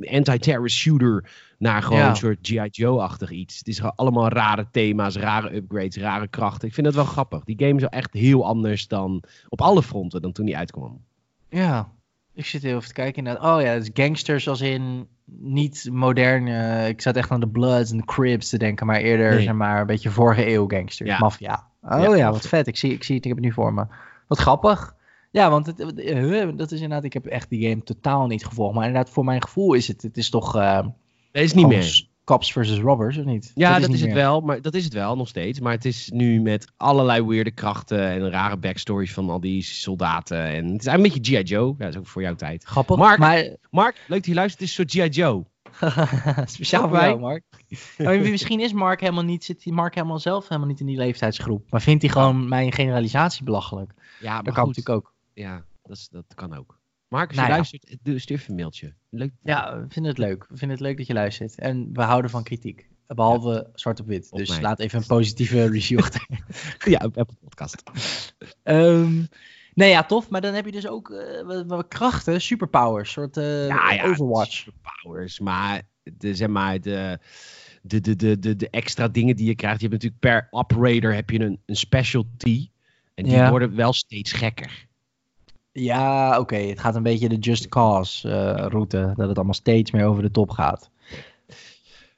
anti-terrorist 0.00 0.76
shooter 0.76 1.30
naar 1.58 1.82
gewoon 1.82 2.02
een 2.02 2.16
soort 2.16 2.38
G.I. 2.42 2.68
Joe-achtig 2.70 3.30
iets. 3.30 3.58
Het 3.58 3.68
is 3.68 3.82
allemaal 3.82 4.28
rare 4.28 4.66
thema's, 4.70 5.16
rare 5.16 5.54
upgrades, 5.54 5.96
rare 5.96 6.28
krachten. 6.28 6.68
Ik 6.68 6.74
vind 6.74 6.86
dat 6.86 6.94
wel 6.94 7.04
grappig. 7.04 7.44
Die 7.44 7.58
game 7.58 7.74
is 7.74 7.80
wel 7.80 7.90
echt 7.90 8.12
heel 8.12 8.46
anders 8.46 8.88
dan 8.88 9.22
op 9.48 9.60
alle 9.60 9.82
fronten 9.82 10.22
dan 10.22 10.32
toen 10.32 10.46
die 10.46 10.56
uitkwam. 10.56 11.00
Ja, 11.48 11.92
ik 12.34 12.46
zit 12.46 12.62
heel 12.62 12.76
even 12.76 12.88
te 12.88 12.94
kijken 12.94 13.24
naar. 13.24 13.36
Oh 13.36 13.62
ja, 13.62 13.68
het 13.68 13.82
is 13.82 14.04
gangsters 14.04 14.48
als 14.48 14.60
in 14.60 15.06
niet 15.24 15.88
modern. 15.92 16.46
ik 16.86 17.00
zat 17.00 17.16
echt 17.16 17.30
aan 17.30 17.40
de 17.40 17.48
Bloods 17.48 17.90
en 17.90 17.96
de 17.96 18.04
Crips 18.04 18.48
te 18.48 18.58
denken, 18.58 18.86
maar 18.86 19.00
eerder 19.00 19.30
nee. 19.30 19.42
zeg 19.42 19.54
maar 19.54 19.80
een 19.80 19.86
beetje 19.86 20.10
vorige 20.10 20.48
eeuw 20.48 20.66
gangsters, 20.68 21.08
ja. 21.08 21.18
maffia. 21.18 21.68
Oh 21.82 22.16
ja, 22.16 22.30
wat 22.30 22.48
vet. 22.48 22.66
Ik 22.66 22.76
zie, 22.76 22.92
ik 22.92 23.04
zie 23.04 23.14
het, 23.14 23.24
ik 23.24 23.30
heb 23.30 23.38
het 23.38 23.46
nu 23.46 23.52
voor 23.52 23.74
me. 23.74 23.86
Wat 24.26 24.38
grappig. 24.38 24.94
Ja, 25.30 25.50
want 25.50 25.66
het, 25.66 25.76
dat 26.58 26.72
is 26.72 26.80
inderdaad, 26.80 27.04
ik 27.04 27.12
heb 27.12 27.26
echt 27.26 27.48
die 27.48 27.68
game 27.68 27.82
totaal 27.82 28.26
niet 28.26 28.46
gevolgd. 28.46 28.74
Maar 28.74 28.86
inderdaad, 28.86 29.12
voor 29.12 29.24
mijn 29.24 29.42
gevoel 29.42 29.74
is 29.74 29.88
het, 29.88 30.02
het 30.02 30.16
is 30.16 30.30
toch... 30.30 30.56
Uh, 30.56 30.80
nee, 31.32 31.44
is 31.44 31.52
niet 31.52 31.66
meer. 31.66 32.08
Cops 32.24 32.52
versus 32.52 32.78
robbers, 32.78 33.16
of 33.16 33.24
niet? 33.24 33.52
Ja, 33.54 33.78
dat, 33.78 33.92
is, 33.92 34.00
het 34.00 34.12
wel, 34.12 34.40
maar 34.40 34.62
dat 34.62 34.74
is 34.74 34.84
het 34.84 34.92
wel 34.92 35.16
nog 35.16 35.28
steeds. 35.28 35.60
Maar 35.60 35.72
het 35.72 35.84
is 35.84 36.10
nu 36.14 36.40
met 36.40 36.72
allerlei 36.76 37.26
weirde 37.26 37.50
krachten 37.50 38.08
en 38.08 38.30
rare 38.30 38.56
backstories 38.56 39.12
van 39.12 39.30
al 39.30 39.40
die 39.40 39.62
soldaten. 39.62 40.44
En 40.44 40.72
het 40.72 40.80
is 40.80 40.92
een 40.92 41.02
beetje 41.02 41.38
G.I. 41.38 41.42
Joe. 41.42 41.74
Ja, 41.78 41.84
dat 41.84 41.88
is 41.88 41.98
ook 41.98 42.06
voor 42.06 42.22
jouw 42.22 42.34
tijd. 42.34 42.64
Grappig. 42.64 42.96
Mark, 42.96 43.18
maar... 43.18 43.56
Mark 43.70 43.94
leuk 44.06 44.18
dat 44.18 44.26
je 44.26 44.34
luistert. 44.34 44.60
Het 44.60 44.68
is 44.68 44.74
zo 44.74 45.04
G.I. 45.04 45.08
Joe. 45.08 45.44
Speciaal 46.44 46.88
voor 46.88 46.98
jou, 46.98 47.18
Mark. 47.18 47.44
misschien 48.30 48.60
is 48.60 48.72
Mark 48.72 49.00
helemaal 49.00 49.24
niet, 49.24 49.44
zit 49.44 49.66
Mark 49.66 49.94
helemaal 49.94 50.18
zelf 50.18 50.48
helemaal 50.48 50.68
niet 50.68 50.80
in 50.80 50.86
die 50.86 50.96
leeftijdsgroep. 50.96 51.70
Maar 51.70 51.82
vindt 51.82 52.02
hij 52.02 52.10
gewoon 52.10 52.48
mijn 52.48 52.72
generalisatie 52.72 53.44
belachelijk? 53.44 53.92
Ja, 54.20 54.34
maar 54.34 54.42
dat 54.42 54.54
kan 54.54 54.66
natuurlijk 54.66 54.96
ook. 54.96 55.14
Ja, 55.34 55.64
dat, 55.82 55.96
is, 55.96 56.08
dat 56.08 56.34
kan 56.34 56.56
ook. 56.56 56.80
Mark, 57.10 57.28
als 57.28 57.36
je 57.36 57.42
nou 57.42 57.52
luistert, 57.52 57.98
stuur 58.22 58.44
een 58.48 58.54
mailtje. 58.54 58.94
Leuk. 59.08 59.32
Ja, 59.42 59.80
we 59.80 59.86
vinden 59.88 60.10
het 60.10 60.20
leuk. 60.20 60.46
We 60.48 60.56
vinden 60.56 60.76
het 60.76 60.86
leuk 60.86 60.96
dat 60.96 61.06
je 61.06 61.12
luistert. 61.12 61.58
En 61.58 61.90
we 61.92 62.02
houden 62.02 62.30
van 62.30 62.42
kritiek. 62.42 62.88
Behalve 63.06 63.70
zwart 63.74 64.00
op 64.00 64.06
wit. 64.06 64.30
dus 64.30 64.60
laat 64.60 64.80
even 64.80 64.98
een 64.98 65.06
positieve 65.06 65.66
review 65.66 65.98
achter. 66.02 66.26
ja, 66.84 67.04
op 67.04 67.18
Apple 67.18 67.36
Podcast. 67.40 67.82
um, 68.64 69.28
nee, 69.74 69.90
ja, 69.90 70.04
tof. 70.04 70.28
Maar 70.28 70.40
dan 70.40 70.54
heb 70.54 70.64
je 70.64 70.72
dus 70.72 70.86
ook 70.86 71.10
uh, 71.10 71.78
krachten, 71.88 72.40
superpowers. 72.40 73.12
soort 73.12 73.36
uh, 73.36 73.66
ja, 73.66 73.92
ja, 73.92 74.04
Overwatch. 74.04 74.52
Superpowers, 74.52 75.40
maar, 75.40 75.82
de, 76.02 76.34
zeg 76.34 76.48
maar 76.48 76.80
de, 76.80 77.18
de, 77.82 78.00
de, 78.00 78.16
de, 78.16 78.38
de, 78.38 78.56
de 78.56 78.70
extra 78.70 79.08
dingen 79.08 79.36
die 79.36 79.46
je 79.46 79.54
krijgt. 79.54 79.80
Je 79.80 79.88
hebt 79.88 80.02
natuurlijk 80.02 80.20
per 80.20 80.48
operator 80.50 81.14
heb 81.14 81.30
je 81.30 81.40
een, 81.40 81.60
een 81.66 81.76
specialty. 81.76 82.70
En 83.14 83.24
die 83.24 83.48
worden 83.48 83.74
wel 83.74 83.92
steeds 83.92 84.32
gekker. 84.32 84.88
Ja, 85.72 86.38
oké. 86.38 86.56
Het 86.56 86.80
gaat 86.80 86.94
een 86.94 87.02
beetje 87.02 87.28
de 87.28 87.38
Just 87.38 87.68
Cause 87.68 88.28
uh, 88.28 88.66
route. 88.68 89.12
Dat 89.16 89.28
het 89.28 89.36
allemaal 89.36 89.54
steeds 89.54 89.90
meer 89.90 90.04
over 90.04 90.22
de 90.22 90.30
top 90.30 90.50
gaat. 90.50 90.90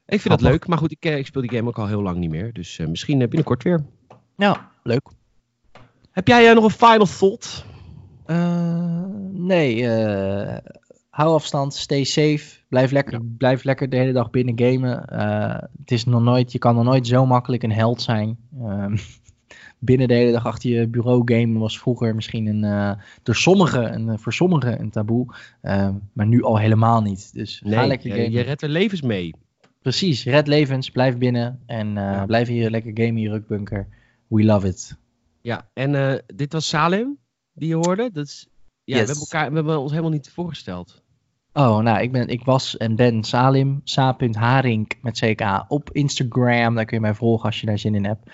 Ik 0.06 0.20
vind 0.20 0.28
dat 0.28 0.40
leuk. 0.40 0.66
Maar 0.66 0.78
goed, 0.78 0.92
ik, 0.92 1.04
eh, 1.04 1.18
ik, 1.18 1.26
speel 1.26 1.42
die 1.42 1.50
game 1.50 1.68
ook 1.68 1.78
al 1.78 1.86
heel 1.86 2.02
lang 2.02 2.16
niet 2.16 2.30
meer. 2.30 2.52
Dus 2.52 2.78
uh, 2.78 2.86
misschien 2.86 3.18
binnenkort 3.18 3.62
weer. 3.62 3.84
Ja, 4.36 4.70
leuk. 4.82 5.08
Heb 6.10 6.28
jij 6.28 6.54
nog 6.54 6.64
een 6.64 6.70
final 6.70 7.06
thought? 7.06 7.64
nee. 9.32 9.88
hou 11.10 11.34
afstand. 11.34 11.74
Stay 11.74 12.04
safe. 12.04 12.60
Blijf 12.68 12.90
lekker, 12.90 13.24
blijf 13.24 13.64
lekker 13.64 13.88
de 13.88 13.96
hele 13.96 14.12
dag 14.12 14.30
binnen 14.30 14.58
gamen. 14.58 15.04
het 15.78 15.90
is 15.90 16.04
nog 16.04 16.22
nooit, 16.22 16.52
je 16.52 16.58
kan 16.58 16.74
nog 16.74 16.84
nooit 16.84 17.06
zo 17.06 17.26
makkelijk 17.26 17.62
een 17.62 17.72
held 17.72 18.02
zijn. 18.02 18.38
Binnen 19.84 20.08
de 20.08 20.14
hele 20.14 20.32
dag 20.32 20.46
achter 20.46 20.70
je 20.70 20.86
bureau 20.86 21.22
game 21.24 21.58
was 21.58 21.78
vroeger 21.78 22.14
misschien 22.14 22.46
een, 22.46 22.64
uh, 22.64 22.92
door 23.22 23.34
sommigen, 23.34 23.94
een, 23.94 24.08
eh, 24.08 24.18
voor 24.18 24.32
sommigen 24.32 24.80
een 24.80 24.90
taboe. 24.90 25.34
Uh, 25.62 25.88
maar 26.12 26.26
nu 26.26 26.42
al 26.42 26.58
helemaal 26.58 27.02
niet. 27.02 27.34
Dus 27.34 27.60
nee, 27.64 27.74
ga 27.74 27.86
lekker 27.86 28.10
gamen. 28.10 28.30
Je 28.30 28.40
redt 28.40 28.62
er 28.62 28.68
levens 28.68 29.02
mee. 29.02 29.34
Precies, 29.82 30.24
red 30.24 30.46
levens, 30.46 30.90
blijf 30.90 31.18
binnen 31.18 31.60
en 31.66 31.88
uh, 31.88 31.94
ja. 31.94 32.26
blijf 32.26 32.48
hier 32.48 32.70
lekker 32.70 32.90
gamen 32.94 33.16
in 33.16 33.22
je 33.22 33.30
rukbunker. 33.30 33.88
We 34.26 34.44
love 34.44 34.66
it. 34.66 34.96
Ja, 35.40 35.68
en 35.74 36.22
dit 36.34 36.52
was 36.52 36.68
Salem 36.68 37.18
die 37.52 37.68
je 37.68 37.74
hoorde. 37.74 38.10
Dat 38.12 38.26
is, 38.26 38.48
ja, 38.84 38.96
yes. 38.96 39.00
we, 39.00 39.06
hebben 39.06 39.26
elkaar, 39.30 39.48
we 39.50 39.54
hebben 39.54 39.80
ons 39.80 39.90
helemaal 39.90 40.10
niet 40.10 40.30
voorgesteld. 40.30 41.02
Oh, 41.54 41.78
nou, 41.78 42.02
ik, 42.02 42.12
ben, 42.12 42.28
ik 42.28 42.44
was 42.44 42.76
en 42.76 42.96
ben 42.96 43.24
Salim, 43.24 43.80
sa.haring 43.84 44.92
met 45.02 45.18
CK 45.18 45.64
op 45.68 45.90
Instagram. 45.90 46.74
Daar 46.74 46.84
kun 46.84 46.96
je 46.96 47.02
mij 47.02 47.14
volgen 47.14 47.44
als 47.44 47.60
je 47.60 47.66
daar 47.66 47.78
zin 47.78 47.94
in 47.94 48.04
hebt. 48.04 48.30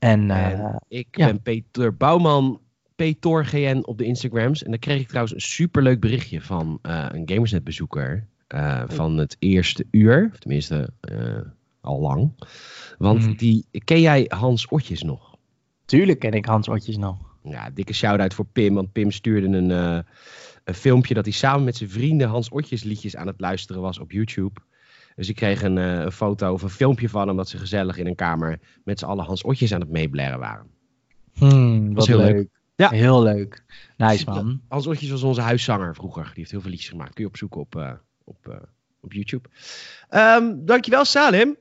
En, 0.00 0.28
uh, 0.28 0.76
ik 0.88 1.08
ben 1.10 1.42
Peter 1.42 1.96
Bouwman, 1.96 2.60
PetorGN 2.96 3.82
op 3.84 3.98
de 3.98 4.04
Instagrams. 4.04 4.62
En 4.62 4.70
dan 4.70 4.78
kreeg 4.78 5.00
ik 5.00 5.08
trouwens 5.08 5.34
een 5.34 5.40
superleuk 5.40 6.00
berichtje 6.00 6.40
van 6.40 6.78
uh, 6.82 7.06
een 7.08 7.28
Gamersnet 7.28 7.64
bezoeker. 7.64 8.26
Uh, 8.54 8.82
van 8.86 9.16
het 9.16 9.36
eerste 9.38 9.86
uur, 9.90 10.28
of 10.32 10.38
tenminste 10.38 10.92
al 11.80 12.00
lang. 12.00 12.32
Want 12.98 13.26
mm. 13.26 13.36
die, 13.36 13.66
ken 13.84 14.00
jij 14.00 14.24
Hans 14.28 14.66
Otjes 14.68 15.02
nog? 15.02 15.36
Tuurlijk 15.84 16.18
ken 16.18 16.32
ik 16.32 16.44
Hans 16.44 16.68
Otjes 16.68 16.96
nog. 16.96 17.18
Ja, 17.42 17.70
dikke 17.70 17.92
shout-out 17.92 18.34
voor 18.34 18.46
Pim. 18.46 18.74
Want 18.74 18.92
Pim 18.92 19.10
stuurde 19.10 19.46
een, 19.46 19.70
een 20.64 20.74
filmpje 20.74 21.14
dat 21.14 21.24
hij 21.24 21.34
samen 21.34 21.64
met 21.64 21.76
zijn 21.76 21.90
vrienden 21.90 22.28
Hans 22.28 22.48
Otjes 22.48 22.82
liedjes 22.82 23.16
aan 23.16 23.26
het 23.26 23.40
luisteren 23.40 23.82
was 23.82 23.98
op 23.98 24.12
YouTube. 24.12 24.60
Dus 25.20 25.28
ik 25.28 25.34
kreeg 25.34 25.62
een, 25.62 25.76
uh, 25.76 26.00
een, 26.00 26.12
foto 26.12 26.52
of 26.52 26.62
een 26.62 26.70
filmpje 26.70 27.08
van 27.08 27.28
hem 27.28 27.36
dat 27.36 27.48
ze 27.48 27.58
gezellig 27.58 27.96
in 27.96 28.06
een 28.06 28.14
kamer 28.14 28.58
met 28.84 28.98
z'n 28.98 29.04
allen 29.04 29.24
Hans 29.24 29.42
Otjes 29.42 29.74
aan 29.74 29.80
het 29.80 29.90
meeblerren 29.90 30.38
waren. 30.38 30.66
Hmm, 31.32 31.94
wat 31.94 32.06
heel 32.06 32.18
leuk. 32.18 32.48
Ja. 32.76 32.90
Heel 32.90 33.22
leuk. 33.22 33.64
Nice 33.96 34.24
man. 34.24 34.60
Hans 34.68 34.86
Otjes 34.86 35.10
was 35.10 35.22
onze 35.22 35.40
huiszanger 35.40 35.94
vroeger. 35.94 36.24
Die 36.24 36.32
heeft 36.34 36.50
heel 36.50 36.60
veel 36.60 36.70
liedjes 36.70 36.88
gemaakt. 36.88 37.14
Kun 37.14 37.22
je 37.22 37.28
opzoeken 37.28 37.60
op, 37.60 37.74
uh, 37.76 37.92
op, 38.24 38.46
uh, 38.48 38.54
op 39.00 39.12
YouTube. 39.12 39.48
Um, 40.10 40.64
dankjewel 40.64 41.04
Salim. 41.04 41.56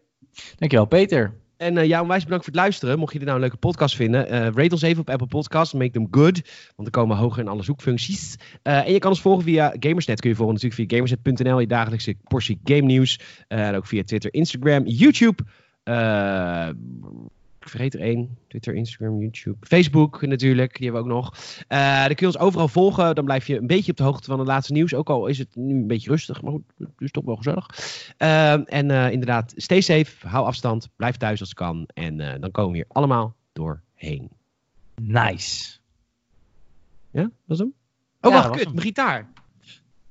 Dankjewel 0.57 0.85
Peter. 0.85 1.33
En 1.59 1.75
uh, 1.75 1.85
jou 1.85 2.01
onwijs 2.01 2.23
bedankt 2.23 2.45
voor 2.45 2.53
het 2.53 2.61
luisteren. 2.61 2.99
Mocht 2.99 3.13
je 3.13 3.17
dit 3.19 3.27
nou 3.27 3.39
een 3.39 3.45
leuke 3.45 3.59
podcast 3.59 3.95
vinden, 3.95 4.33
uh, 4.33 4.39
rate 4.39 4.71
ons 4.71 4.81
even 4.81 5.01
op 5.01 5.09
Apple 5.09 5.27
Podcasts. 5.27 5.73
Make 5.73 5.91
them 5.91 6.07
good. 6.11 6.41
Want 6.75 6.75
dan 6.75 6.89
komen 6.89 7.17
hoger 7.17 7.39
in 7.39 7.47
alle 7.47 7.63
zoekfuncties. 7.63 8.35
Uh, 8.63 8.87
en 8.87 8.93
je 8.93 8.99
kan 8.99 9.09
ons 9.09 9.21
volgen 9.21 9.43
via 9.43 9.75
Gamersnet. 9.79 10.19
Kun 10.19 10.29
je 10.29 10.35
volgen 10.35 10.53
natuurlijk 10.53 10.81
via 10.81 10.97
gamersnet.nl. 10.97 11.59
Je 11.59 11.67
dagelijkse 11.67 12.15
portie 12.23 12.59
game 12.63 12.81
nieuws. 12.81 13.19
en 13.47 13.75
ook 13.75 13.87
via 13.87 14.03
Twitter, 14.03 14.33
Instagram, 14.33 14.85
YouTube 14.85 15.43
vergeet 17.69 17.93
er 17.93 17.99
één. 17.99 18.37
Twitter, 18.47 18.75
Instagram, 18.75 19.19
YouTube. 19.19 19.65
Facebook 19.67 20.21
natuurlijk, 20.21 20.77
die 20.77 20.85
hebben 20.85 21.03
we 21.03 21.09
ook 21.09 21.15
nog. 21.15 21.33
Uh, 21.69 21.99
dan 21.99 22.15
kun 22.15 22.15
je 22.17 22.25
ons 22.25 22.37
overal 22.37 22.67
volgen. 22.67 23.15
Dan 23.15 23.25
blijf 23.25 23.47
je 23.47 23.57
een 23.57 23.67
beetje 23.67 23.91
op 23.91 23.97
de 23.97 24.03
hoogte 24.03 24.29
van 24.29 24.39
het 24.39 24.47
laatste 24.47 24.73
nieuws. 24.73 24.93
Ook 24.93 25.09
al 25.09 25.27
is 25.27 25.37
het 25.37 25.55
nu 25.55 25.75
een 25.75 25.87
beetje 25.87 26.09
rustig, 26.09 26.41
maar 26.41 26.51
goed, 26.51 26.63
het 26.77 26.89
is 26.97 27.11
toch 27.11 27.25
wel 27.25 27.35
gezellig. 27.35 27.65
Uh, 28.17 28.73
en 28.73 28.89
uh, 28.89 29.11
inderdaad, 29.11 29.53
stay 29.55 29.81
safe, 29.81 30.27
hou 30.27 30.45
afstand, 30.45 30.89
blijf 30.95 31.17
thuis 31.17 31.39
als 31.39 31.49
het 31.49 31.57
kan. 31.57 31.89
En 31.93 32.17
dan 32.17 32.51
komen 32.51 32.71
we 32.71 32.77
hier 32.77 32.87
allemaal 32.87 33.35
doorheen. 33.53 34.29
Nice. 35.01 35.77
Ja, 37.11 37.21
dat 37.21 37.31
is 37.47 37.57
hem? 37.57 37.73
Oh, 38.21 38.31
ja, 38.31 38.41
wacht, 38.41 38.57
kut, 38.57 38.67
mijn 38.67 38.81
gitaar. 38.81 39.29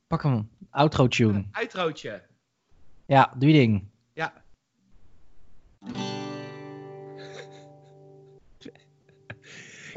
Pak 0.07 0.23
hem. 0.23 0.49
Outro 0.71 1.09
tune. 1.09 1.45
Uitrootje. 1.53 2.23
Ja, 3.07 3.35
doe 3.39 3.49
je 3.49 3.55
ding. 3.55 3.85
Ja. 4.13 4.33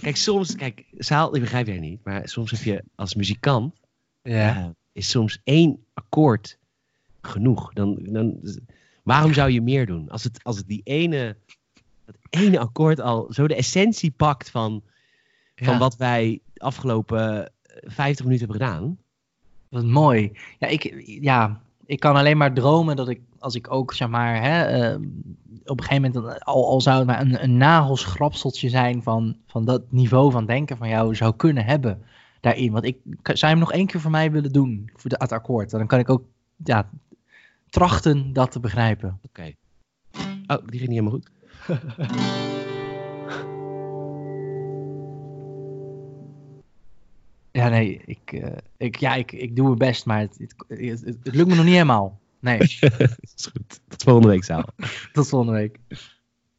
Kijk, 0.01 0.15
soms, 0.17 0.55
kijk, 0.55 0.85
zaal, 0.97 1.35
ik 1.35 1.41
begrijp 1.41 1.67
jij 1.67 1.79
niet, 1.79 1.99
maar 2.03 2.29
soms 2.29 2.51
heb 2.51 2.61
je 2.61 2.83
als 2.95 3.15
muzikant, 3.15 3.73
eh, 4.21 4.65
is 4.91 5.09
soms 5.09 5.41
één 5.43 5.83
akkoord 5.93 6.57
genoeg. 7.21 7.73
Dan, 7.73 7.97
dan, 8.01 8.39
waarom 9.03 9.33
zou 9.33 9.51
je 9.51 9.61
meer 9.61 9.85
doen? 9.85 10.09
Als 10.09 10.23
het, 10.23 10.43
als 10.43 10.57
het 10.57 10.67
die 10.67 10.81
ene, 10.83 11.37
dat 12.05 12.15
ene 12.29 12.59
akkoord 12.59 12.99
al 12.99 13.27
zo 13.33 13.47
de 13.47 13.55
essentie 13.55 14.11
pakt 14.11 14.49
van, 14.49 14.83
van 15.55 15.73
Ja. 15.73 15.79
wat 15.79 15.97
wij 15.97 16.39
de 16.53 16.59
afgelopen 16.59 17.51
50 17.81 18.25
minuten 18.25 18.47
hebben 18.47 18.67
gedaan. 18.67 18.97
Wat 19.69 19.83
mooi. 19.83 20.31
Ja 20.59 20.67
ik, 20.67 21.03
ja, 21.05 21.61
ik 21.85 21.99
kan 21.99 22.15
alleen 22.15 22.37
maar 22.37 22.53
dromen 22.53 22.95
dat 22.95 23.09
ik, 23.09 23.21
als 23.39 23.55
ik 23.55 23.71
ook, 23.71 23.93
zeg 23.93 24.07
maar, 24.07 24.41
hè, 24.41 24.63
eh, 24.63 24.99
op 25.65 25.79
een 25.79 25.85
gegeven 25.85 26.11
moment, 26.11 26.43
al, 26.43 26.67
al 26.67 26.81
zou 26.81 26.97
het 26.97 27.07
maar 27.07 27.21
een, 27.21 27.43
een 27.43 27.57
nagelsgrapseltje 27.57 28.69
zijn 28.69 29.03
van, 29.03 29.37
van 29.47 29.65
dat 29.65 29.91
niveau 29.91 30.31
van 30.31 30.45
denken 30.45 30.77
van 30.77 30.89
jou 30.89 31.15
zou 31.15 31.35
kunnen 31.35 31.65
hebben 31.65 32.03
daarin. 32.39 32.71
Want 32.71 32.85
ik 32.85 32.97
zou 33.23 33.37
je 33.39 33.47
hem 33.47 33.59
nog 33.59 33.71
één 33.71 33.85
keer 33.85 34.01
voor 34.01 34.11
mij 34.11 34.31
willen 34.31 34.51
doen, 34.51 34.89
voor 34.95 35.09
de, 35.09 35.15
het 35.19 35.31
akkoord. 35.31 35.69
Dan 35.69 35.87
kan 35.87 35.99
ik 35.99 36.09
ook, 36.09 36.23
ja, 36.63 36.89
trachten 37.69 38.33
dat 38.33 38.51
te 38.51 38.59
begrijpen. 38.59 39.19
Oké. 39.25 39.53
Oh, 40.47 40.67
die 40.67 40.79
ging 40.79 40.89
niet 40.89 40.99
helemaal 40.99 41.11
goed. 41.11 41.29
Ja, 47.51 47.69
nee, 47.69 48.01
ik, 48.05 48.31
eh, 48.31 48.57
ik, 48.77 48.95
ja, 48.95 49.15
ik, 49.15 49.31
ik 49.31 49.55
doe 49.55 49.65
mijn 49.65 49.77
best, 49.77 50.05
maar 50.05 50.19
het, 50.19 50.37
het, 50.37 50.53
het, 50.67 51.05
het 51.23 51.35
lukt 51.35 51.49
me 51.49 51.55
nog 51.55 51.65
niet 51.65 51.73
helemaal. 51.73 52.19
Nee, 52.41 52.57
is 53.35 53.49
goed. 53.51 53.81
Tot 53.87 54.03
volgende 54.03 54.27
week, 54.29 54.43
zaal. 54.43 54.65
tot 55.13 55.27
volgende 55.29 55.59
week. 55.59 55.77